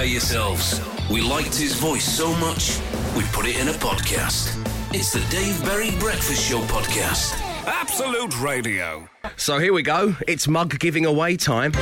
prepare 0.00 0.12
yourselves. 0.14 0.80
We 1.10 1.20
liked 1.20 1.54
his 1.54 1.74
voice 1.74 2.04
so 2.04 2.34
much, 2.36 2.78
we 3.14 3.22
put 3.32 3.44
it 3.46 3.60
in 3.60 3.68
a 3.68 3.72
podcast. 3.72 4.56
It's 4.94 5.12
the 5.12 5.20
Dave 5.30 5.62
Berry 5.62 5.90
Breakfast 5.98 6.48
Show 6.48 6.60
podcast. 6.62 7.38
Absolute 7.66 8.40
Radio. 8.40 9.06
So 9.36 9.58
here 9.58 9.74
we 9.74 9.82
go. 9.82 10.16
It's 10.26 10.48
mug 10.48 10.78
giving 10.78 11.04
away 11.04 11.36
time. 11.36 11.72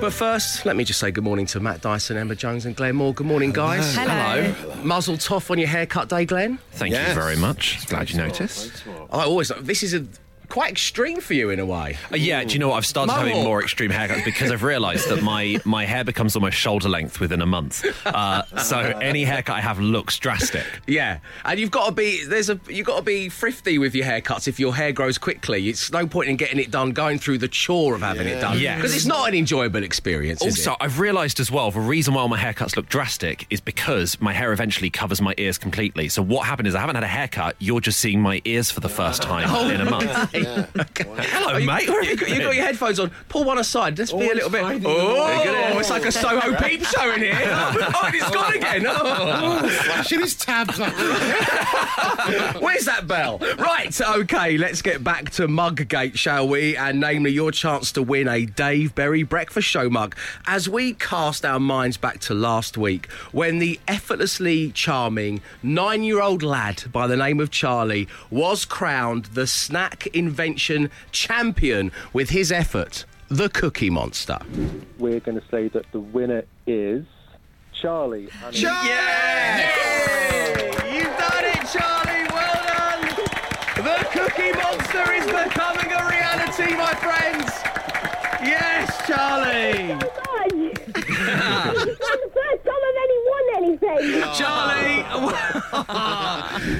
But 0.00 0.12
first, 0.12 0.66
let 0.66 0.76
me 0.76 0.84
just 0.84 1.00
say 1.00 1.10
good 1.10 1.24
morning 1.24 1.46
to 1.46 1.60
Matt 1.60 1.80
Dyson, 1.80 2.18
Emma 2.18 2.34
Jones, 2.34 2.66
and 2.66 2.76
Glenn 2.76 2.96
Moore. 2.96 3.14
Good 3.14 3.26
morning, 3.26 3.52
guys. 3.52 3.96
Hello. 3.96 4.54
Muzzle 4.82 5.16
toff 5.16 5.50
on 5.50 5.56
your 5.58 5.68
haircut 5.68 6.10
day, 6.10 6.26
Glenn. 6.26 6.58
Thank 6.72 6.92
Yes. 6.92 7.08
you 7.08 7.14
very 7.14 7.36
much. 7.36 7.86
Glad 7.86 8.10
you 8.10 8.18
noticed. 8.18 8.84
I 9.10 9.24
always. 9.24 9.50
This 9.62 9.82
is 9.82 9.94
a 9.94 10.04
quite 10.54 10.70
extreme 10.70 11.20
for 11.20 11.34
you 11.34 11.50
in 11.50 11.58
a 11.58 11.66
way. 11.66 11.98
Uh, 12.12 12.16
yeah, 12.16 12.44
do 12.44 12.52
you 12.52 12.60
know 12.60 12.68
what? 12.68 12.76
I've 12.76 12.86
started 12.86 13.12
having 13.12 13.42
more 13.42 13.60
extreme 13.60 13.90
haircuts 13.90 14.24
because 14.24 14.52
I've 14.52 14.62
realised 14.62 15.08
that 15.08 15.20
my, 15.20 15.58
my 15.64 15.84
hair 15.84 16.04
becomes 16.04 16.36
almost 16.36 16.56
shoulder 16.56 16.88
length 16.88 17.18
within 17.18 17.42
a 17.42 17.46
month. 17.46 17.84
Uh, 18.06 18.44
so 18.58 18.78
any 18.78 19.24
haircut 19.24 19.56
I 19.56 19.60
have 19.60 19.80
looks 19.80 20.16
drastic. 20.16 20.64
Yeah, 20.86 21.18
and 21.44 21.58
you've 21.58 21.72
got 21.72 21.86
to 21.86 21.92
be 21.92 22.24
there's 22.24 22.50
a 22.50 22.60
you've 22.68 22.86
got 22.86 22.98
to 22.98 23.02
be 23.02 23.28
thrifty 23.30 23.78
with 23.78 23.96
your 23.96 24.06
haircuts 24.06 24.46
if 24.46 24.60
your 24.60 24.76
hair 24.76 24.92
grows 24.92 25.18
quickly. 25.18 25.68
It's 25.68 25.90
no 25.90 26.06
point 26.06 26.28
in 26.28 26.36
getting 26.36 26.60
it 26.60 26.70
done, 26.70 26.92
going 26.92 27.18
through 27.18 27.38
the 27.38 27.48
chore 27.48 27.96
of 27.96 28.02
having 28.02 28.28
it 28.28 28.40
done. 28.40 28.56
Yes. 28.60 28.76
because 28.76 28.94
it's 28.94 29.06
not 29.06 29.28
an 29.28 29.34
enjoyable 29.34 29.82
experience. 29.82 30.40
is 30.44 30.64
Also? 30.64 30.76
I've 30.80 31.00
realised 31.00 31.40
as 31.40 31.50
well 31.50 31.72
the 31.72 31.80
reason 31.80 32.14
why 32.14 32.20
all 32.20 32.28
my 32.28 32.38
haircuts 32.38 32.76
look 32.76 32.88
drastic 32.88 33.44
is 33.50 33.60
because 33.60 34.20
my 34.20 34.32
hair 34.32 34.52
eventually 34.52 34.90
covers 34.90 35.20
my 35.20 35.34
ears 35.36 35.58
completely. 35.58 36.08
So 36.08 36.22
what 36.22 36.46
happened 36.46 36.68
is 36.68 36.76
I 36.76 36.80
haven't 36.80 36.94
had 36.94 37.02
a 37.02 37.08
haircut. 37.08 37.56
You're 37.58 37.80
just 37.80 37.98
seeing 37.98 38.20
my 38.20 38.40
ears 38.44 38.70
for 38.70 38.78
the 38.78 38.88
first 38.88 39.20
time 39.20 39.50
in 39.72 39.80
a 39.80 39.90
month. 39.90 40.34
Hello, 40.96 41.54
oh, 41.54 41.60
mate. 41.60 41.88
Where 41.88 42.02
have 42.02 42.10
You 42.10 42.16
got, 42.16 42.28
you 42.28 42.42
got 42.42 42.54
your 42.54 42.64
headphones 42.64 43.00
on. 43.00 43.10
Pull 43.28 43.44
one 43.44 43.58
aside. 43.58 43.98
Let's 43.98 44.12
be 44.12 44.28
a 44.28 44.34
little 44.34 44.50
bit. 44.50 44.62
hiding 44.62 44.84
Oh, 44.86 45.78
it's 45.78 45.90
like 45.90 46.04
a 46.04 46.12
Soho 46.12 46.54
peep 46.56 46.84
show 46.84 47.12
in 47.12 47.20
here. 47.20 47.34
Oh, 47.96 48.06
and 48.06 48.14
it's 48.14 48.30
gone 48.30 48.54
again. 48.54 48.84
Oh. 48.86 49.68
Flashing 49.68 50.20
his 50.20 50.34
tabs 50.34 50.80
up. 50.80 50.92
Where's 52.60 52.84
that 52.86 53.06
bell? 53.06 53.38
Right, 53.58 54.00
okay, 54.00 54.56
let's 54.58 54.82
get 54.82 55.04
back 55.04 55.30
to 55.32 55.46
Muggate, 55.46 56.16
shall 56.16 56.48
we? 56.48 56.76
And 56.76 57.00
namely, 57.00 57.30
your 57.30 57.52
chance 57.52 57.92
to 57.92 58.02
win 58.02 58.26
a 58.28 58.46
Dave 58.46 58.94
Berry 58.94 59.22
Breakfast 59.22 59.68
Show 59.68 59.88
mug. 59.90 60.16
As 60.46 60.68
we 60.68 60.94
cast 60.94 61.44
our 61.44 61.60
minds 61.60 61.96
back 61.96 62.20
to 62.20 62.34
last 62.34 62.76
week, 62.76 63.10
when 63.32 63.58
the 63.58 63.78
effortlessly 63.86 64.72
charming 64.72 65.40
nine 65.62 66.02
year 66.02 66.20
old 66.20 66.42
lad 66.42 66.84
by 66.92 67.06
the 67.06 67.16
name 67.16 67.40
of 67.40 67.50
Charlie 67.50 68.08
was 68.30 68.64
crowned 68.64 69.26
the 69.26 69.46
snack 69.46 70.06
invention 70.34 70.90
champion 71.12 71.92
with 72.12 72.30
his 72.30 72.50
effort, 72.50 73.04
the 73.28 73.48
Cookie 73.50 73.88
Monster. 73.88 74.36
we're 74.98 75.20
going 75.20 75.40
to 75.40 75.46
say 75.48 75.68
that 75.68 75.84
the 75.92 76.00
winner 76.00 76.42
is 76.66 77.04
Charlie. 77.72 78.28
And 78.44 78.60
Yeah! 78.60 79.70
You've 80.92 81.04
done 81.04 81.44
it, 81.54 81.62
Charlie. 81.70 82.26
Well 82.34 82.60
done. 82.66 83.02
The 83.76 83.98
Cookie 84.10 84.52
Monster 84.58 85.12
is 85.12 85.26
becoming 85.26 85.92
a 85.92 86.02
reality, 86.10 86.74
my 86.74 86.94
friends. 86.98 87.50
Yes, 88.42 89.06
Charlie. 89.06 89.94
It's 90.66 90.94
the 90.94 92.30
first 92.34 92.64
time 92.64 92.82
I've 92.88 93.00
any 93.62 93.73
won. 93.84 94.34
Charlie, 94.34 95.04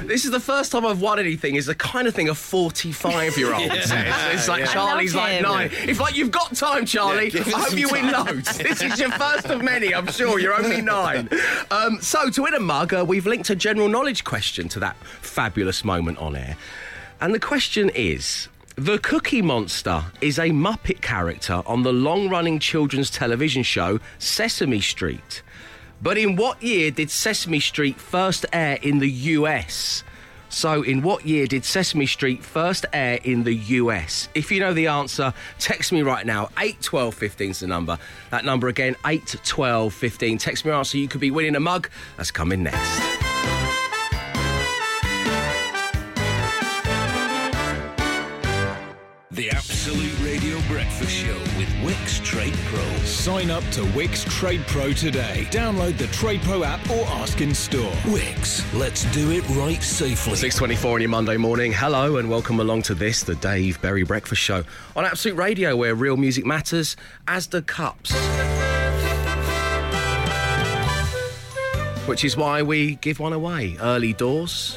this 0.07 0.25
is 0.25 0.31
the 0.31 0.41
first 0.41 0.73
time 0.73 0.87
I've 0.87 1.01
won 1.01 1.19
anything. 1.19 1.57
Is 1.57 1.67
the 1.67 1.75
kind 1.75 2.09
of 2.09 2.15
thing 2.15 2.29
a 2.29 2.35
forty-five-year-old 2.35 3.73
says. 3.73 4.15
It's 4.35 4.49
like 4.49 4.67
Charlie's 4.71 5.15
like 5.15 5.33
him. 5.33 5.43
nine. 5.43 5.71
It's 5.73 6.01
like 6.01 6.17
you've 6.17 6.31
got 6.31 6.55
time, 6.55 6.87
Charlie. 6.87 7.31
give 7.31 7.47
it 7.47 7.55
I 7.55 7.59
hope 7.61 7.69
some 7.71 7.79
you 7.79 7.89
win 7.91 8.11
loads. 8.11 8.59
This 8.59 8.83
is 8.83 8.99
your 8.99 9.11
first 9.13 9.47
of 9.47 9.63
many. 9.63 9.95
I'm 9.95 10.07
sure 10.07 10.39
you're 10.39 10.55
only 10.55 10.81
nine. 10.81 11.29
Um, 11.71 12.01
so 12.01 12.31
to 12.31 12.43
win 12.43 12.55
a 12.55 12.61
mug, 12.61 12.95
uh, 12.95 13.05
we've 13.07 13.27
linked 13.27 13.51
a 13.51 13.57
general 13.57 13.89
knowledge 13.89 14.25
question 14.25 14.69
to 14.71 14.81
that 14.81 14.97
fabulous 14.97 15.85
moment 15.85 16.19
on 16.19 16.37
air, 16.37 16.57
and 17.21 17.35
the 17.35 17.41
question 17.41 17.91
is. 17.95 18.49
The 18.77 18.99
Cookie 18.99 19.41
Monster 19.41 20.03
is 20.21 20.37
a 20.37 20.51
Muppet 20.51 21.01
character 21.01 21.63
on 21.65 21.85
the 21.85 21.93
long 21.93 22.29
running 22.29 22.59
children's 22.59 23.09
television 23.09 23.63
show 23.63 24.01
Sesame 24.19 24.81
Street. 24.81 25.43
But 26.05 26.19
in 26.19 26.37
what 26.37 26.63
year 26.63 26.91
did 26.91 27.11
Sesame 27.11 27.61
Street 27.61 27.99
first 27.99 28.45
air 28.53 28.79
in 28.83 28.99
the 28.99 29.09
US? 29.09 30.05
So, 30.51 30.83
in 30.83 31.01
what 31.01 31.25
year 31.25 31.47
did 31.47 31.65
Sesame 31.65 32.05
Street 32.05 32.45
first 32.45 32.85
air 32.93 33.21
in 33.25 33.45
the 33.45 33.55
US? 33.55 34.29
If 34.35 34.53
you 34.53 34.61
know 34.61 34.75
the 34.75 34.89
answer, 34.89 35.33
text 35.59 35.93
me 35.93 36.03
right 36.03 36.27
now. 36.27 36.51
81215 36.59 37.51
is 37.51 37.61
the 37.61 37.69
number. 37.69 37.99
That 38.29 38.45
number 38.45 38.69
again, 38.69 38.97
81215. 39.07 40.37
Text 40.37 40.67
me 40.67 40.73
your 40.73 40.79
answer. 40.79 40.99
You 40.99 41.09
could 41.09 41.23
be 41.23 41.31
winning 41.31 41.57
a 41.57 41.61
mug. 41.61 41.89
That's 42.19 42.31
coming 42.31 42.65
next. 42.65 43.14
Sign 53.25 53.51
up 53.51 53.65
to 53.71 53.81
Wickes 53.81 54.29
Trade 54.29 54.61
Pro 54.67 54.93
today. 54.93 55.47
Download 55.51 55.97
the 55.97 56.09
Trade 56.09 56.43
Pro 56.43 56.63
app 56.63 56.91
or 56.91 57.07
ask 57.07 57.41
in 57.41 57.55
store. 57.55 57.91
Wickes, 58.03 58.63
let's 58.79 59.11
do 59.15 59.31
it 59.31 59.49
right 59.57 59.83
safely. 59.83 60.35
6.24 60.35 60.93
on 60.93 61.01
your 61.01 61.09
Monday 61.09 61.39
morning. 61.39 61.73
Hello 61.73 62.19
and 62.19 62.29
welcome 62.29 62.61
along 62.61 62.83
to 62.83 62.95
this, 62.95 63.23
the 63.23 63.35
Dave 63.37 63.81
Berry 63.81 64.03
Breakfast 64.03 64.43
Show 64.43 64.63
on 64.95 65.07
Absolute 65.07 65.39
Radio, 65.39 65.75
where 65.75 65.95
real 65.95 66.19
music 66.19 66.45
matters, 66.45 66.97
as 67.27 67.47
the 67.47 67.63
cups. 67.63 68.13
Which 72.07 72.27
is 72.27 72.37
why 72.37 72.61
we 72.61 72.97
give 72.97 73.21
one 73.21 73.33
away 73.33 73.79
early 73.81 74.13
doors 74.13 74.77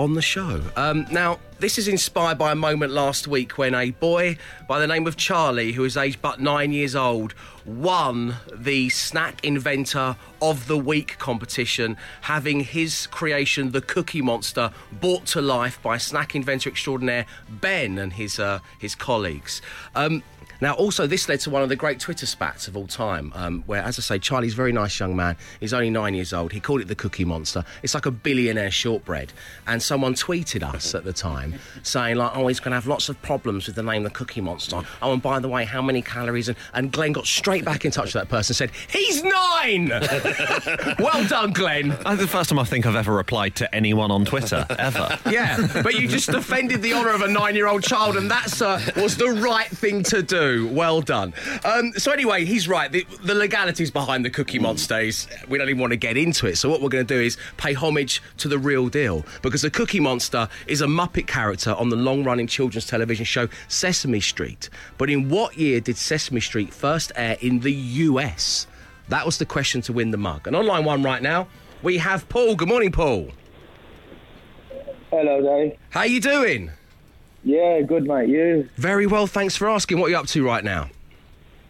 on 0.00 0.14
the 0.14 0.22
show. 0.22 0.62
Um, 0.76 1.06
now, 1.10 1.38
this 1.58 1.76
is 1.76 1.86
inspired 1.86 2.38
by 2.38 2.52
a 2.52 2.54
moment 2.54 2.90
last 2.90 3.28
week 3.28 3.58
when 3.58 3.74
a 3.74 3.90
boy 3.90 4.38
by 4.66 4.80
the 4.80 4.86
name 4.86 5.06
of 5.06 5.14
Charlie, 5.14 5.72
who 5.72 5.84
is 5.84 5.94
aged 5.94 6.22
but 6.22 6.40
nine 6.40 6.72
years 6.72 6.96
old, 6.96 7.34
won 7.66 8.36
the 8.50 8.88
Snack 8.88 9.44
Inventor 9.44 10.16
of 10.40 10.68
the 10.68 10.78
Week 10.78 11.18
competition, 11.18 11.98
having 12.22 12.60
his 12.60 13.08
creation, 13.08 13.72
the 13.72 13.82
Cookie 13.82 14.22
Monster, 14.22 14.72
brought 14.90 15.26
to 15.26 15.42
life 15.42 15.78
by 15.82 15.98
snack 15.98 16.34
inventor 16.34 16.70
extraordinaire 16.70 17.26
Ben 17.50 17.98
and 17.98 18.14
his 18.14 18.40
uh, 18.40 18.60
his 18.78 18.94
colleagues. 18.94 19.60
Um, 19.94 20.22
now, 20.60 20.74
also, 20.74 21.06
this 21.06 21.28
led 21.28 21.40
to 21.40 21.50
one 21.50 21.62
of 21.62 21.68
the 21.68 21.76
great 21.76 22.00
Twitter 22.00 22.26
spats 22.26 22.68
of 22.68 22.76
all 22.76 22.86
time, 22.86 23.32
um, 23.34 23.62
where, 23.66 23.82
as 23.82 23.98
I 23.98 24.02
say, 24.02 24.18
Charlie's 24.18 24.52
a 24.52 24.56
very 24.56 24.72
nice 24.72 24.98
young 24.98 25.16
man. 25.16 25.36
He's 25.58 25.72
only 25.72 25.90
nine 25.90 26.14
years 26.14 26.32
old. 26.32 26.52
He 26.52 26.60
called 26.60 26.80
it 26.80 26.88
the 26.88 26.94
Cookie 26.94 27.24
Monster. 27.24 27.64
It's 27.82 27.94
like 27.94 28.06
a 28.06 28.10
billionaire 28.10 28.70
shortbread. 28.70 29.32
And 29.66 29.82
someone 29.82 30.14
tweeted 30.14 30.62
us 30.62 30.94
at 30.94 31.04
the 31.04 31.12
time 31.12 31.54
saying, 31.82 32.16
like, 32.16 32.36
oh, 32.36 32.48
he's 32.48 32.60
going 32.60 32.72
to 32.72 32.76
have 32.76 32.86
lots 32.86 33.08
of 33.08 33.20
problems 33.22 33.66
with 33.66 33.76
the 33.76 33.82
name 33.82 34.02
the 34.02 34.10
Cookie 34.10 34.40
Monster. 34.40 34.82
Oh, 35.00 35.12
and 35.12 35.22
by 35.22 35.38
the 35.38 35.48
way, 35.48 35.64
how 35.64 35.80
many 35.80 36.02
calories? 36.02 36.48
And, 36.48 36.56
and 36.74 36.92
Glenn 36.92 37.12
got 37.12 37.26
straight 37.26 37.64
back 37.64 37.84
in 37.84 37.90
touch 37.90 38.14
with 38.14 38.22
that 38.22 38.28
person 38.28 38.52
and 38.52 38.56
said, 38.56 38.70
he's 38.90 39.22
nine! 39.22 39.88
well 40.98 41.26
done, 41.26 41.52
Glenn. 41.52 41.88
That's 41.88 42.20
the 42.20 42.28
first 42.28 42.50
time 42.50 42.58
I 42.58 42.64
think 42.64 42.86
I've 42.86 42.96
ever 42.96 43.14
replied 43.14 43.56
to 43.56 43.74
anyone 43.74 44.10
on 44.10 44.24
Twitter, 44.24 44.66
ever. 44.78 45.18
Yeah, 45.30 45.82
but 45.84 45.94
you 45.94 46.08
just 46.08 46.30
defended 46.30 46.82
the 46.82 46.92
honour 46.92 47.10
of 47.10 47.20
a 47.22 47.28
nine-year-old 47.28 47.84
child, 47.84 48.16
and 48.16 48.30
that, 48.32 48.60
uh, 48.60 48.80
was 49.00 49.16
the 49.16 49.30
right 49.30 49.68
thing 49.68 50.02
to 50.04 50.22
do. 50.22 50.49
Well 50.58 51.00
done. 51.00 51.34
Um, 51.64 51.92
so 51.96 52.12
anyway, 52.12 52.44
he's 52.44 52.68
right. 52.68 52.90
The, 52.90 53.06
the 53.22 53.34
legalities 53.34 53.90
behind 53.90 54.24
the 54.24 54.30
Cookie 54.30 54.58
Monster 54.58 55.00
is 55.00 55.26
we 55.48 55.58
don't 55.58 55.68
even 55.68 55.80
want 55.80 55.92
to 55.92 55.96
get 55.96 56.16
into 56.16 56.46
it. 56.46 56.56
So 56.56 56.68
what 56.68 56.80
we're 56.80 56.88
going 56.88 57.06
to 57.06 57.14
do 57.14 57.20
is 57.20 57.36
pay 57.56 57.72
homage 57.72 58.22
to 58.38 58.48
the 58.48 58.58
real 58.58 58.88
deal 58.88 59.24
because 59.42 59.62
the 59.62 59.70
Cookie 59.70 60.00
Monster 60.00 60.48
is 60.66 60.80
a 60.80 60.86
Muppet 60.86 61.26
character 61.26 61.74
on 61.74 61.88
the 61.88 61.96
long-running 61.96 62.46
children's 62.46 62.86
television 62.86 63.24
show 63.24 63.48
Sesame 63.68 64.20
Street. 64.20 64.70
But 64.98 65.10
in 65.10 65.28
what 65.28 65.56
year 65.56 65.80
did 65.80 65.96
Sesame 65.96 66.40
Street 66.40 66.72
first 66.72 67.12
air 67.16 67.36
in 67.40 67.60
the 67.60 67.72
US? 67.72 68.66
That 69.08 69.26
was 69.26 69.38
the 69.38 69.46
question 69.46 69.80
to 69.82 69.92
win 69.92 70.10
the 70.10 70.18
mug. 70.18 70.46
And 70.46 70.54
online 70.54 70.84
one 70.84 71.02
right 71.02 71.22
now, 71.22 71.48
we 71.82 71.98
have 71.98 72.28
Paul. 72.28 72.54
Good 72.54 72.68
morning, 72.68 72.92
Paul. 72.92 73.30
Hello, 75.10 75.40
Dave. 75.40 75.76
How 75.90 76.04
you 76.04 76.20
doing? 76.20 76.70
Yeah, 77.42 77.80
good, 77.82 78.04
mate. 78.04 78.28
You? 78.28 78.68
Very 78.76 79.06
well, 79.06 79.26
thanks 79.26 79.56
for 79.56 79.68
asking. 79.68 79.98
What 79.98 80.06
are 80.06 80.10
you 80.10 80.18
up 80.18 80.26
to 80.28 80.44
right 80.44 80.62
now? 80.62 80.90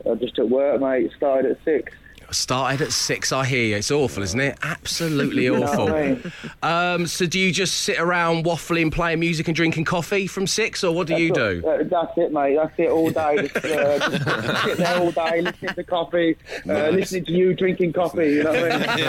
Uh, 0.05 0.15
just 0.17 0.39
at 0.39 0.49
work, 0.49 0.81
mate. 0.81 1.11
Started 1.17 1.53
at 1.53 1.59
six. 1.65 1.93
Started 2.33 2.83
at 2.83 2.93
six. 2.93 3.33
I 3.33 3.45
hear 3.45 3.65
you. 3.65 3.77
It's 3.77 3.91
awful, 3.91 4.23
isn't 4.23 4.41
it? 4.41 4.57
Absolutely 4.63 5.49
awful. 5.51 5.87
what 5.87 5.95
I 5.95 6.09
mean? 6.09 6.33
Um, 6.63 7.07
so, 7.07 7.27
do 7.27 7.39
you 7.39 7.53
just 7.53 7.79
sit 7.79 7.99
around 7.99 8.45
waffling, 8.45 8.93
playing 8.93 9.21
music, 9.21 9.49
and 9.49 9.57
drinking 9.57 9.85
coffee 9.85 10.27
from 10.27 10.47
six, 10.47 10.85
or 10.85 10.95
what 10.95 11.07
do 11.09 11.17
you 11.17 11.33
do? 11.33 11.63
Uh, 11.67 11.83
that's 11.85 12.17
it, 12.17 12.33
mate. 12.33 12.57
That's 12.57 12.73
it 12.79 12.89
all 12.91 13.11
day. 13.11 13.49
Just, 13.49 13.57
uh, 13.65 14.11
just 14.11 14.63
sit 14.65 14.79
there 14.79 14.99
all 14.99 15.11
day, 15.11 15.41
listening 15.41 15.75
to 15.75 15.85
coffee, 15.85 16.37
uh, 16.69 16.89
listening 16.91 17.25
to 17.25 17.33
you 17.33 17.55
drinking 17.55 17.93
coffee. 17.93 18.31
You 18.31 18.45
know 18.45 18.53
what 18.53 18.73
I 18.73 18.97
mean? 18.97 19.07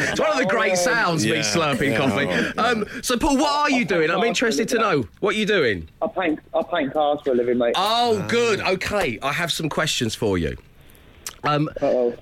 It's 0.10 0.20
one 0.20 0.30
of 0.32 0.38
the 0.38 0.46
great 0.46 0.76
sounds, 0.76 1.24
me 1.24 1.34
Yeah. 1.34 1.40
slurping 1.42 1.92
Yeah. 1.92 1.98
coffee. 1.98 2.58
Um, 2.58 2.86
so, 3.02 3.16
Paul, 3.16 3.36
what 3.36 3.52
are 3.52 3.70
you 3.70 3.84
doing? 3.84 4.10
I'm 4.10 4.24
interested 4.24 4.68
to 4.70 4.78
know. 4.78 5.04
What 5.20 5.34
are 5.34 5.38
you 5.38 5.46
doing? 5.46 5.88
I 6.02 6.08
paint, 6.08 6.40
I 6.54 6.62
paint 6.62 6.92
cars 6.92 7.20
for 7.24 7.30
a 7.30 7.34
living, 7.34 7.58
mate. 7.58 7.74
Oh, 7.76 8.24
good. 8.28 8.60
Okay, 8.60 9.18
I 9.22 9.32
have 9.32 9.52
some 9.52 9.68
questions 9.68 10.14
for 10.14 10.38
you. 10.38 10.56
Um, 11.44 11.70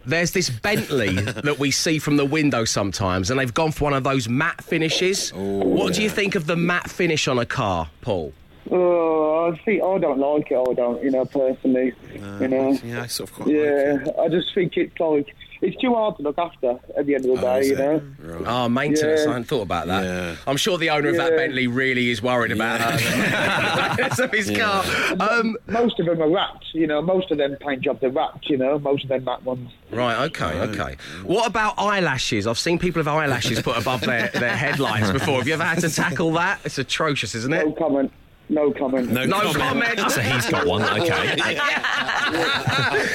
there's 0.06 0.32
this 0.32 0.50
Bentley 0.50 1.14
that 1.20 1.58
we 1.58 1.70
see 1.70 1.98
from 1.98 2.16
the 2.16 2.24
window 2.24 2.64
sometimes, 2.64 3.30
and 3.30 3.38
they've 3.40 3.52
gone 3.52 3.72
for 3.72 3.84
one 3.84 3.94
of 3.94 4.04
those 4.04 4.28
matte 4.28 4.62
finishes. 4.62 5.30
what 5.34 5.94
do 5.94 6.02
you 6.02 6.10
think 6.10 6.34
of 6.34 6.46
the 6.46 6.56
matte 6.56 6.90
finish 6.90 7.26
on 7.28 7.38
a 7.38 7.46
car, 7.46 7.88
Paul? 8.00 8.32
Oh, 8.70 9.50
I 9.52 9.64
see. 9.64 9.80
I 9.80 9.98
don't 9.98 10.18
like 10.18 10.50
it. 10.50 10.56
I 10.58 10.74
don't, 10.74 11.02
you 11.02 11.10
know, 11.10 11.24
personally. 11.24 11.94
you 12.12 12.48
know. 12.48 12.78
Yeah, 12.84 13.02
I 13.02 13.06
sort 13.06 13.30
of 13.30 13.34
quite 13.36 13.48
Yeah, 13.48 13.96
like 14.04 14.06
it. 14.08 14.14
I 14.18 14.28
just 14.28 14.54
think 14.54 14.76
it's 14.76 14.98
like 15.00 15.34
it's 15.60 15.76
too 15.80 15.94
hard 15.94 16.16
to 16.16 16.22
look 16.22 16.38
after 16.38 16.78
at 16.96 17.06
the 17.06 17.14
end 17.14 17.24
of 17.26 17.36
the 17.36 17.40
day. 17.40 17.66
You 17.66 17.76
know. 17.76 18.02
Right. 18.20 18.42
Oh, 18.46 18.68
maintenance. 18.68 19.20
Yeah. 19.22 19.28
I 19.28 19.32
hadn't 19.32 19.44
thought 19.44 19.62
about 19.62 19.86
that. 19.86 20.04
Yeah. 20.04 20.36
I'm 20.46 20.56
sure 20.56 20.78
the 20.78 20.90
owner 20.90 21.08
of 21.08 21.16
that 21.16 21.36
Bentley 21.36 21.66
really 21.66 22.10
is 22.10 22.22
worried 22.22 22.52
about 22.52 22.80
her. 22.80 24.08
of 24.24 24.30
his 24.32 24.50
car. 24.50 24.84
Um, 25.20 25.56
Most 25.66 25.98
of 26.00 26.06
them 26.06 26.20
are 26.22 26.30
wrapped. 26.30 26.66
You 26.72 26.86
know, 26.86 27.00
most 27.02 27.30
of 27.30 27.38
them 27.38 27.56
paint 27.60 27.82
jobs 27.82 28.02
are 28.02 28.10
wrapped. 28.10 28.48
You 28.48 28.56
know, 28.56 28.78
most 28.78 29.04
of 29.04 29.08
them 29.08 29.24
matte 29.24 29.42
ones. 29.44 29.70
right, 29.90 30.24
okay, 30.26 30.60
okay. 30.60 30.96
What 31.24 31.46
about 31.46 31.74
eyelashes? 31.78 32.46
I've 32.46 32.58
seen 32.58 32.78
people 32.78 33.00
have 33.02 33.08
eyelashes 33.08 33.60
put 33.62 33.76
above 33.76 34.02
their, 34.02 34.28
their 34.28 34.56
headlights 34.56 35.10
before. 35.10 35.38
Have 35.38 35.48
you 35.48 35.54
ever 35.54 35.64
had 35.64 35.80
to 35.80 35.90
tackle 35.90 36.32
that? 36.32 36.60
It's 36.64 36.78
atrocious, 36.78 37.34
isn't 37.34 37.52
it? 37.52 37.66
No 37.66 37.72
comment. 37.72 38.12
No 38.50 38.72
comment. 38.72 39.10
No, 39.10 39.24
No 39.24 39.52
comment. 39.52 39.98
So 40.10 40.20
he's 40.20 40.48
got 40.48 40.66
one. 40.66 40.82
Okay. 40.98 41.58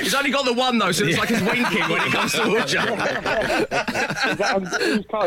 He's 0.01 0.13
only 0.15 0.31
got 0.31 0.45
the 0.45 0.53
one 0.53 0.77
though, 0.77 0.91
so 0.91 1.05
it's 1.05 1.17
like 1.17 1.29
he's 1.29 1.41
winking 1.41 1.87
when 1.89 2.01
he 2.01 2.11
comes 2.11 2.33
towards 2.33 2.73
you. 2.73 2.79
Is 2.79 2.87
that 2.87 4.51
on. 4.55 4.63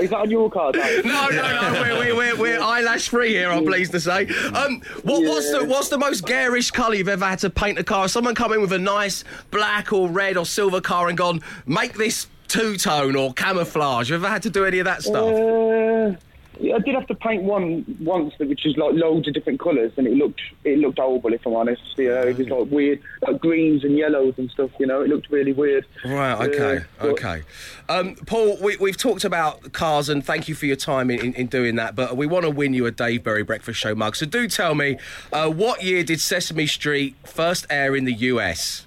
Is 0.03 0.11
that 0.11 0.19
on 0.19 0.31
your 0.31 0.51
car? 0.51 0.73
Dave? 0.73 1.05
No, 1.05 1.29
no, 1.29 1.37
no. 1.37 1.73
We're, 1.83 1.99
we're, 1.99 2.17
we're, 2.17 2.37
we're 2.37 2.61
eyelash 2.61 3.09
free 3.09 3.31
here. 3.31 3.51
I'm 3.51 3.65
pleased 3.65 3.93
to 3.93 4.01
say. 4.01 4.27
Um, 4.55 4.81
what, 5.03 5.23
what's 5.23 5.51
the 5.53 5.65
what's 5.67 5.89
the 5.89 5.99
most 5.99 6.27
garish 6.27 6.71
colour 6.71 6.95
you've 6.95 7.09
ever 7.09 7.25
had 7.27 7.39
to 7.41 7.51
paint 7.51 7.79
a 7.79 7.85
car? 7.85 8.09
Someone 8.09 8.35
come 8.35 8.53
in 8.53 8.61
with 8.61 8.73
a 8.73 8.79
nice 8.79 9.25
black 9.51 9.93
or 9.93 10.09
red 10.09 10.37
or 10.37 10.47
silver 10.47 10.81
car 10.81 11.09
and 11.09 11.17
gone 11.19 11.41
make 11.67 11.95
this 11.95 12.27
two 12.49 12.77
tone 12.77 13.17
or 13.17 13.33
camouflage. 13.35 14.09
You 14.11 14.17
ever 14.17 14.29
had 14.29 14.43
to 14.45 14.51
do 14.51 14.65
any 14.65 14.79
of 14.79 14.85
that 14.87 15.03
stuff? 15.03 15.33
Uh, 15.35 16.15
I 16.59 16.79
did 16.79 16.95
have 16.95 17.07
to 17.09 17.15
paint 17.15 17.43
one 17.43 17.85
once, 18.01 18.35
which 18.39 18.65
was 18.65 18.77
like 18.77 18.95
loads 18.95 19.29
of 19.29 19.35
different 19.35 19.61
colours, 19.61 19.93
and 19.97 20.07
it 20.07 20.15
looked 20.15 20.41
it 20.65 20.79
looked 20.79 20.99
horrible. 20.99 21.33
If 21.33 21.45
I'm 21.47 21.55
honest, 21.55 21.83
you 21.97 22.09
know, 22.09 22.23
it 22.23 22.39
was 22.39 22.49
like 22.49 22.71
weird, 22.71 23.01
like 23.23 23.41
greens 23.41 23.85
and 23.85 23.97
yellows 23.97 24.35
and 24.39 24.51
stuff. 24.51 24.71
You 24.79 24.87
know, 24.87 25.03
it 25.03 25.09
looked 25.09 25.31
really 25.31 25.53
weird. 25.53 25.85
Right, 26.05 26.49
okay, 26.49 26.85
but- 26.99 27.09
okay. 27.11 27.43
Um, 27.89 28.17
Paul, 28.27 28.59
we, 28.61 28.77
we've 28.79 28.97
talked 28.97 29.25
about 29.25 29.73
cars 29.73 30.09
and 30.09 30.25
thank 30.25 30.49
you 30.49 30.55
for 30.55 30.67
your 30.67 30.77
time 30.77 31.09
in, 31.11 31.21
in, 31.21 31.35
in 31.35 31.47
doing 31.47 31.77
that, 31.77 31.95
but 31.95 32.17
we 32.17 32.27
want 32.27 32.45
to 32.45 32.51
win 32.51 32.75
you 32.75 32.87
a 32.87 32.91
Dave 32.91 33.23
Berry 33.23 33.45
Breakfast 33.45 33.79
Show 33.79 33.95
mug. 33.95 34.17
So 34.17 34.27
do 34.27 34.49
tell 34.49 34.75
me, 34.75 34.99
uh, 35.33 35.49
what 35.51 35.83
year 35.85 36.03
did 36.03 36.21
Sesame 36.21 36.67
Street 36.67 37.15
first 37.25 37.65
air 37.71 37.95
in 37.95 38.05
the 38.05 38.15
US? 38.15 38.86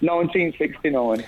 1969. 0.00 1.24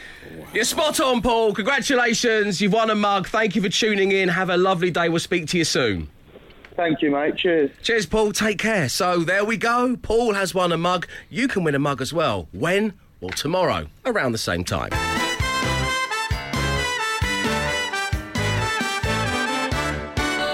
You're 0.54 0.64
spot 0.64 1.00
on, 1.00 1.22
Paul. 1.22 1.54
Congratulations. 1.54 2.60
You've 2.60 2.72
won 2.72 2.90
a 2.90 2.94
mug. 2.94 3.26
Thank 3.28 3.56
you 3.56 3.62
for 3.62 3.68
tuning 3.68 4.12
in. 4.12 4.28
Have 4.28 4.50
a 4.50 4.56
lovely 4.56 4.90
day. 4.90 5.08
We'll 5.08 5.18
speak 5.18 5.48
to 5.48 5.58
you 5.58 5.64
soon. 5.64 6.08
Thank 6.76 7.02
you, 7.02 7.10
mate. 7.10 7.36
Cheers. 7.36 7.70
Cheers, 7.82 8.06
Paul. 8.06 8.32
Take 8.32 8.58
care. 8.58 8.88
So 8.88 9.18
there 9.20 9.44
we 9.44 9.56
go. 9.56 9.96
Paul 10.00 10.34
has 10.34 10.54
won 10.54 10.72
a 10.72 10.78
mug. 10.78 11.06
You 11.28 11.48
can 11.48 11.64
win 11.64 11.74
a 11.74 11.78
mug 11.78 12.00
as 12.00 12.12
well. 12.12 12.48
When? 12.52 12.94
Well, 13.20 13.30
tomorrow, 13.30 13.88
around 14.06 14.32
the 14.32 14.38
same 14.38 14.64
time. 14.64 14.90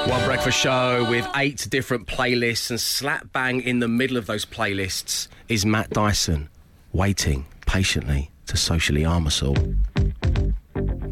One 0.09 0.25
breakfast 0.25 0.59
show 0.59 1.09
with 1.09 1.29
eight 1.37 1.67
different 1.71 2.07
playlists, 2.07 2.71
and 2.71 2.81
slap 2.81 3.33
bang 3.33 3.61
in 3.61 3.81
the 3.81 3.89
middle 3.89 4.17
of 4.17 4.27
those 4.27 4.45
playlists 4.45 5.29
is 5.49 5.65
Matt 5.65 5.91
Dyson, 5.91 6.49
waiting 6.93 7.47
patiently 7.67 8.31
to 8.47 8.57
socially 8.57 9.05
arm 9.05 9.27
us 9.27 9.43
all. 9.43 9.57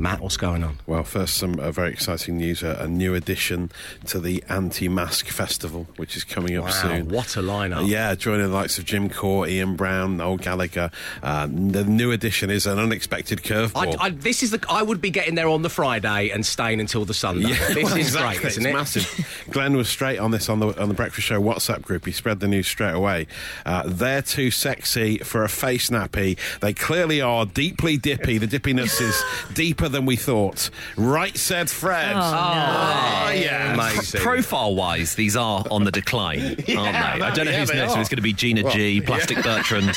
Matt, 0.05 0.21
what's 0.21 0.37
going 0.37 0.63
on? 0.63 0.77
Well, 0.87 1.03
first, 1.03 1.39
some 1.39 1.59
uh, 1.59 1.71
very 1.71 1.91
exciting 1.91 2.37
news. 2.37 2.63
Uh, 2.63 2.77
a 2.79 2.87
new 2.87 3.15
addition 3.15 3.71
to 4.05 4.21
the 4.21 4.45
Anti-Mask 4.51 5.29
Festival, 5.29 5.87
which 5.97 6.15
is 6.15 6.25
coming 6.25 6.59
up 6.59 6.65
Wow, 6.65 6.71
soon. 6.73 7.09
what 7.09 7.35
a 7.37 7.41
lineup. 7.41 7.89
Yeah, 7.89 8.15
joining 8.15 8.49
the 8.49 8.55
likes 8.55 8.77
of 8.79 8.85
Jim 8.85 9.09
Corr, 9.09 9.49
Ian 9.49 9.77
Brown, 9.77 10.19
Noel 10.19 10.37
Gallagher. 10.37 10.91
Uh, 11.23 11.47
the 11.47 11.85
new 11.85 12.13
addition 12.13 12.51
is 12.51 12.67
an 12.67 12.79
unexpected 12.79 13.39
curveball. 13.39 13.97
I, 13.99 14.05
I, 14.05 14.11
this 14.11 14.43
is 14.43 14.51
the. 14.51 14.63
I 14.69 14.83
would 14.83 15.01
be 15.01 15.09
getting 15.09 15.37
there 15.37 15.49
on 15.49 15.63
the 15.63 15.71
Friday 15.71 16.29
and 16.29 16.45
staying 16.45 16.81
until 16.81 17.07
the 17.07 17.15
Sunday. 17.15 17.49
Yeah, 17.49 17.69
this 17.69 17.77
well, 17.85 17.97
is 17.97 18.09
exactly. 18.09 18.41
great, 18.41 18.47
isn't 18.51 18.67
it's 18.67 18.71
it? 18.71 18.75
Massive. 18.75 19.45
Glenn 19.53 19.75
was 19.75 19.89
straight 19.89 20.19
on 20.19 20.33
this 20.33 20.51
on 20.51 20.59
the 20.61 20.79
on 20.79 20.89
the 20.89 20.95
Breakfast 20.95 21.27
Show 21.27 21.41
WhatsApp 21.41 21.81
group. 21.81 22.05
He 22.05 22.13
spread 22.13 22.41
the 22.41 22.49
news 22.49 22.67
straight 22.67 22.93
away. 22.93 23.27
Uh, 23.65 23.85
they're 23.87 24.21
too 24.21 24.51
sexy 24.51 25.17
for 25.17 25.45
a 25.45 25.49
face 25.49 25.89
nappy. 25.89 26.37
They 26.61 26.75
clearly 26.75 27.23
are 27.23 27.47
deeply 27.47 27.97
dippy. 27.97 28.37
The 28.37 28.47
dippiness 28.47 29.01
is 29.01 29.25
deeper 29.55 29.94
than 29.95 30.05
we 30.05 30.17
thought. 30.17 30.69
Right 30.97 31.37
Said 31.37 31.71
Fred. 31.71 32.15
Oh, 32.15 32.21
yeah. 32.21 33.73
amazing. 33.73 34.21
Profile 34.21 34.75
wise, 34.75 35.15
these 35.15 35.37
are 35.37 35.65
on 35.71 35.85
the 35.85 35.91
decline, 35.91 36.41
aren't 36.43 36.67
they? 36.67 36.75
I 36.75 37.31
don't 37.33 37.47
know 37.47 37.53
yeah, 37.53 37.61
who's 37.61 37.73
next. 37.73 37.95
Are. 37.95 38.01
it's 38.01 38.09
going 38.09 38.17
to 38.17 38.23
be 38.23 38.33
Gina 38.33 38.69
G, 38.71 39.01
Plastic 39.01 39.43
Bertrand. 39.43 39.89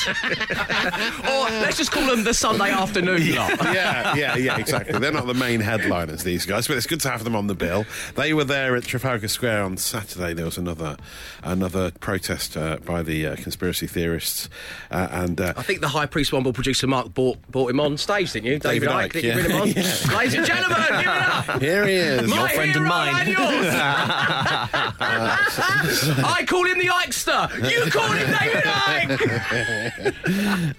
or 1.28 1.50
let's 1.60 1.76
just 1.76 1.92
call 1.92 2.06
them 2.06 2.24
the 2.24 2.32
Sunday 2.32 2.70
afternoon 2.70 3.34
lot. 3.34 3.62
yeah, 3.64 4.14
yeah, 4.14 4.36
yeah, 4.36 4.58
exactly. 4.58 4.98
They're 4.98 5.12
not 5.12 5.26
the 5.26 5.34
main 5.34 5.60
headliners, 5.60 6.22
these 6.22 6.46
guys, 6.46 6.68
but 6.68 6.76
it's 6.76 6.86
good 6.86 7.00
to 7.00 7.10
have 7.10 7.24
them 7.24 7.36
on 7.36 7.48
the 7.48 7.54
bill. 7.54 7.84
They 8.14 8.32
were 8.32 8.44
there 8.44 8.76
at 8.76 8.84
Trafalgar 8.84 9.28
Square 9.28 9.64
on 9.64 9.76
Saturday. 9.76 10.32
There 10.32 10.44
was 10.44 10.58
another 10.58 10.96
another 11.42 11.90
protest 11.90 12.56
uh, 12.56 12.78
by 12.84 13.02
the 13.02 13.26
uh, 13.26 13.36
conspiracy 13.36 13.86
theorists, 13.86 14.48
uh, 14.90 15.08
and 15.10 15.40
uh, 15.40 15.54
I 15.56 15.62
think 15.62 15.80
the 15.80 15.88
High 15.88 16.06
Priest 16.06 16.32
Womble 16.32 16.52
producer 16.52 16.86
Mark 16.86 17.12
bought 17.12 17.38
bought 17.50 17.70
him 17.70 17.80
on 17.80 17.96
stage, 17.96 18.32
didn't 18.32 18.46
you? 18.46 18.58
David, 18.58 18.88
David 18.88 18.88
Icke, 18.88 19.08
Icke, 19.08 19.12
did 19.12 19.24
you 19.24 19.30
yeah. 19.30 19.77
bring 19.82 19.86
him 19.86 20.08
on? 20.08 20.10
Yeah. 20.10 20.16
Ladies 20.18 20.34
and 20.34 20.46
gentlemen, 20.46 20.78
give 20.88 21.00
it 21.00 21.06
up. 21.08 21.60
here 21.62 21.86
he 21.86 21.94
is. 21.94 22.28
My 22.28 22.48
friend 22.54 22.76
and 22.76 22.86
hero 22.86 22.88
mine. 22.88 23.26
yours. 23.28 23.74
I 25.00 26.44
call 26.46 26.66
him 26.66 26.78
the 26.78 26.86
Ikester. 26.86 27.70
You 27.70 27.90
call 27.90 28.10
him 28.12 28.26
David 28.38 28.64
Icke. 28.64 30.14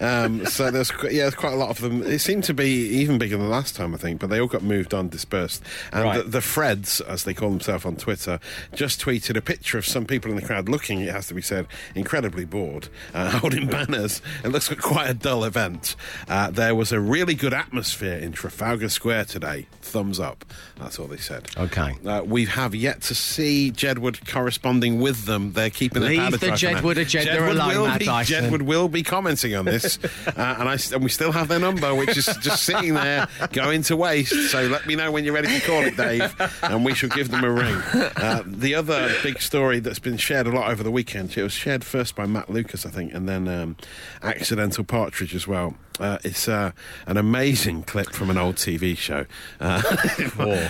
Um, 0.00 0.46
so 0.46 0.70
there's 0.70 0.90
qu- 0.90 1.08
yeah, 1.08 1.22
there's 1.22 1.34
quite 1.34 1.52
a 1.52 1.56
lot 1.56 1.70
of 1.70 1.80
them. 1.80 2.02
It 2.02 2.20
seemed 2.20 2.44
to 2.44 2.54
be 2.54 2.70
even 2.88 3.18
bigger 3.18 3.36
than 3.36 3.50
last 3.50 3.74
time, 3.76 3.94
I 3.94 3.98
think, 3.98 4.20
but 4.20 4.30
they 4.30 4.40
all 4.40 4.46
got 4.46 4.62
moved 4.62 4.94
on, 4.94 5.08
dispersed. 5.08 5.62
And 5.92 6.04
Right. 6.04 6.16
the, 6.24 6.30
the 6.30 6.38
Freds, 6.38 7.00
as 7.06 7.24
they 7.24 7.34
call 7.34 7.50
themselves 7.50 7.84
on 7.84 7.96
Twitter, 7.96 8.38
just 8.74 9.00
tweeted 9.00 9.36
a 9.36 9.40
picture 9.42 9.76
of 9.78 9.84
some 9.86 10.06
people 10.06 10.30
in 10.30 10.36
the 10.36 10.42
crowd 10.42 10.68
looking, 10.68 11.00
it 11.00 11.10
has 11.12 11.26
to 11.28 11.34
be 11.34 11.42
said, 11.42 11.66
incredibly 11.94 12.44
bored, 12.44 12.88
uh, 13.14 13.30
holding 13.38 13.66
banners. 13.66 14.22
It 14.44 14.48
looks 14.48 14.68
like 14.70 14.80
quite 14.80 15.10
a 15.10 15.14
dull 15.14 15.44
event. 15.44 15.96
Uh, 16.28 16.50
there 16.50 16.74
was 16.74 16.92
a 16.92 17.00
really 17.00 17.34
good 17.34 17.52
atmosphere 17.52 18.16
in 18.18 18.32
Trafalgar 18.32 18.88
Square 18.90 19.26
today. 19.26 19.66
Thumbs 19.82 20.20
up. 20.20 20.44
That's 20.78 20.98
all 20.98 21.06
they 21.06 21.16
said. 21.16 21.48
Okay. 21.56 21.94
Uh, 22.06 22.22
we 22.24 22.44
have 22.46 22.74
yet 22.74 23.02
to 23.02 23.14
see 23.14 23.72
Jedward 23.74 24.30
corresponding 24.30 25.00
with 25.00 25.24
them. 25.24 25.52
They're 25.52 25.70
keeping 25.70 26.02
Leave 26.02 26.18
powder 26.18 26.36
the 26.36 26.46
dry 26.46 26.56
for 26.56 26.66
now. 26.66 26.80
Jedward 27.02 27.50
alone, 27.50 27.76
will 27.76 27.86
Matt 27.86 27.98
be, 28.00 28.04
Dyson. 28.06 28.44
Jedward 28.44 28.62
will 28.62 28.88
be 28.88 29.02
commenting 29.02 29.54
on 29.54 29.64
this, 29.64 29.98
uh, 30.26 30.56
and, 30.58 30.68
I, 30.68 30.78
and 30.92 31.02
we 31.02 31.10
still 31.10 31.32
have 31.32 31.48
their 31.48 31.58
number, 31.58 31.94
which 31.94 32.16
is 32.16 32.26
just 32.40 32.64
sitting 32.64 32.94
there 32.94 33.28
going 33.52 33.82
to 33.84 33.96
waste. 33.96 34.50
So 34.50 34.62
let 34.66 34.86
me 34.86 34.94
know 34.96 35.10
when 35.10 35.24
you're 35.24 35.34
ready 35.34 35.48
to 35.48 35.66
call 35.66 35.82
it, 35.82 35.96
Dave, 35.96 36.34
and 36.62 36.84
we 36.84 36.94
shall 36.94 37.10
give 37.10 37.30
them 37.30 37.44
a 37.44 37.50
ring. 37.50 37.76
Uh, 38.16 38.42
the 38.46 38.74
other 38.74 39.12
big 39.22 39.40
story 39.40 39.80
that's 39.80 39.98
been 39.98 40.16
shared 40.16 40.46
a 40.46 40.50
lot 40.50 40.70
over 40.70 40.82
the 40.82 40.90
weekend, 40.90 41.36
it 41.36 41.42
was 41.42 41.52
shared 41.52 41.84
first 41.84 42.14
by 42.14 42.26
Matt 42.26 42.50
Lucas, 42.50 42.86
I 42.86 42.90
think, 42.90 43.12
and 43.12 43.28
then 43.28 43.48
um, 43.48 43.76
Accidental 44.22 44.84
Partridge 44.84 45.34
as 45.34 45.46
well. 45.46 45.74
Uh, 46.00 46.18
it's 46.24 46.48
uh, 46.48 46.72
an 47.06 47.16
amazing 47.16 47.82
clip 47.82 48.10
from 48.10 48.30
an 48.30 48.38
old 48.38 48.56
TV 48.56 48.96
show. 48.96 49.26
Uh, 49.60 49.82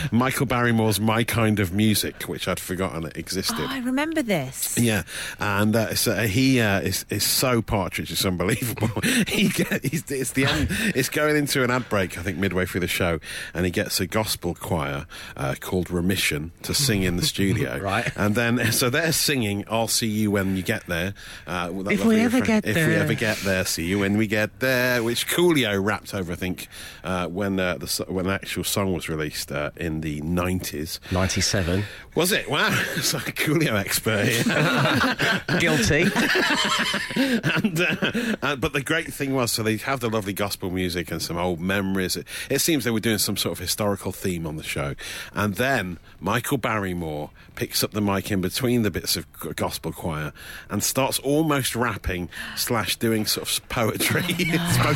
Michael 0.13 0.47
Barrymore's 0.47 1.01
My 1.01 1.25
Kind 1.25 1.61
of 1.61 1.73
Music, 1.73 2.23
which 2.25 2.49
I'd 2.49 2.61
forgotten 2.61 3.05
it 3.07 3.17
existed. 3.17 3.57
Oh, 3.61 3.67
I 3.69 3.79
remember 3.79 4.23
this. 4.23 4.77
Yeah, 4.79 5.03
and 5.39 5.75
uh, 5.77 5.95
so 5.95 6.27
he 6.27 6.61
uh, 6.61 6.81
is 6.81 7.05
is 7.11 7.25
so 7.25 7.63
partridge. 7.63 8.11
It's 8.11 8.25
unbelievable. 8.25 8.89
he 9.29 9.49
get, 9.49 9.85
he's, 9.85 10.11
it's 10.11 10.33
the 10.33 10.47
end. 10.47 10.69
It's 10.95 11.09
going 11.09 11.37
into 11.37 11.63
an 11.63 11.71
ad 11.71 11.89
break. 11.89 12.19
I 12.19 12.23
think 12.23 12.39
midway 12.39 12.67
through 12.67 12.81
the 12.81 12.89
show, 12.89 13.21
and 13.55 13.65
he 13.65 13.71
gets 13.71 14.01
a 14.01 14.07
gospel 14.07 14.55
choir 14.55 15.07
uh, 15.37 15.55
called 15.61 15.91
Remission 15.91 16.53
to 16.63 16.75
sing 16.75 17.03
in 17.03 17.17
the 17.17 17.23
studio. 17.25 17.79
Right. 17.91 18.11
and 18.17 18.35
then 18.35 18.73
so 18.73 18.91
they're 18.91 19.13
singing. 19.13 19.65
I'll 19.71 19.89
see 19.89 20.07
you 20.09 20.31
when 20.31 20.57
you 20.57 20.63
get 20.63 20.87
there. 20.87 21.15
Uh, 21.47 21.71
If 21.89 22.05
we 22.05 22.21
ever 22.21 22.39
refrain, 22.39 22.45
get 22.63 22.67
if 22.67 22.77
we 22.77 22.83
there. 22.83 23.03
ever 23.03 23.15
get 23.15 23.39
there, 23.39 23.65
see 23.65 23.87
you 23.87 24.01
when 24.01 24.17
we 24.17 24.27
get 24.27 24.61
there. 24.61 25.03
Which 25.03 25.20
which 25.21 25.37
Coolio 25.37 25.83
rapped 25.83 26.15
over, 26.15 26.33
I 26.33 26.37
think, 26.37 26.69
uh, 27.05 27.27
when 27.27 27.61
uh, 27.61 27.77
the 27.77 28.05
when 28.09 28.27
the 28.27 28.33
actual 28.33 28.65
song 28.65 28.93
was 28.93 29.09
released 29.09 29.53
uh, 29.53 29.71
in 29.77 30.01
the 30.01 30.21
nineties. 30.23 31.01
97. 31.11 31.85
Was 32.15 32.33
it? 32.33 32.51
Wow, 32.51 32.71
it's 32.97 33.13
like 33.13 33.29
a 33.29 33.33
Coolio 33.33 33.79
expert 33.79 34.27
here. 34.27 35.59
Guilty. 35.61 36.03
and, 37.17 37.81
uh, 37.81 38.37
uh, 38.43 38.57
but 38.57 38.73
the 38.73 38.83
great 38.83 39.13
thing 39.13 39.35
was, 39.35 39.53
so 39.53 39.63
they 39.63 39.77
have 39.77 40.01
the 40.01 40.09
lovely 40.09 40.33
gospel 40.33 40.71
music 40.71 41.11
and 41.11 41.23
some 41.23 41.37
old 41.37 41.61
memories. 41.61 42.17
It, 42.17 42.27
it 42.49 42.61
seems 42.61 42.85
they 42.85 42.91
were 42.91 43.01
doing 43.01 43.19
some 43.19 43.37
sort 43.37 43.53
of 43.53 43.59
historical 43.59 44.13
theme 44.13 44.47
on 44.47 44.57
the 44.57 44.63
show, 44.63 44.95
and 45.35 45.55
then 45.57 45.99
Michael 46.21 46.59
Barrymore 46.59 47.31
picks 47.55 47.85
up 47.85 47.91
the 47.91 48.01
mic 48.01 48.31
in 48.31 48.41
between 48.41 48.83
the 48.83 48.91
bits 48.91 49.17
of 49.17 49.27
gospel 49.55 49.93
choir 49.93 50.33
and 50.71 50.83
starts 50.83 51.19
almost 51.19 51.77
rapping 51.77 52.29
slash 52.57 52.97
doing 52.97 53.27
sort 53.27 53.49
of 53.49 53.69
poetry, 53.69 54.23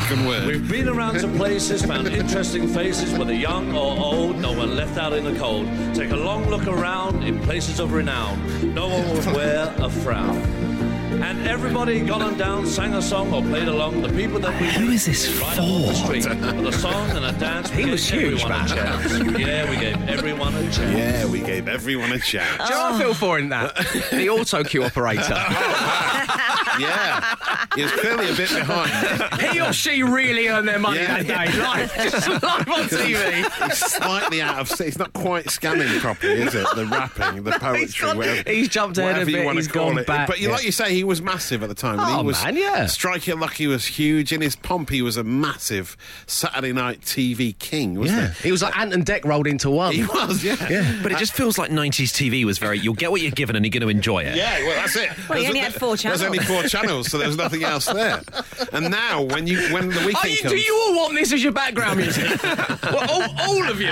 spoken 0.05 0.25
word. 0.25 0.45
We've 0.47 0.69
been 0.69 0.87
around 0.89 1.19
some 1.19 1.35
places, 1.35 1.83
found 1.83 2.07
interesting 2.07 2.67
faces, 2.67 3.17
whether 3.17 3.33
young 3.33 3.71
or 3.75 3.97
old, 3.97 4.37
no 4.37 4.51
one 4.51 4.75
left 4.75 4.97
out 4.97 5.13
in 5.13 5.23
the 5.23 5.37
cold. 5.39 5.67
Take 5.95 6.11
a 6.11 6.15
long 6.15 6.47
look 6.49 6.67
around 6.67 7.23
in 7.23 7.39
places 7.41 7.79
of 7.79 7.93
renown, 7.93 8.73
no 8.73 8.87
one 8.87 9.09
would 9.15 9.25
wear 9.27 9.73
a 9.79 9.89
frown. 9.89 10.37
And 11.23 11.47
everybody 11.47 12.01
got 12.01 12.21
on 12.21 12.37
down, 12.37 12.67
sang 12.67 12.93
a 12.93 13.01
song 13.01 13.33
or 13.33 13.41
played 13.41 13.69
along. 13.69 14.01
The 14.01 14.09
people 14.09 14.37
that 14.41 14.59
we 14.61 14.67
Who 14.73 14.91
is 14.91 15.05
this 15.05 15.39
right 15.39 15.57
along 15.57 15.83
the 15.83 15.93
street 15.93 16.25
with 16.27 16.67
a 16.67 16.73
song 16.73 17.09
and 17.11 17.25
a 17.25 17.31
dance. 17.31 17.69
we 17.71 17.77
He 17.77 17.83
gave 17.83 17.91
was 17.93 18.09
huge, 18.09 18.43
everyone 18.43 18.51
a 18.51 18.57
man. 18.57 18.67
chance. 18.67 19.39
Yeah, 19.39 19.69
we 19.69 19.77
gave 19.77 20.09
everyone 20.09 20.55
a 20.55 20.61
chance. 20.71 20.77
Yeah, 20.97 21.25
we 21.25 21.39
gave 21.39 21.67
everyone 21.69 22.11
a 22.11 22.19
chance. 22.19 22.57
Do 22.57 22.63
you 22.65 22.69
know 22.71 22.91
what 22.91 22.93
I 22.95 22.99
feel 22.99 23.13
for 23.13 23.39
in 23.39 23.49
that? 23.49 23.75
The 24.11 24.29
auto 24.29 24.63
cue 24.65 24.83
operator. 24.83 25.23
yeah, 26.79 27.35
he 27.75 27.83
was 27.83 27.91
clearly 27.93 28.29
a 28.29 28.35
bit 28.35 28.49
behind. 28.49 29.41
he 29.41 29.59
or 29.61 29.73
she 29.73 30.03
really 30.03 30.47
earned 30.47 30.67
their 30.67 30.79
money 30.79 30.99
Yeah, 30.99 31.21
that 31.23 31.27
day. 31.51 31.59
Live, 31.59 31.93
just 32.11 32.27
live 32.29 32.43
on 32.43 32.83
TV. 32.89 33.65
He's 33.67 33.77
slightly 33.77 34.41
out 34.41 34.59
of. 34.59 34.79
He's 34.79 34.97
not 34.99 35.13
quite 35.13 35.49
scanning 35.49 35.99
properly, 35.99 36.33
is 36.41 36.55
it? 36.55 36.67
The 36.75 36.85
rapping, 36.85 37.43
the 37.43 37.51
poetry, 37.59 37.79
He's 37.85 37.95
gone- 38.01 38.17
whatever, 38.17 38.49
he's 38.49 38.69
jumped 38.69 38.97
ahead 38.97 39.11
a 39.11 39.13
whatever 39.13 39.29
you 39.31 39.37
bit, 39.37 39.45
wanna 39.45 39.63
call 39.65 39.89
gone 39.89 39.97
it. 39.99 40.07
back, 40.07 40.27
But 40.27 40.39
you, 40.39 40.47
yeah. 40.49 40.55
like 40.55 40.63
you 40.65 40.71
say, 40.71 40.93
he 40.93 41.03
was 41.03 41.21
massive 41.21 41.63
at 41.63 41.69
the 41.69 41.75
time. 41.75 41.99
Oh, 41.99 42.19
he 42.19 42.25
was, 42.25 42.43
man, 42.43 42.55
yeah. 42.57 42.85
Strike 42.87 43.27
It 43.27 43.37
Lucky 43.37 43.67
was 43.67 43.85
huge. 43.85 44.31
In 44.33 44.41
his 44.41 44.55
pomp, 44.55 44.89
he 44.89 45.01
was 45.01 45.17
a 45.17 45.23
massive 45.23 45.95
Saturday 46.27 46.73
night 46.73 47.01
TV 47.01 47.57
king, 47.59 47.95
wasn't 47.99 48.19
Yeah, 48.21 48.33
he 48.33 48.51
was 48.51 48.61
like 48.61 48.77
Ant 48.77 48.93
and 48.93 49.05
Dec 49.05 49.25
rolled 49.25 49.47
into 49.47 49.69
one. 49.69 49.91
he? 49.93 49.99
He 50.01 50.05
was, 50.05 50.43
yeah. 50.43 50.99
But 51.03 51.11
it 51.11 51.17
just 51.17 51.33
feels 51.33 51.57
like 51.57 51.71
90s 51.71 52.11
TV 52.11 52.43
was 52.45 52.57
very, 52.57 52.79
you'll 52.79 52.93
get 52.93 53.11
what 53.11 53.21
you're 53.21 53.31
given 53.31 53.55
and 53.55 53.65
you're 53.65 53.71
going 53.71 53.81
to 53.81 53.89
enjoy 53.89 54.19
it. 54.23 54.35
Yeah, 54.35 54.59
well, 54.59 54.75
that's 54.75 54.95
it. 54.95 55.09
Well, 55.29 55.37
you 55.39 55.45
There's 55.45 55.47
only 55.49 55.59
a- 55.59 55.63
had 55.63 55.73
four 55.75 55.95
There's 55.97 56.21
only 56.21 56.37
channels. 56.39 56.61
four 56.61 56.64
channels, 56.69 57.09
so 57.09 57.17
there's 57.17 57.37
nothing 57.37 57.63
else 57.63 57.85
there. 57.85 58.21
And 58.71 58.91
now, 58.91 59.21
when 59.21 59.47
you 59.47 59.73
when 59.73 59.89
the 59.89 60.01
Are 60.01 60.05
weekend 60.05 60.33
you, 60.33 60.41
comes, 60.41 60.53
do 60.53 60.59
you 60.59 60.75
all 60.75 60.95
want 60.95 61.15
this 61.15 61.33
as 61.33 61.43
your 61.43 61.53
background 61.53 61.97
music? 61.99 62.41
well, 62.83 63.09
all, 63.09 63.35
all 63.39 63.69
of 63.69 63.81
you. 63.81 63.91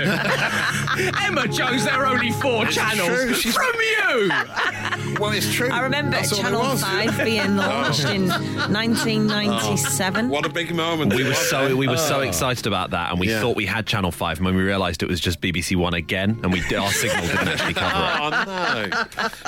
Emma 1.21 1.47
chose 1.47 1.83
there 1.85 1.93
are 1.93 2.05
only 2.05 2.31
four 2.31 2.65
channels 2.67 3.07
true, 3.07 3.33
she's- 3.33 3.55
from 3.55 3.73
you. 3.73 4.29
well, 5.19 5.31
it's 5.31 5.51
true. 5.53 5.69
I 5.71 5.81
remember 5.81 6.11
That's 6.17 6.31
all 6.31 6.37
there 6.41 6.51
Channel 6.51 6.61
was. 6.61 6.81
5 6.81 7.17
being 7.23 7.41
oh. 7.59 7.67
launched 7.67 8.05
in 8.05 8.27
1997. 8.27 10.29
What 10.29 10.45
a 10.45 10.49
big 10.49 10.73
moment! 10.75 11.13
We 11.13 11.23
were 11.23 11.33
so 11.33 11.75
we 11.75 11.87
were 11.87 11.97
so 11.97 12.17
oh. 12.17 12.21
excited 12.21 12.67
about 12.67 12.91
that, 12.91 13.11
and 13.11 13.19
we 13.19 13.29
Yeah. 13.29 13.41
thought 13.41 13.55
we 13.55 13.65
had 13.65 13.85
Channel 13.87 14.11
Five, 14.11 14.37
and 14.37 14.45
when 14.45 14.55
we 14.55 14.63
realised 14.63 15.03
it 15.03 15.09
was 15.09 15.19
just 15.19 15.41
BBC 15.41 15.75
One 15.75 15.93
again, 15.93 16.39
and 16.43 16.51
we 16.51 16.61
did, 16.61 16.77
our 16.77 16.91
signal 16.91 17.25
didn't 17.25 17.47
actually 17.47 17.73
cover 17.73 17.95
it. 17.95 18.13
Oh 18.23 18.29
no! 18.29 19.03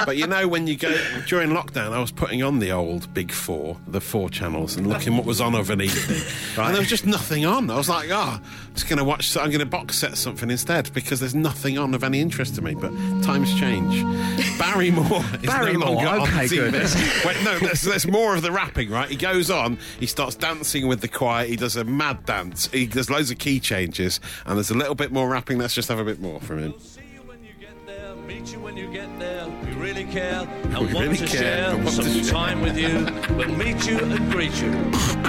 but 0.05 0.17
you 0.17 0.27
know, 0.27 0.48
when 0.48 0.67
you 0.67 0.75
go 0.75 0.96
during 1.27 1.50
lockdown, 1.50 1.94
I 1.94 2.00
was 2.00 2.12
putting 2.12 2.44
on 2.44 2.60
the 2.60 2.72
old 2.72 3.13
Big 3.15 3.31
Four, 3.31 3.77
the 3.88 4.01
four 4.01 4.29
channels, 4.29 4.75
and 4.75 4.86
looking 4.86 5.15
what 5.15 5.25
was 5.25 5.39
on 5.39 5.55
of 5.55 5.69
an 5.69 5.81
evening, 5.81 6.22
and 6.57 6.74
there 6.74 6.81
was 6.81 6.89
just 6.89 7.05
nothing 7.05 7.45
on. 7.45 7.69
I 7.69 7.77
was 7.77 7.88
like, 7.88 8.10
oh, 8.12 8.41
I'm 8.41 8.74
just 8.74 8.89
going 8.89 8.98
to 8.98 9.05
watch. 9.05 9.38
I'm 9.38 9.48
going 9.48 9.60
to 9.60 9.65
box 9.65 9.98
set 9.98 10.17
something 10.17 10.51
instead 10.51 10.93
because 10.93 11.22
there's 11.22 11.34
nothing 11.34 11.77
on 11.77 11.93
of 11.95 12.03
any 12.03 12.19
interest 12.19 12.55
to 12.55 12.62
me. 12.62 12.75
But 12.75 12.91
times 13.24 13.57
change. 13.57 14.03
Barrymore 14.60 15.24
is 15.36 15.48
Barrymore, 15.48 15.88
no 15.88 15.93
longer 15.93 16.10
on 16.10 16.22
okay, 16.24 16.45
TV. 16.45 16.72
good. 16.72 16.74
Wait, 17.25 17.43
no, 17.45 17.57
there's, 17.60 17.81
there's 17.81 18.05
more 18.05 18.36
of 18.36 18.41
the 18.41 18.51
rapping, 18.51 18.89
right? 18.89 19.10
He 19.10 19.15
goes 19.15 19.50
on, 19.50 19.79
he 19.98 20.07
starts 20.07 20.36
dancing 20.36 20.89
with 20.89 21.00
the 21.00 21.07
choir, 21.07 21.45
he 21.45 21.55
does 21.55 21.77
a 21.77 21.86
mad 21.86 22.25
dance, 22.25 22.67
he 22.67 22.86
does 22.86 23.10
loads 23.10 23.31
of 23.31 23.38
key 23.38 23.62
changes, 23.62 24.19
and 24.45 24.57
there's 24.57 24.72
a 24.72 24.77
little 24.77 24.95
bit 24.95 25.13
more 25.13 25.29
rapping. 25.29 25.57
Let's 25.57 25.74
just 25.74 25.88
have 25.88 26.00
a 26.00 26.03
bit 26.03 26.19
more 26.19 26.41
from 26.41 26.60
him. 26.60 26.74
Care 30.15 30.48
and 30.63 30.77
We 30.77 30.93
want 30.93 31.05
really 31.07 31.17
to 31.17 31.27
care 31.27 31.41
share 31.41 31.75
want 31.77 31.89
some 31.89 32.05
to 32.05 32.24
share. 32.24 32.31
time 32.31 32.62
with 32.62 32.77
you. 32.77 33.05
We'll 33.36 33.50
meet 33.57 33.86
you 33.86 34.00
and 34.00 34.31
greet 34.31 34.55
you. 34.62 34.72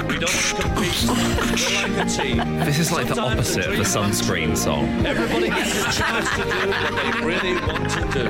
We 0.07 0.19
don't 0.19 0.43
compete. 0.61 1.05
We're 1.09 1.83
like 1.83 2.07
a 2.07 2.09
team. 2.09 2.59
This 2.61 2.79
is 2.79 2.93
like 2.93 3.09
the 3.09 3.21
opposite 3.21 3.65
of 3.67 3.71
the 3.77 3.83
dream 3.83 3.85
comes 3.85 4.21
sunscreen 4.23 4.47
true. 4.47 4.57
song. 4.57 5.05
Everybody 5.05 5.49
gets 5.49 5.75
a 5.81 6.01
chance 6.01 6.31
to 6.31 6.43
do 6.45 6.69
what 6.71 6.93
they 7.03 7.27
really 7.27 7.55
want 7.67 7.91
to 7.91 8.01
do. 8.13 8.27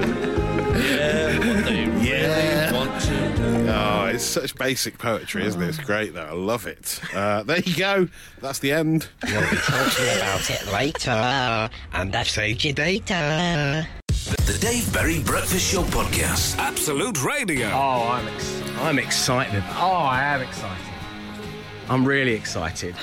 Yeah, 0.81 1.39
what 1.39 1.65
they 1.67 1.85
Yeah. 2.09 2.71
really 2.71 2.79
want 2.79 3.01
to 3.03 3.37
do. 3.37 3.69
Oh, 3.71 4.05
it's 4.07 4.25
such 4.25 4.55
basic 4.55 4.97
poetry, 4.99 5.45
isn't 5.45 5.63
it? 5.63 5.69
It's 5.69 5.79
great, 5.79 6.15
though. 6.15 6.25
I 6.25 6.33
love 6.33 6.67
it. 6.67 7.01
Uh, 7.15 7.43
there 7.43 7.59
you 7.59 7.77
go. 7.77 8.09
That's 8.41 8.61
the 8.61 8.73
end. 8.73 9.09
We'll 9.25 9.51
be 9.51 9.57
talking 9.57 10.07
about 10.17 10.49
it 10.51 10.67
later, 10.73 11.71
and 11.93 12.17
I've 12.17 12.29
saved 12.29 12.65
your 12.65 12.73
data. 12.75 13.87
The 14.27 14.59
Dave 14.61 14.93
Berry 14.93 15.21
Breakfast 15.21 15.71
Show 15.73 15.83
Podcast. 15.85 16.59
Absolute 16.59 17.23
Radio. 17.25 17.69
Oh, 17.73 18.09
I'm, 18.11 18.27
ex- 18.27 18.63
I'm 18.81 18.99
excited. 18.99 19.63
Oh, 19.77 19.93
I 19.93 20.21
am 20.35 20.43
excited. 20.43 20.85
I'm 21.89 22.05
really 22.05 22.33
excited. 22.35 22.97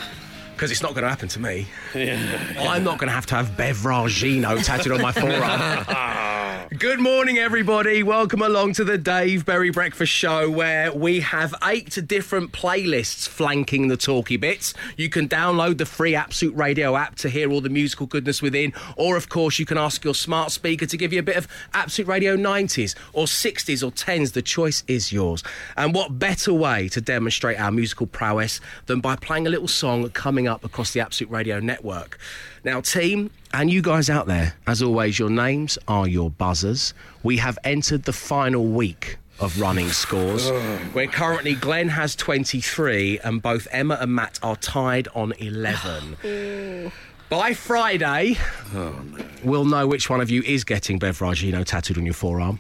Because 0.63 0.71
it's 0.71 0.81
not 0.81 0.93
going 0.93 1.03
to 1.03 1.09
happen 1.09 1.27
to 1.27 1.41
me. 1.41 1.67
I'm 1.93 2.85
not 2.85 2.97
going 2.97 3.09
to 3.09 3.13
have 3.13 3.25
to 3.25 3.35
have 3.35 3.57
Bevragino 3.57 4.63
tattooed 4.63 4.93
on 4.93 5.01
my 5.01 5.11
forearm. 5.11 6.69
Good 6.79 7.01
morning, 7.01 7.37
everybody. 7.37 8.01
Welcome 8.01 8.41
along 8.41 8.73
to 8.73 8.83
the 8.83 8.97
Dave 8.97 9.45
Berry 9.45 9.69
Breakfast 9.69 10.11
Show, 10.11 10.49
where 10.49 10.91
we 10.91 11.19
have 11.19 11.53
eight 11.63 11.99
different 12.07 12.51
playlists 12.51 13.27
flanking 13.27 13.89
the 13.89 13.97
talky 13.97 14.37
bits. 14.37 14.73
You 14.97 15.09
can 15.09 15.27
download 15.27 15.77
the 15.77 15.85
free 15.85 16.15
Absolute 16.15 16.55
Radio 16.55 16.95
app 16.95 17.15
to 17.17 17.29
hear 17.29 17.51
all 17.51 17.61
the 17.61 17.69
musical 17.69 18.07
goodness 18.07 18.41
within, 18.41 18.73
or 18.95 19.17
of 19.17 19.29
course, 19.29 19.59
you 19.59 19.65
can 19.65 19.77
ask 19.77 20.03
your 20.03 20.15
smart 20.15 20.51
speaker 20.51 20.85
to 20.85 20.97
give 20.97 21.11
you 21.11 21.19
a 21.19 21.23
bit 21.23 21.35
of 21.35 21.47
Absolute 21.73 22.07
Radio 22.07 22.37
90s 22.37 22.95
or 23.11 23.25
60s 23.25 23.83
or 23.85 23.91
10s. 23.91 24.31
The 24.31 24.41
choice 24.41 24.83
is 24.87 25.11
yours. 25.11 25.43
And 25.75 25.93
what 25.93 26.17
better 26.17 26.53
way 26.53 26.87
to 26.89 27.01
demonstrate 27.01 27.59
our 27.59 27.71
musical 27.71 28.07
prowess 28.07 28.61
than 28.85 29.01
by 29.01 29.17
playing 29.17 29.45
a 29.45 29.49
little 29.49 29.67
song 29.67 30.09
coming 30.11 30.47
up 30.47 30.52
across 30.63 30.91
the 30.91 30.99
Absolute 30.99 31.31
Radio 31.31 31.59
network? 31.59 32.19
Now, 32.63 32.81
team, 32.81 33.31
and 33.53 33.71
you 33.71 33.81
guys 33.81 34.09
out 34.09 34.27
there, 34.27 34.55
as 34.67 34.81
always, 34.81 35.17
your 35.17 35.29
names 35.29 35.77
are 35.87 36.07
your 36.07 36.29
buzzers. 36.29 36.93
We 37.23 37.37
have 37.37 37.57
entered 37.63 38.03
the 38.03 38.13
final 38.13 38.65
week 38.65 39.17
of 39.39 39.59
running 39.59 39.89
scores, 39.89 40.49
where 40.93 41.07
currently 41.07 41.55
Glenn 41.55 41.89
has 41.89 42.15
23 42.15 43.19
and 43.19 43.41
both 43.41 43.67
Emma 43.71 43.97
and 44.01 44.13
Matt 44.13 44.39
are 44.43 44.57
tied 44.57 45.07
on 45.15 45.33
11. 45.39 46.91
By 47.33 47.55
Friday, 47.55 48.37
oh, 48.75 48.95
we'll 49.43 49.65
know 49.65 49.87
which 49.87 50.07
one 50.07 50.21
of 50.21 50.29
you 50.29 50.43
is 50.43 50.63
getting 50.63 50.99
Bevragino 50.99 51.65
tattooed 51.65 51.97
on 51.97 52.05
your 52.05 52.13
forearm. 52.13 52.59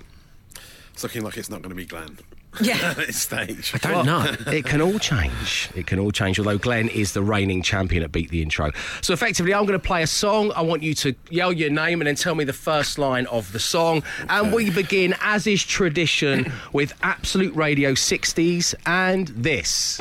It's 0.93 1.03
looking 1.03 1.21
like 1.21 1.37
it's 1.37 1.47
not 1.47 1.61
going 1.61 1.69
to 1.69 1.75
be 1.75 1.85
Glenn. 1.85 2.17
Yeah. 2.61 2.77
at 2.91 2.97
this 2.97 3.17
stage. 3.17 3.71
I 3.73 3.77
don't 3.77 4.05
know. 4.05 4.35
It 4.53 4.65
can 4.65 4.81
all 4.81 4.99
change. 4.99 5.69
It 5.75 5.87
can 5.87 5.99
all 5.99 6.11
change. 6.11 6.37
Although 6.37 6.57
Glenn 6.57 6.87
is 6.89 7.13
the 7.13 7.23
reigning 7.23 7.61
champion 7.63 8.03
at 8.03 8.11
Beat 8.11 8.29
the 8.29 8.41
Intro. 8.41 8.71
So 9.01 9.13
effectively, 9.13 9.53
I'm 9.53 9.65
going 9.65 9.79
to 9.79 9.85
play 9.85 10.03
a 10.03 10.07
song. 10.07 10.51
I 10.55 10.61
want 10.61 10.83
you 10.83 10.93
to 10.95 11.15
yell 11.29 11.51
your 11.51 11.69
name 11.69 12.01
and 12.01 12.07
then 12.07 12.15
tell 12.15 12.35
me 12.35 12.43
the 12.43 12.53
first 12.53 12.97
line 12.99 13.25
of 13.27 13.51
the 13.51 13.59
song. 13.59 14.03
And 14.29 14.53
we 14.53 14.69
begin, 14.69 15.15
as 15.21 15.47
is 15.47 15.63
tradition, 15.63 16.51
with 16.73 16.93
Absolute 17.01 17.55
Radio 17.55 17.93
60s 17.93 18.75
and 18.85 19.27
this. 19.29 19.97